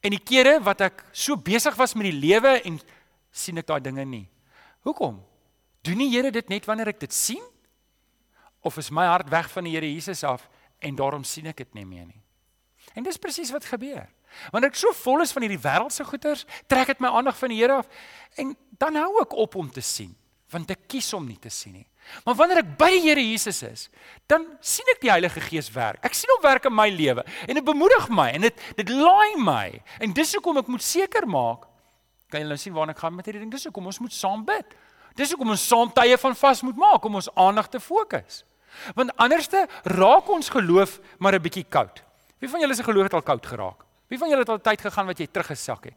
En 0.00 0.14
die 0.14 0.22
kere 0.22 0.58
wat 0.64 0.82
ek 0.86 1.04
so 1.12 1.36
besig 1.36 1.76
was 1.78 1.94
met 1.94 2.10
die 2.10 2.18
lewe 2.18 2.56
en 2.64 2.80
sien 3.30 3.58
ek 3.60 3.68
daai 3.68 3.80
dinge 3.84 4.04
nie. 4.08 4.26
Hoekom? 4.86 5.20
Doen 5.86 6.02
die 6.02 6.10
Here 6.10 6.32
dit 6.34 6.48
net 6.50 6.66
wanneer 6.66 6.92
ek 6.94 7.00
dit 7.04 7.14
sien? 7.14 7.42
Of 8.66 8.78
is 8.80 8.90
my 8.90 9.06
hart 9.06 9.30
weg 9.30 9.50
van 9.52 9.66
die 9.66 9.74
Here 9.76 9.88
Jesus 9.88 10.24
af 10.26 10.48
en 10.82 10.98
daarom 10.98 11.24
sien 11.24 11.46
ek 11.50 11.62
dit 11.62 11.74
nie 11.78 11.86
meer 11.86 12.06
nie? 12.08 12.22
En 12.96 13.04
dis 13.06 13.18
presies 13.20 13.52
wat 13.54 13.66
gebeur. 13.68 14.06
Wanneer 14.52 14.72
ek 14.72 14.78
so 14.78 14.92
vol 14.96 15.22
is 15.24 15.32
van 15.34 15.46
hierdie 15.46 15.62
wêreldse 15.62 16.04
goeders, 16.06 16.44
trek 16.68 16.90
dit 16.92 17.02
my 17.04 17.12
aandag 17.14 17.38
van 17.38 17.52
die 17.52 17.60
Here 17.60 17.80
af 17.82 17.90
en 18.40 18.54
dan 18.80 18.98
hou 19.00 19.22
ek 19.22 19.36
op 19.38 19.56
om 19.56 19.68
te 19.72 19.84
sien, 19.84 20.12
want 20.52 20.70
ek 20.74 20.86
kies 20.90 21.08
om 21.16 21.24
nie 21.26 21.38
te 21.40 21.52
sien 21.52 21.78
nie. 21.78 21.86
Maar 22.24 22.34
wanneer 22.34 22.58
ek 22.62 22.76
by 22.78 22.90
die 22.90 23.02
Here 23.06 23.22
Jesus 23.22 23.62
is, 23.62 23.88
dan 24.26 24.46
sien 24.60 24.86
ek 24.94 25.00
die 25.00 25.10
Heilige 25.10 25.40
Gees 25.40 25.70
werk. 25.74 26.04
Ek 26.06 26.14
sien 26.14 26.30
hom 26.34 26.42
werk 26.42 26.64
in 26.64 26.74
my 26.74 26.88
lewe 26.90 27.24
en 27.46 27.54
dit 27.54 27.64
bemoedig 27.64 28.08
my 28.08 28.30
en 28.30 28.40
dit 28.40 28.66
dit 28.76 28.88
laai 28.88 29.36
my. 29.38 29.82
En 30.00 30.12
dis 30.12 30.34
hoekom 30.34 30.58
ek 30.58 30.68
moet 30.68 30.82
seker 30.82 31.26
maak 31.26 31.66
kan 32.30 32.42
jy 32.42 32.48
nou 32.48 32.58
sien 32.58 32.74
waarna 32.74 32.94
ek 32.96 33.00
gaan 33.04 33.14
met 33.14 33.28
hierdie 33.28 33.44
ding. 33.44 33.52
Dis 33.54 33.68
hoekom 33.68 33.86
ons 33.86 34.00
moet 34.02 34.14
saam 34.14 34.42
bid. 34.46 34.74
Dis 35.16 35.30
hoekom 35.32 35.54
ons 35.54 35.62
saam 35.70 35.92
tye 35.94 36.18
van 36.20 36.34
vas 36.36 36.62
moet 36.66 36.80
maak 36.80 37.06
om 37.06 37.18
ons 37.20 37.30
aandag 37.38 37.70
te 37.72 37.80
fokus. 37.80 38.42
Want 38.98 39.14
anderste 39.22 39.62
raak 39.94 40.28
ons 40.28 40.50
geloof 40.52 40.98
maar 41.18 41.34
'n 41.34 41.42
bietjie 41.42 41.64
koud. 41.64 42.02
Wie 42.38 42.48
van 42.48 42.60
julle 42.60 42.74
se 42.74 42.82
geloof 42.82 43.04
het 43.04 43.14
al 43.14 43.22
koud 43.22 43.46
geraak? 43.46 43.85
Wie 44.08 44.18
van 44.18 44.30
julle 44.30 44.44
het 44.44 44.52
al 44.54 44.62
tyd 44.62 44.80
gegaan 44.86 45.08
wat 45.10 45.18
jy 45.18 45.26
teruggesak 45.26 45.88
het? 45.90 45.94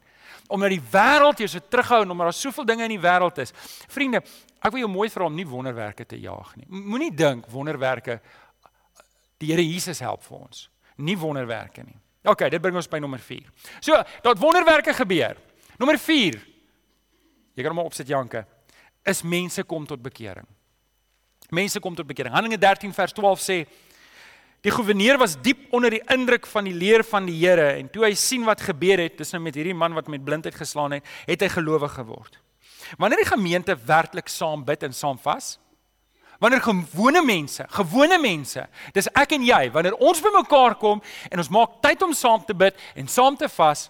Omdat 0.50 0.72
die 0.74 0.82
wêreld 0.92 1.42
jou 1.42 1.48
so 1.50 1.62
terughou 1.62 2.02
en 2.02 2.10
omdat 2.10 2.30
daar 2.30 2.38
soveel 2.38 2.66
dinge 2.66 2.86
in 2.88 2.94
die 2.96 3.02
wêreld 3.02 3.38
is. 3.42 3.54
Vriende, 3.90 4.22
ek 4.58 4.72
wil 4.74 4.82
jou 4.82 4.90
mooi 4.90 5.08
vra 5.12 5.28
om 5.30 5.34
nie 5.34 5.46
wonderwerke 5.46 6.06
te 6.06 6.18
jaag 6.18 6.56
nie. 6.58 6.66
Moenie 6.68 7.12
dink 7.14 7.46
wonderwerke 7.52 8.18
die 9.40 9.52
Here 9.52 9.64
Jesus 9.64 10.02
help 10.04 10.24
vir 10.26 10.40
ons. 10.42 10.66
Nie 11.00 11.16
wonderwerke 11.18 11.84
nie. 11.86 11.96
OK, 12.28 12.44
dit 12.52 12.60
bring 12.60 12.76
ons 12.76 12.88
by 12.90 12.98
nommer 13.00 13.20
4. 13.22 13.46
So, 13.80 13.96
dat 14.24 14.40
wonderwerke 14.40 14.92
gebeur. 14.92 15.38
Nommer 15.80 15.96
4. 15.98 16.40
Jy 17.56 17.64
kan 17.64 17.72
hom 17.72 17.86
opsit 17.86 18.10
Janke. 18.10 18.42
Is 19.08 19.22
mense 19.24 19.64
kom 19.64 19.86
tot 19.88 20.02
bekering. 20.02 20.48
Mense 21.50 21.80
kom 21.80 21.96
tot 21.96 22.06
bekering. 22.06 22.34
Handelinge 22.34 22.60
13 22.60 22.92
vers 22.94 23.14
12 23.16 23.40
sê 23.40 23.56
Die 24.60 24.72
goewerneur 24.72 25.16
was 25.20 25.38
diep 25.40 25.70
onder 25.72 25.94
die 25.94 26.02
indruk 26.12 26.44
van 26.50 26.66
die 26.68 26.74
leer 26.76 27.04
van 27.08 27.24
die 27.28 27.38
Here 27.38 27.78
en 27.78 27.88
toe 27.92 28.04
hy 28.04 28.12
sien 28.18 28.44
wat 28.44 28.60
gebeur 28.60 29.00
het, 29.00 29.16
dis 29.16 29.32
nou 29.32 29.40
met 29.40 29.56
hierdie 29.56 29.76
man 29.76 29.96
wat 29.96 30.10
met 30.12 30.24
blindheid 30.24 30.56
geslaan 30.56 30.98
het, 30.98 31.06
het 31.24 31.44
hy 31.46 31.48
gelowig 31.54 31.94
geword. 31.96 32.36
Wanneer 33.00 33.22
die 33.22 33.30
gemeente 33.30 33.76
werklik 33.88 34.28
saam 34.28 34.64
bid 34.66 34.84
en 34.84 34.92
saam 34.96 35.16
vas, 35.22 35.54
wanneer 36.40 36.60
gewone 36.64 37.22
mense, 37.24 37.64
gewone 37.72 38.18
mense, 38.20 38.66
dis 38.96 39.08
ek 39.16 39.32
en 39.36 39.46
jy, 39.48 39.62
wanneer 39.72 39.96
ons 39.96 40.20
bymekaar 40.24 40.76
kom 40.80 41.00
en 41.30 41.40
ons 41.40 41.52
maak 41.52 41.80
tyd 41.84 42.04
om 42.04 42.12
saam 42.16 42.44
te 42.44 42.56
bid 42.56 42.76
en 42.96 43.08
saam 43.08 43.36
te 43.40 43.48
vas, 43.56 43.88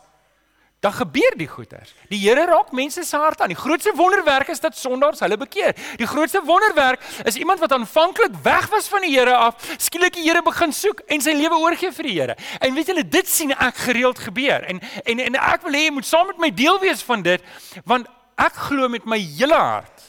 dan 0.80 0.92
gebeur 0.92 1.34
die 1.36 1.48
goeters. 1.48 1.92
Die 2.08 2.18
Here 2.22 2.46
raak 2.48 2.72
mense 2.72 3.02
se 3.04 3.16
harte 3.20 3.44
aan. 3.44 3.52
Die 3.52 3.58
grootste 3.58 3.92
wonderwerk 3.96 4.48
is 4.48 4.60
dat 4.60 4.76
sondaars 4.76 5.20
hulle 5.20 5.36
bekeer. 5.36 5.76
Die 6.00 6.08
grootste 6.08 6.40
wonderwerk 6.44 7.04
is 7.28 7.36
iemand 7.36 7.60
wat 7.60 7.72
aanvanklik 7.76 8.38
weg 8.42 8.68
was 8.72 8.88
van 8.88 9.04
die 9.04 9.12
Here 9.12 9.36
af, 9.36 9.60
skielik 9.76 10.16
die 10.16 10.24
Here 10.24 10.42
begin 10.42 10.72
soek 10.72 11.02
en 11.06 11.20
sy 11.20 11.34
lewe 11.36 11.58
oorgee 11.60 11.92
vir 11.92 12.08
die 12.08 12.14
Here. 12.16 12.36
En 12.64 12.74
weet 12.74 12.94
julle, 12.94 13.04
dit 13.04 13.28
sien 13.28 13.52
ek 13.52 13.84
gereeld 13.84 14.24
gebeur. 14.24 14.64
En 14.72 14.80
en 15.04 15.20
en 15.26 15.38
ek 15.42 15.68
wil 15.68 15.76
hê 15.76 15.84
jy 15.90 15.92
moet 16.00 16.08
saam 16.08 16.32
met 16.32 16.40
my 16.40 16.52
deel 16.54 16.80
wees 16.80 17.04
van 17.04 17.28
dit, 17.28 17.44
want 17.84 18.08
ek 18.40 18.56
glo 18.70 18.88
met 18.88 19.04
my 19.04 19.20
hele 19.20 19.60
hart. 19.60 20.08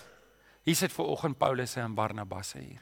Hier 0.63 0.77
sit 0.77 0.93
ver 0.95 1.11
oggend 1.11 1.35
Paulus 1.41 1.75
en 1.75 1.95
Barnabas 1.97 2.55
hier. 2.55 2.79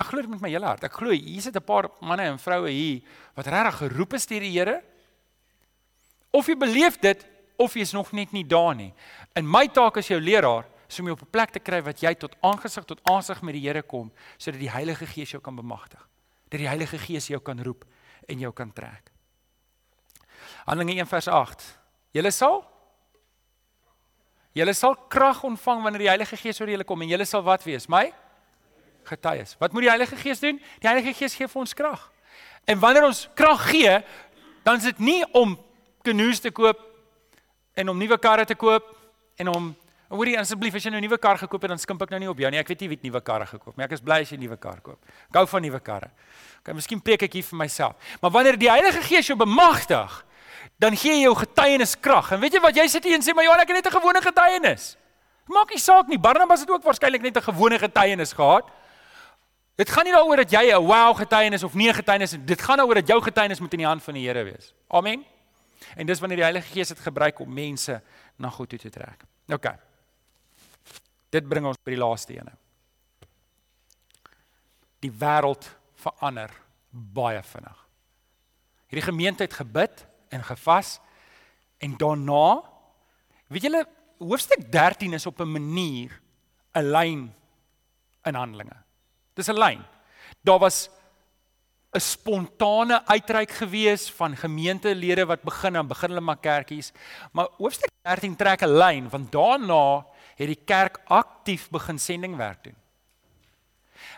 Ek 0.00 0.08
glo 0.10 0.24
dit 0.24 0.30
met 0.32 0.42
my 0.42 0.50
hele 0.50 0.66
hart. 0.66 0.82
Ek 0.88 0.96
glo 0.98 1.14
hier 1.14 1.42
sit 1.42 1.54
'n 1.54 1.62
paar 1.62 1.90
manne 2.00 2.26
en 2.34 2.38
vroue 2.38 2.70
hier 2.70 3.02
wat 3.36 3.46
regtig 3.46 3.78
geroep 3.78 4.14
is 4.14 4.26
deur 4.26 4.40
die 4.40 4.58
Here 4.58 4.82
Of 6.30 6.46
jy 6.46 6.56
beleef 6.56 6.98
dit 7.02 7.26
of 7.60 7.74
jy 7.74 7.84
is 7.84 7.92
nog 7.92 8.12
net 8.16 8.32
nie 8.32 8.44
daar 8.46 8.74
nie. 8.74 8.92
In 9.36 9.48
my 9.48 9.66
taak 9.68 9.98
as 10.00 10.08
jou 10.08 10.20
leraar 10.20 10.66
is 10.88 10.98
om 11.00 11.06
jou 11.06 11.14
op 11.14 11.22
'n 11.22 11.30
plek 11.30 11.50
te 11.50 11.60
kry 11.60 11.82
wat 11.82 12.00
jy 12.00 12.14
tot 12.14 12.34
aangesig 12.40 12.84
tot 12.84 13.00
aansig 13.04 13.42
met 13.42 13.54
die 13.54 13.66
Here 13.66 13.82
kom 13.82 14.12
sodat 14.38 14.60
die 14.60 14.70
Heilige 14.70 15.06
Gees 15.06 15.30
jou 15.30 15.40
kan 15.42 15.56
bemagtig. 15.56 16.08
Dat 16.48 16.58
die 16.58 16.68
Heilige 16.68 16.98
Gees 16.98 17.26
jou 17.26 17.40
kan 17.40 17.62
roep 17.62 17.84
en 18.28 18.38
jou 18.38 18.52
kan 18.52 18.72
trek. 18.72 19.10
Handelinge 20.66 21.00
1 21.00 21.06
vers 21.06 21.28
8. 21.28 21.78
Julle 22.12 22.30
sal 22.30 22.64
Julle 24.52 24.72
sal 24.74 24.96
krag 25.08 25.44
ontvang 25.46 25.82
wanneer 25.82 25.98
die 25.98 26.08
Heilige 26.08 26.36
Gees 26.36 26.60
oor 26.60 26.68
julle 26.68 26.84
kom 26.84 27.02
en 27.02 27.08
julle 27.08 27.24
sal 27.24 27.42
wat 27.42 27.62
wees? 27.64 27.86
My 27.86 28.12
getuies. 29.06 29.54
Wat 29.58 29.72
moet 29.72 29.86
die 29.86 29.90
Heilige 29.92 30.16
Gees 30.16 30.40
doen? 30.40 30.58
Die 30.82 30.88
Heilige 30.88 31.14
Gees 31.14 31.34
gee 31.34 31.48
vir 31.48 31.60
ons 31.60 31.74
krag. 31.74 32.12
En 32.66 32.78
wanneer 32.82 33.06
ons 33.06 33.28
krag 33.38 33.62
gee, 33.70 33.94
dan 34.66 34.76
is 34.76 34.88
dit 34.90 34.98
nie 34.98 35.22
om 35.32 35.54
kanoes 36.02 36.40
te 36.40 36.50
koop 36.50 36.78
en 37.74 37.88
om 37.88 37.98
nuwe 37.98 38.18
karre 38.18 38.44
te 38.44 38.54
koop 38.54 38.96
en 39.36 39.48
om 39.48 39.76
hoorie 40.10 40.38
asseblief 40.38 40.74
as 40.74 40.84
jy 40.84 40.90
nou 40.90 41.00
'n 41.00 41.06
nuwe 41.06 41.18
kar 41.18 41.38
gekoop 41.38 41.62
het 41.62 41.70
dan 41.70 41.78
skimp 41.78 42.02
ek 42.02 42.10
nou 42.10 42.18
nie 42.20 42.28
op 42.28 42.38
jou 42.38 42.50
nie. 42.50 42.58
Ek 42.58 42.68
weet 42.68 42.80
nie 42.80 42.88
wie 42.88 42.96
het 42.96 43.04
nuwe 43.04 43.20
karre 43.20 43.46
gekoop 43.46 43.76
nie. 43.76 43.84
Ek 43.84 43.92
is 43.92 44.00
bly 44.00 44.20
as 44.20 44.30
jy 44.30 44.36
'n 44.36 44.40
nuwe 44.40 44.56
kar 44.56 44.80
koop. 44.80 44.98
Ek 45.28 45.34
hou 45.34 45.46
van 45.46 45.62
nuwe 45.62 45.80
karre. 45.80 46.10
Okay, 46.60 46.74
miskien 46.74 47.00
preek 47.00 47.22
ek 47.22 47.32
hier 47.32 47.42
vir 47.44 47.56
myself. 47.56 47.94
Maar 48.20 48.30
wanneer 48.30 48.58
die 48.58 48.68
Heilige 48.68 49.02
Gees 49.02 49.26
jou 49.26 49.36
bemagtig, 49.36 50.24
dan 50.78 50.96
gee 50.96 51.12
hy 51.12 51.22
jou 51.22 51.34
getuienis 51.34 51.94
krag. 52.00 52.32
En 52.32 52.40
weet 52.40 52.52
jy 52.52 52.60
wat 52.60 52.76
jy 52.76 52.86
sit 52.88 53.04
hier 53.04 53.14
en 53.14 53.22
sê, 53.22 53.34
"Maar 53.34 53.44
Johan, 53.44 53.60
ek 53.60 53.68
het 53.68 53.84
net 53.84 53.86
'n 53.86 54.00
gewone 54.00 54.20
getuienis." 54.20 54.96
Maak 55.46 55.70
nie 55.70 55.78
saak 55.78 56.06
nie. 56.08 56.18
Barnabas 56.18 56.60
het 56.60 56.70
ook 56.70 56.82
waarskynlik 56.82 57.22
net 57.22 57.36
'n 57.36 57.42
gewone 57.42 57.78
getuienis 57.78 58.32
gehad. 58.32 58.64
Dit 59.76 59.90
gaan 59.90 60.04
nie 60.04 60.12
daaroor 60.12 60.36
dat 60.36 60.50
jy 60.50 60.72
'n 60.72 60.86
wow 60.86 61.16
getuienis 61.16 61.62
of 61.62 61.74
nie 61.74 61.92
getuienis 61.92 62.32
het. 62.32 62.46
Dit 62.46 62.60
gaan 62.60 62.76
daaroor 62.76 62.94
dat 62.94 63.06
jou 63.06 63.22
getuienis 63.22 63.60
moet 63.60 63.72
in 63.72 63.78
die 63.78 63.86
hand 63.86 64.02
van 64.02 64.14
die 64.14 64.26
Here 64.26 64.44
wees. 64.44 64.74
Amen. 64.88 65.24
En 65.96 66.06
dis 66.06 66.20
wanneer 66.20 66.42
die 66.42 66.48
Heilige 66.48 66.72
Gees 66.72 66.88
dit 66.88 67.00
gebruik 67.00 67.40
om 67.40 67.52
mense 67.52 68.00
na 68.36 68.50
God 68.50 68.68
toe 68.68 68.78
te 68.78 68.90
trek. 68.90 69.24
OK. 69.48 69.68
Dit 71.30 71.48
bring 71.48 71.66
ons 71.66 71.78
by 71.84 71.94
die 71.94 72.00
laaste 72.00 72.34
ene. 72.36 72.52
Die 75.00 75.12
wêreld 75.12 75.68
verander 76.00 76.52
baie 76.90 77.42
vinnig. 77.42 77.86
Hierdie 78.90 79.06
gemeente 79.06 79.46
het 79.46 79.54
gebid 79.54 80.04
en 80.34 80.44
gevas 80.44 80.98
en 81.78 81.96
daarna 81.96 82.60
weet 83.50 83.66
julle 83.68 83.84
hoofstuk 84.20 84.66
13 84.72 85.14
is 85.16 85.26
op 85.26 85.40
'n 85.40 85.52
manier 85.52 86.20
'n 86.74 86.90
lyn 86.90 87.34
in 88.24 88.34
Handelinge. 88.34 88.76
Dis 89.34 89.48
'n 89.48 89.58
lyn. 89.58 89.84
Daar 90.42 90.58
was 90.58 90.90
'n 91.90 92.00
spontane 92.00 93.06
uitreik 93.06 93.50
gewees 93.50 94.10
van 94.10 94.36
gemeentelede 94.36 95.26
wat 95.26 95.42
begin 95.42 95.76
en 95.76 95.86
begin 95.86 96.08
hulle 96.08 96.20
maar 96.20 96.38
kerkies. 96.38 96.92
Maar 97.32 97.48
hoofstuk 97.58 97.90
13 98.02 98.36
trek 98.36 98.62
'n 98.62 98.76
lyn 98.76 99.08
want 99.08 99.32
daarna 99.32 100.06
het 100.36 100.46
die 100.46 100.64
kerk 100.64 101.00
aktief 101.04 101.68
begin 101.70 101.98
sendingwerk 101.98 102.64
doen. 102.64 102.76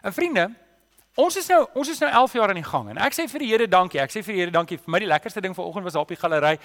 En 0.02 0.12
vriende, 0.12 0.50
ons 1.14 1.36
is 1.36 1.46
nou 1.46 1.66
ons 1.74 1.88
is 1.88 1.98
nou 1.98 2.12
11 2.12 2.32
jaar 2.32 2.48
aan 2.48 2.60
die 2.60 2.70
gang 2.70 2.90
en 2.90 2.98
ek 2.98 3.14
sê 3.14 3.28
vir 3.28 3.38
die 3.38 3.48
Here 3.48 3.68
dankie. 3.68 4.00
Ek 4.00 4.10
sê 4.10 4.22
vir 4.22 4.34
die 4.34 4.40
Here 4.40 4.50
dankie. 4.50 4.78
Vir 4.78 4.90
my 4.90 4.98
die 4.98 5.08
lekkerste 5.08 5.40
ding 5.40 5.54
vanoggend 5.54 5.84
was 5.84 5.94
op 5.94 6.08
die 6.08 6.16
galery. 6.16 6.58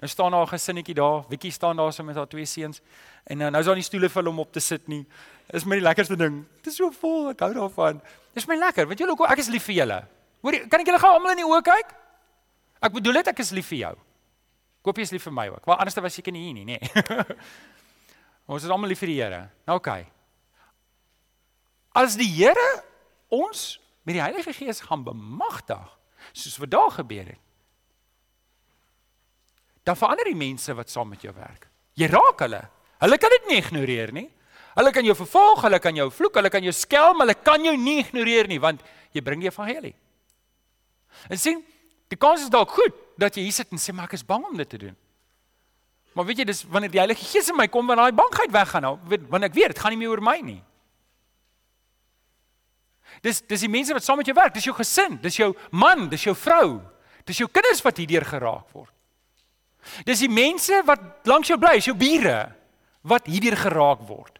Nou 0.00 0.08
staan 0.08 0.30
daar 0.30 0.42
'n 0.42 0.48
gesinnetjie 0.48 0.94
daar. 0.94 1.24
Wikkie 1.28 1.52
staan 1.52 1.76
daar 1.76 1.92
so 1.92 2.02
met 2.02 2.16
haar 2.16 2.28
twee 2.28 2.46
seuns. 2.46 2.80
En 3.24 3.38
nou 3.38 3.50
nou 3.50 3.60
is 3.60 3.66
daar 3.66 3.74
nie 3.74 3.84
stoele 3.84 4.08
vir 4.08 4.24
hom 4.24 4.38
op 4.38 4.52
te 4.52 4.60
sit 4.60 4.88
nie. 4.88 5.06
Dis 5.50 5.64
my 5.64 5.76
die 5.76 5.84
lekkerste 5.84 6.16
ding. 6.16 6.46
Dit 6.56 6.66
is 6.66 6.76
so 6.76 6.90
vol. 6.90 7.30
Ek 7.30 7.40
hou 7.40 7.52
daarvan. 7.54 8.00
Dis 8.34 8.46
my 8.46 8.56
lekker. 8.56 8.86
Weet 8.88 8.98
julle 8.98 9.10
hoekom 9.10 9.32
ek 9.32 9.38
is 9.38 9.48
lief 9.48 9.64
vir 9.64 9.74
julle? 9.74 10.19
Hoor, 10.40 10.56
kan 10.72 10.82
ek 10.82 10.88
julle 10.88 11.00
gou 11.02 11.10
almal 11.14 11.34
in 11.34 11.42
die 11.42 11.48
oë 11.48 11.64
kyk? 11.66 11.92
Ek 12.80 12.94
bedoel 12.94 13.20
dit 13.20 13.32
ek 13.32 13.42
is 13.44 13.52
lief 13.56 13.68
vir 13.72 13.80
jou. 13.82 13.92
Koop 14.80 14.96
jy 14.96 15.04
is 15.04 15.12
lief 15.12 15.26
vir 15.28 15.34
my 15.36 15.46
ook. 15.52 15.66
Want 15.68 15.82
anders 15.82 15.98
was 16.00 16.16
ek 16.22 16.30
nie 16.32 16.46
hier 16.46 16.56
nie, 16.56 16.64
nê. 16.64 16.78
Nee. 16.80 17.26
ons 18.50 18.64
is 18.64 18.72
almal 18.72 18.88
lief 18.90 19.02
vir 19.04 19.12
die 19.12 19.18
Here. 19.20 19.42
Nou 19.68 19.76
oké. 19.76 19.98
Okay. 20.00 20.08
As 22.00 22.16
die 22.16 22.30
Here 22.30 22.68
ons 23.30 23.78
met 24.08 24.16
die 24.16 24.24
Heilige 24.24 24.54
Gees 24.56 24.80
gaan 24.86 25.04
bemagtig, 25.04 25.84
soos 26.32 26.56
wat 26.62 26.72
daar 26.72 26.90
gebeur 26.96 27.34
het. 27.34 27.42
Dan 29.84 29.96
verander 29.96 30.28
die 30.28 30.38
mense 30.38 30.74
wat 30.76 30.90
saam 30.92 31.12
met 31.12 31.22
jou 31.24 31.32
werk. 31.36 31.68
Jy 31.98 32.08
raak 32.10 32.42
hulle. 32.44 32.60
Hulle 33.00 33.16
kan 33.20 33.32
dit 33.36 33.48
nie 33.48 33.60
ignoreer 33.60 34.12
nie. 34.16 34.28
Hulle 34.76 34.92
kan 34.94 35.04
jou 35.04 35.16
vervolg, 35.18 35.64
hulle 35.66 35.80
kan 35.82 35.96
jou 35.96 36.06
vloek, 36.14 36.36
hulle 36.38 36.52
kan 36.52 36.64
jou 36.64 36.72
skelm, 36.76 37.20
hulle 37.24 37.34
kan 37.34 37.64
jou 37.64 37.74
nie 37.76 37.98
ignoreer 38.04 38.48
nie 38.48 38.60
want 38.62 38.84
jy 39.12 39.22
bring 39.24 39.42
die 39.42 39.50
evangelie. 39.50 39.94
En 41.28 41.38
sien, 41.38 41.60
die 42.10 42.18
kans 42.18 42.42
is 42.46 42.52
dalk 42.52 42.72
goed 42.74 42.96
dat 43.20 43.36
jy 43.36 43.46
hier 43.46 43.54
sit 43.54 43.70
en 43.72 43.80
sê 43.80 43.94
maar 43.94 44.08
ek 44.10 44.18
is 44.18 44.26
bang 44.26 44.44
om 44.46 44.56
dit 44.56 44.68
te 44.68 44.80
doen. 44.80 44.96
Maar 46.16 46.26
weet 46.26 46.42
jy, 46.42 46.46
dis 46.48 46.64
wanneer 46.66 46.90
die 46.90 46.98
Heilige 46.98 47.24
Gees 47.24 47.50
in 47.52 47.58
my 47.58 47.68
kom, 47.70 47.86
wanneer 47.86 48.10
daai 48.10 48.18
bangheid 48.18 48.54
weggaan, 48.54 48.86
nou, 48.86 48.96
wanneer 49.30 49.50
ek 49.50 49.58
weet 49.58 49.74
dit 49.74 49.82
gaan 49.82 49.94
nie 49.94 50.00
meer 50.00 50.14
oor 50.14 50.24
my 50.24 50.38
nie. 50.42 50.58
Dis 53.24 53.42
dis 53.46 53.66
die 53.66 53.70
mense 53.70 53.94
wat 53.94 54.06
saam 54.06 54.20
met 54.20 54.28
jou 54.30 54.36
werk, 54.38 54.54
dis 54.54 54.66
jou 54.66 54.74
gesin, 54.76 55.18
dis 55.22 55.36
jou 55.38 55.52
man, 55.70 56.08
dis 56.10 56.24
jou 56.24 56.34
vrou, 56.38 56.80
dis 57.28 57.42
jou 57.42 57.48
kinders 57.52 57.82
wat 57.84 58.00
hierdeur 58.00 58.26
geraak 58.26 58.74
word. 58.74 58.92
Dis 60.06 60.22
die 60.24 60.32
mense 60.32 60.82
wat 60.88 61.28
langs 61.28 61.50
jou 61.50 61.58
bly, 61.60 61.76
is 61.80 61.88
jou 61.88 61.96
bure 61.98 62.38
wat 63.08 63.28
hierdeur 63.30 63.56
geraak 63.60 64.02
word. 64.08 64.39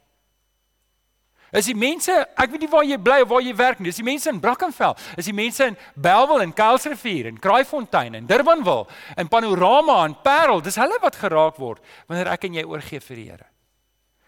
Is 1.53 1.67
die 1.67 1.75
mense, 1.75 2.15
ek 2.39 2.53
weet 2.53 2.63
nie 2.65 2.71
waar 2.71 2.85
jy 2.87 2.97
bly 3.03 3.21
of 3.25 3.31
waar 3.33 3.43
jy 3.43 3.55
werk 3.59 3.81
nie. 3.81 3.91
Dis 3.91 3.99
die 3.99 4.07
mense 4.07 4.31
in 4.31 4.39
Brackenfell. 4.43 4.95
Is 5.19 5.27
die 5.27 5.35
mense 5.35 5.67
in 5.73 5.79
Bellville 5.99 6.47
en 6.47 6.53
Kuilsrivier 6.55 7.27
en 7.31 7.41
Kraaifontein 7.43 8.21
en 8.21 8.29
Durbanville 8.29 8.87
en 9.19 9.31
Panorama 9.31 10.05
en 10.07 10.15
Parel. 10.23 10.63
Dis 10.63 10.79
hulle 10.79 10.99
wat 11.03 11.19
geraak 11.19 11.59
word 11.59 11.83
wanneer 12.07 12.31
ek 12.37 12.47
en 12.47 12.61
jy 12.61 12.67
oorgee 12.71 13.03
vir 13.03 13.19
die 13.19 13.29
Here. 13.31 13.49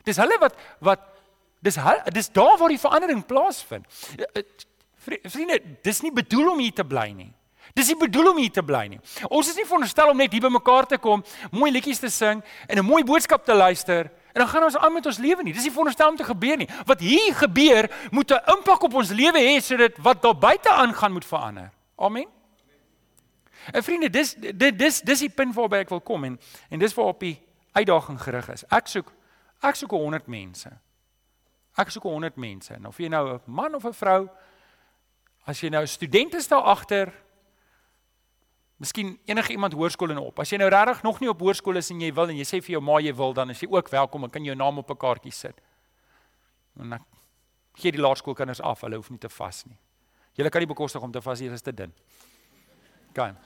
Dis 0.07 0.19
hulle 0.19 0.39
wat 0.43 0.59
wat 0.83 1.07
dis 1.63 1.79
hulle, 1.79 2.11
dis 2.11 2.33
daar 2.35 2.57
waar 2.59 2.75
die 2.75 2.81
verandering 2.83 3.23
plaasvind. 3.27 3.87
Eh, 4.19 4.43
eh, 4.43 5.21
vriende, 5.31 5.61
dis 5.83 6.03
nie 6.03 6.11
bedoel 6.15 6.53
om 6.57 6.59
hier 6.59 6.75
te 6.75 6.87
bly 6.87 7.13
nie. 7.15 7.31
Dis 7.77 7.89
nie 7.89 7.97
bedoel 7.97 8.33
om 8.33 8.41
hier 8.43 8.53
te 8.53 8.65
bly 8.67 8.83
nie. 8.91 8.99
Ons 9.31 9.53
is 9.53 9.57
nie 9.57 9.65
veronderstel 9.65 10.11
om 10.11 10.19
net 10.19 10.35
hier 10.35 10.43
bymekaar 10.43 10.89
te 10.91 10.99
kom, 11.01 11.23
mooi 11.55 11.71
liedjies 11.71 12.03
te 12.03 12.11
sing 12.11 12.43
en 12.69 12.79
'n 12.79 12.85
mooi 12.85 13.05
boodskap 13.05 13.45
te 13.45 13.55
luister 13.55 14.11
En 14.33 14.41
dan 14.41 14.49
gaan 14.49 14.63
ons 14.63 14.77
aan 14.77 14.93
met 14.93 15.07
ons 15.07 15.19
lewe 15.19 15.43
nie. 15.43 15.53
Dis 15.53 15.63
nie 15.63 15.71
veronderstel 15.71 16.09
om 16.09 16.17
te 16.17 16.25
gebeur 16.25 16.57
nie. 16.57 16.69
Wat 16.85 17.01
hier 17.01 17.35
gebeur, 17.35 17.91
moet 18.11 18.31
'n 18.31 18.51
impak 18.57 18.83
op 18.83 18.95
ons 18.95 19.11
lewe 19.11 19.39
hê 19.39 19.61
sodat 19.61 19.99
wat 19.99 20.23
daar 20.23 20.39
buite 20.39 20.71
aangaan 20.71 21.13
moet 21.13 21.25
verander. 21.25 21.71
Amen. 21.97 22.27
En 23.71 23.83
vriende, 23.83 24.11
dis 24.11 24.35
dit 24.35 24.79
dis 24.79 25.01
dis 25.01 25.19
die 25.19 25.31
punt 25.31 25.55
waarby 25.55 25.77
ek 25.77 25.89
wil 25.89 26.01
kom 26.01 26.25
en 26.25 26.41
en 26.69 26.79
dis 26.79 26.95
waar 26.95 27.13
op 27.13 27.21
die 27.21 27.43
uitdaging 27.73 28.21
gerig 28.23 28.49
is. 28.49 28.65
Ek 28.69 28.87
soek 28.87 29.13
ek 29.61 29.75
soek 29.75 29.91
100 29.91 30.27
mense. 30.27 30.71
Ek 31.79 31.91
soek 31.91 32.03
100 32.03 32.37
mense. 32.37 32.75
En 32.75 32.87
of 32.87 32.99
jy 32.99 33.09
nou 33.09 33.35
'n 33.35 33.41
man 33.47 33.75
of 33.75 33.85
'n 33.85 33.93
vrou 33.93 34.29
as 35.47 35.61
jy 35.61 35.69
nou 35.69 35.83
'n 35.83 35.87
student 35.87 36.35
is 36.35 36.49
daar 36.49 36.63
agter 36.63 37.13
Miskien 38.83 39.13
enige 39.31 39.55
iemand 39.55 39.77
hoërskool 39.79 40.11
en 40.11 40.19
op. 40.19 40.41
As 40.43 40.51
jy 40.51 40.59
nou 40.59 40.67
regtig 40.73 41.05
nog 41.07 41.21
nie 41.23 41.29
op 41.31 41.43
hoërskool 41.45 41.79
is 41.79 41.93
en 41.95 42.01
jy 42.03 42.09
wil 42.17 42.33
en 42.33 42.39
jy 42.41 42.47
sê 42.49 42.59
vir 42.59 42.75
jou 42.75 42.81
ma 42.83 42.97
jy 42.99 43.13
wil, 43.15 43.35
dan 43.37 43.53
is 43.55 43.61
jy 43.63 43.69
ook 43.71 43.93
welkom. 43.93 44.27
Ek 44.27 44.33
kan 44.35 44.49
jou 44.49 44.57
naam 44.59 44.81
op 44.83 44.91
'n 44.91 44.99
kaartjie 44.99 45.33
sit. 45.33 45.61
En 46.81 46.91
dan 46.91 47.05
gee 47.79 47.93
die 47.93 48.01
laerskoolkinders 48.01 48.61
af. 48.61 48.81
Hulle 48.81 48.97
hoef 48.97 49.11
nie 49.11 49.19
te 49.19 49.29
vas 49.29 49.65
nie. 49.67 49.79
Julle 50.35 50.51
kan 50.51 50.61
nie 50.61 50.67
bekostig 50.67 51.03
om 51.03 51.13
te 51.13 51.21
vas, 51.21 51.39
julle 51.39 51.55
is 51.55 51.63
te 51.63 51.73
dun. 51.73 51.93
Gaan. 53.15 53.37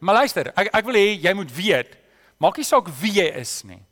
Maar 0.00 0.14
luister, 0.14 0.52
ek 0.56 0.70
ek 0.72 0.84
wil 0.84 0.94
hê 0.94 1.20
jy 1.20 1.34
moet 1.34 1.52
weet, 1.52 1.96
maak 2.38 2.56
nie 2.56 2.64
saak 2.64 2.88
wie 2.88 3.12
jy 3.12 3.26
is 3.40 3.64
nie. 3.64 3.82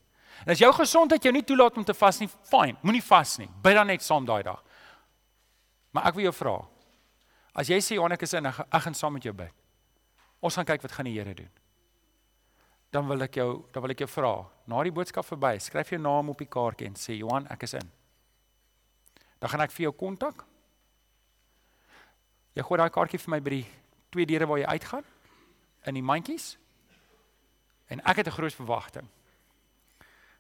En 0.47 0.53
as 0.53 0.59
jou 0.59 0.73
gesondheid 0.73 1.23
jou 1.23 1.33
nie 1.33 1.43
toelaat 1.43 1.77
om 1.77 1.85
te 1.85 1.95
vas 1.95 2.21
nie, 2.21 2.29
fyn, 2.29 2.77
moenie 2.83 3.03
vas 3.03 3.39
nie. 3.39 3.49
Bid 3.63 3.75
dan 3.75 3.87
net 3.87 4.03
saam 4.03 4.25
daai 4.25 4.43
dag. 4.43 4.63
Maar 5.93 6.07
ek 6.07 6.15
wil 6.15 6.25
jou 6.25 6.33
vra. 6.33 6.57
As 7.55 7.69
jy 7.69 7.79
sê 7.81 7.95
Johan 7.95 8.13
ek 8.13 8.23
is 8.23 8.35
in, 8.35 8.47
ek 8.47 8.83
gaan 8.83 8.95
saam 8.95 9.13
met 9.13 9.23
jou 9.23 9.35
bid. 9.35 9.53
Ons 10.45 10.59
gaan 10.59 10.67
kyk 10.69 10.83
wat 10.85 10.93
gaan 10.93 11.09
die 11.09 11.17
Here 11.17 11.35
doen. 11.35 11.53
Dan 12.93 13.09
wil 13.09 13.25
ek 13.27 13.39
jou, 13.41 13.65
dan 13.73 13.83
wil 13.83 13.95
ek 13.95 14.05
jou 14.05 14.11
vra, 14.13 14.33
na 14.71 14.83
die 14.87 14.93
boodskap 14.95 15.27
verby, 15.27 15.57
skryf 15.59 15.95
jou 15.95 16.01
naam 16.03 16.31
op 16.31 16.43
die 16.43 16.51
kaartjie 16.51 16.87
en 16.91 16.99
sê 17.01 17.17
Johan, 17.17 17.49
ek 17.51 17.65
is 17.67 17.75
in. 17.81 17.89
Dan 19.41 19.51
gaan 19.51 19.65
ek 19.65 19.73
vir 19.75 19.89
jou 19.89 19.95
kontak. 20.05 20.45
Jy 22.55 22.63
gooi 22.63 22.79
daai 22.79 22.93
kaartjie 22.95 23.19
vir 23.25 23.33
my 23.35 23.41
by 23.43 23.55
die 23.57 23.65
twee 24.15 24.29
deure 24.31 24.47
waar 24.47 24.61
jy 24.61 24.77
uitgaan 24.77 25.09
in 25.91 25.99
die 25.99 26.05
mandjies. 26.07 26.55
En 27.91 28.01
ek 28.05 28.23
het 28.23 28.29
'n 28.29 28.37
groot 28.37 28.55
verwagting. 28.55 29.09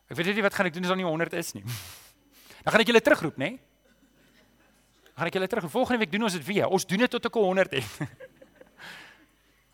Ek 0.08 0.16
weet 0.16 0.34
nie 0.34 0.42
wat 0.42 0.54
gaan 0.54 0.66
ek 0.66 0.74
doen 0.74 0.84
as 0.84 0.88
daar 0.88 0.96
nie 0.96 1.04
100 1.04 1.32
is 1.32 1.52
nie. 1.54 1.64
Dan 2.64 2.72
gaan 2.72 2.80
ek 2.80 2.86
julle 2.86 3.00
terugroep, 3.00 3.36
nê? 3.36 3.50
Dan 3.56 5.16
gaan 5.16 5.26
ek 5.26 5.34
julle 5.34 5.48
terug. 5.48 5.70
Volgende 5.70 5.98
week 5.98 6.12
doen 6.12 6.22
ons 6.22 6.32
dit 6.32 6.44
weer. 6.44 6.68
Ons 6.68 6.86
doen 6.86 6.98
dit 6.98 7.10
tot 7.10 7.24
ek 7.24 7.34
100 7.34 7.70
het. 7.70 7.84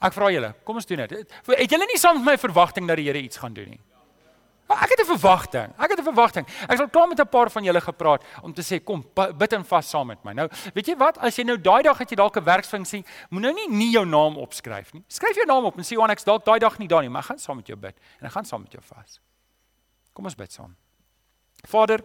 Ek 0.01 0.13
vra 0.17 0.31
julle, 0.33 0.55
kom 0.65 0.77
ons 0.81 0.87
doen 0.87 1.03
dit. 1.05 1.33
Het 1.47 1.71
julle 1.71 1.87
nie 1.87 1.99
saam 2.01 2.17
met 2.17 2.25
my 2.25 2.37
verwagting 2.41 2.89
dat 2.89 2.97
die 2.97 3.07
Here 3.11 3.21
iets 3.21 3.37
gaan 3.37 3.53
doen 3.55 3.69
nie? 3.69 3.81
Ek 4.71 4.89
het 4.95 5.01
'n 5.01 5.19
verwagting. 5.19 5.75
Ek 5.79 5.91
het 5.91 5.99
'n 5.99 6.05
verwagting. 6.05 6.47
Ek 6.47 6.71
het 6.71 6.81
al 6.81 6.89
klaar 6.89 7.09
met 7.09 7.19
'n 7.19 7.29
paar 7.29 7.51
van 7.51 7.65
julle 7.65 7.81
gepraat 7.81 8.23
om 8.43 8.55
te 8.55 8.63
sê 8.63 8.83
kom 8.83 9.05
bid 9.37 9.53
en 9.53 9.65
vas 9.65 9.89
saam 9.89 10.07
met 10.07 10.25
my. 10.25 10.33
Nou, 10.33 10.49
weet 10.75 10.87
jy 10.87 10.97
wat? 10.97 11.19
As 11.19 11.37
jy 11.37 11.45
nou 11.45 11.61
daai 11.61 11.83
dag 11.83 11.99
het 11.99 12.11
jy 12.11 12.17
dalk 12.17 12.37
'n 12.37 12.45
werksfunksie, 12.45 13.05
moet 13.31 13.43
nou 13.43 13.53
nie 13.53 13.69
nie 13.69 13.91
jou 13.91 14.07
naam 14.07 14.37
opskryf 14.37 14.93
nie. 14.93 15.05
Skryf 15.09 15.35
jou 15.35 15.47
naam 15.47 15.65
op 15.65 15.77
en 15.77 15.85
sê 15.85 15.91
Johan, 15.91 16.11
ek's 16.11 16.25
dalk 16.25 16.45
daai 16.45 16.59
dag 16.59 16.79
nie 16.79 16.89
daar 16.89 17.01
nie, 17.03 17.11
maar 17.11 17.23
ek 17.23 17.29
gaan 17.29 17.39
saam 17.39 17.57
met 17.57 17.67
jou 17.67 17.77
bid 17.79 17.97
en 18.21 18.27
ek 18.27 18.33
gaan 18.33 18.45
saam 18.45 18.63
met 18.63 18.73
jou 18.73 18.83
vas. 18.83 19.21
Kom 20.13 20.25
ons 20.25 20.35
bid 20.35 20.53
saam. 20.53 20.77
Vader, 21.69 22.01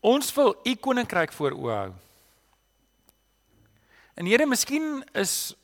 ons 0.00 0.34
wil 0.34 0.56
u 0.64 0.74
koninkryk 0.74 1.32
voor 1.32 1.50
oë 1.50 1.76
hou. 1.76 1.92
En 4.14 4.26
Here, 4.26 4.46
miskien 4.46 5.00
is 5.16 5.54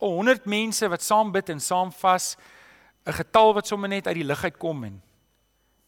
100 0.00 0.46
mense 0.48 0.88
wat 0.88 1.02
saam 1.04 1.32
bid 1.32 1.50
en 1.52 1.60
saam 1.60 1.92
vas 1.92 2.36
'n 3.06 3.12
getal 3.12 3.54
wat 3.54 3.66
sommer 3.66 3.88
net 3.88 4.06
uit 4.06 4.16
die 4.16 4.24
lug 4.24 4.44
uitkom 4.44 4.84
en 4.84 5.02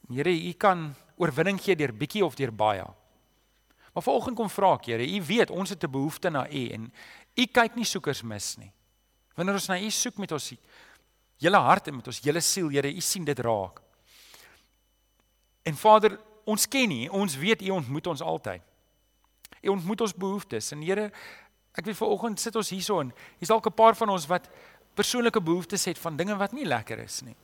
Here 0.08 0.30
u 0.30 0.52
kan 0.52 0.94
oorwinning 1.16 1.60
gee 1.60 1.76
deur 1.76 1.92
bietjie 1.92 2.24
of 2.24 2.34
deur 2.34 2.52
baie. 2.52 2.84
Maar 3.92 4.02
vanoggend 4.02 4.36
kom 4.36 4.50
vra 4.50 4.74
ek 4.74 4.86
Here, 4.86 5.04
u 5.04 5.22
weet 5.22 5.50
ons 5.50 5.70
het 5.70 5.84
'n 5.84 5.90
behoefte 5.90 6.30
na 6.30 6.48
u 6.50 6.68
en 6.68 6.92
u 7.36 7.46
kyk 7.46 7.74
nie 7.74 7.84
soekers 7.84 8.22
mis 8.22 8.56
nie. 8.56 8.72
Wanneer 9.34 9.54
ons 9.54 9.68
na 9.68 9.80
u 9.80 9.90
soek 9.90 10.18
met 10.18 10.32
ons 10.32 10.54
hele 11.38 11.56
hart 11.56 11.88
en 11.88 11.96
met 11.96 12.06
ons 12.06 12.20
hele 12.20 12.40
siel, 12.40 12.68
Here, 12.68 12.94
u 12.94 13.00
sien 13.00 13.24
dit 13.24 13.38
raak. 13.38 13.80
En 15.62 15.76
Vader, 15.76 16.18
ons 16.44 16.68
ken 16.68 16.88
nie, 16.88 17.10
ons 17.10 17.36
weet 17.36 17.62
u 17.62 17.70
ontmoet 17.70 18.06
ons 18.06 18.20
altyd. 18.20 18.62
U 19.62 19.68
ontmoet 19.68 20.00
ons 20.00 20.14
behoeftes 20.14 20.72
en 20.72 20.82
Here, 20.82 21.12
Ek 21.78 21.86
weet 21.86 21.96
vanoggend 21.96 22.40
sit 22.42 22.56
ons 22.58 22.72
hierso 22.74 22.98
en 23.04 23.12
hier's 23.38 23.52
dalk 23.52 23.66
'n 23.70 23.74
paar 23.78 23.94
van 23.94 24.10
ons 24.10 24.26
wat 24.26 24.48
persoonlike 24.94 25.40
behoeftes 25.40 25.84
het 25.84 25.98
van 25.98 26.16
dinge 26.16 26.34
wat 26.36 26.52
nie 26.52 26.66
lekker 26.66 26.98
is 26.98 27.22
nie. 27.22 27.36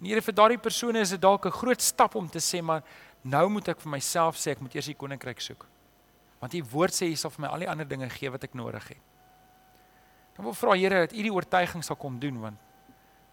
En 0.00 0.06
Here 0.06 0.22
vir 0.22 0.34
daardie 0.34 0.58
persone 0.58 1.00
is 1.00 1.10
dit 1.10 1.20
dalk 1.20 1.46
'n 1.46 1.50
groot 1.50 1.82
stap 1.82 2.14
om 2.14 2.28
te 2.28 2.38
sê 2.38 2.62
maar 2.62 2.82
nou 3.22 3.48
moet 3.48 3.68
ek 3.68 3.80
vir 3.80 3.90
myself 3.90 4.36
sê 4.36 4.52
ek 4.52 4.60
moet 4.60 4.74
eers 4.74 4.86
die 4.86 4.94
koninkryk 4.94 5.40
soek. 5.40 5.66
Want 6.40 6.54
u 6.54 6.64
woord 6.64 6.92
sê 6.92 7.08
hy 7.08 7.14
sal 7.14 7.30
vir 7.30 7.40
my 7.42 7.48
al 7.48 7.58
die 7.58 7.68
ander 7.68 7.88
dinge 7.88 8.08
gee 8.08 8.30
wat 8.30 8.44
ek 8.44 8.54
nodig 8.54 8.88
het. 8.88 9.02
Dan 10.36 10.44
wil 10.44 10.54
vra 10.54 10.72
Here 10.74 11.06
dat 11.06 11.12
u 11.12 11.22
die 11.22 11.32
oortuiging 11.32 11.84
sal 11.84 11.96
kom 11.96 12.18
doen 12.18 12.40
want 12.40 12.58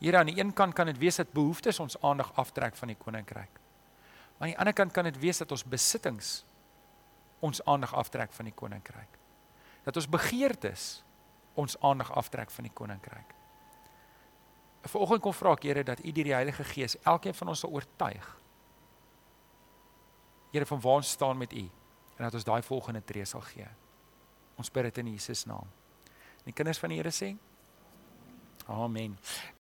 Here 0.01 0.17
aan 0.17 0.27
die 0.27 0.39
een 0.39 0.53
kant 0.53 0.73
kan 0.73 0.87
dit 0.87 0.97
wees 0.97 1.15
dat 1.15 1.31
behoeftes 1.31 1.79
ons 1.79 2.01
aandag 2.01 2.33
aftrek 2.35 2.75
van 2.75 2.87
die 2.87 2.97
koninkryk. 2.97 3.59
Maar 4.37 4.47
aan 4.47 4.53
die 4.53 4.57
ander 4.57 4.73
kant 4.73 4.91
kan 4.91 5.03
dit 5.03 5.19
wees 5.19 5.37
dat 5.37 5.51
ons 5.51 5.63
besittings 5.63 6.43
ons 7.39 7.65
aandag 7.65 7.93
aftrek 7.93 8.33
van 8.33 8.45
die 8.45 8.53
koninkryk 8.53 9.24
dat 9.85 9.95
ons 9.95 10.09
begeertes 10.09 11.03
ons 11.55 11.77
aandag 11.79 12.11
aftrek 12.11 12.51
van 12.51 12.67
die 12.67 12.73
koninkryk. 12.73 13.33
Vanoggend 14.85 15.21
kom 15.23 15.33
vra 15.33 15.53
ek 15.55 15.63
Here 15.65 15.83
dat 15.85 16.01
U 16.03 16.11
deur 16.11 16.27
die 16.29 16.35
Heilige 16.35 16.65
Gees 16.67 16.97
elkeen 17.03 17.33
van 17.33 17.53
ons 17.53 17.63
sal 17.63 17.73
oortuig. 17.73 18.27
Here 20.53 20.67
van 20.69 20.81
waar 20.81 21.01
ons 21.01 21.15
staan 21.15 21.37
met 21.37 21.53
U 21.53 21.63
en 22.15 22.23
dat 22.23 22.37
ons 22.37 22.47
daai 22.47 22.61
volgende 22.63 23.01
tree 23.03 23.25
sal 23.25 23.43
gee. 23.49 23.67
Ons 24.55 24.71
bid 24.71 24.87
dit 24.89 25.01
in 25.03 25.11
Jesus 25.15 25.45
naam. 25.49 25.67
En 26.43 26.51
die 26.51 26.55
kinders 26.55 26.79
van 26.79 26.93
die 26.93 26.99
Here 26.99 27.11
sê: 27.11 27.33
Amen. 28.71 29.17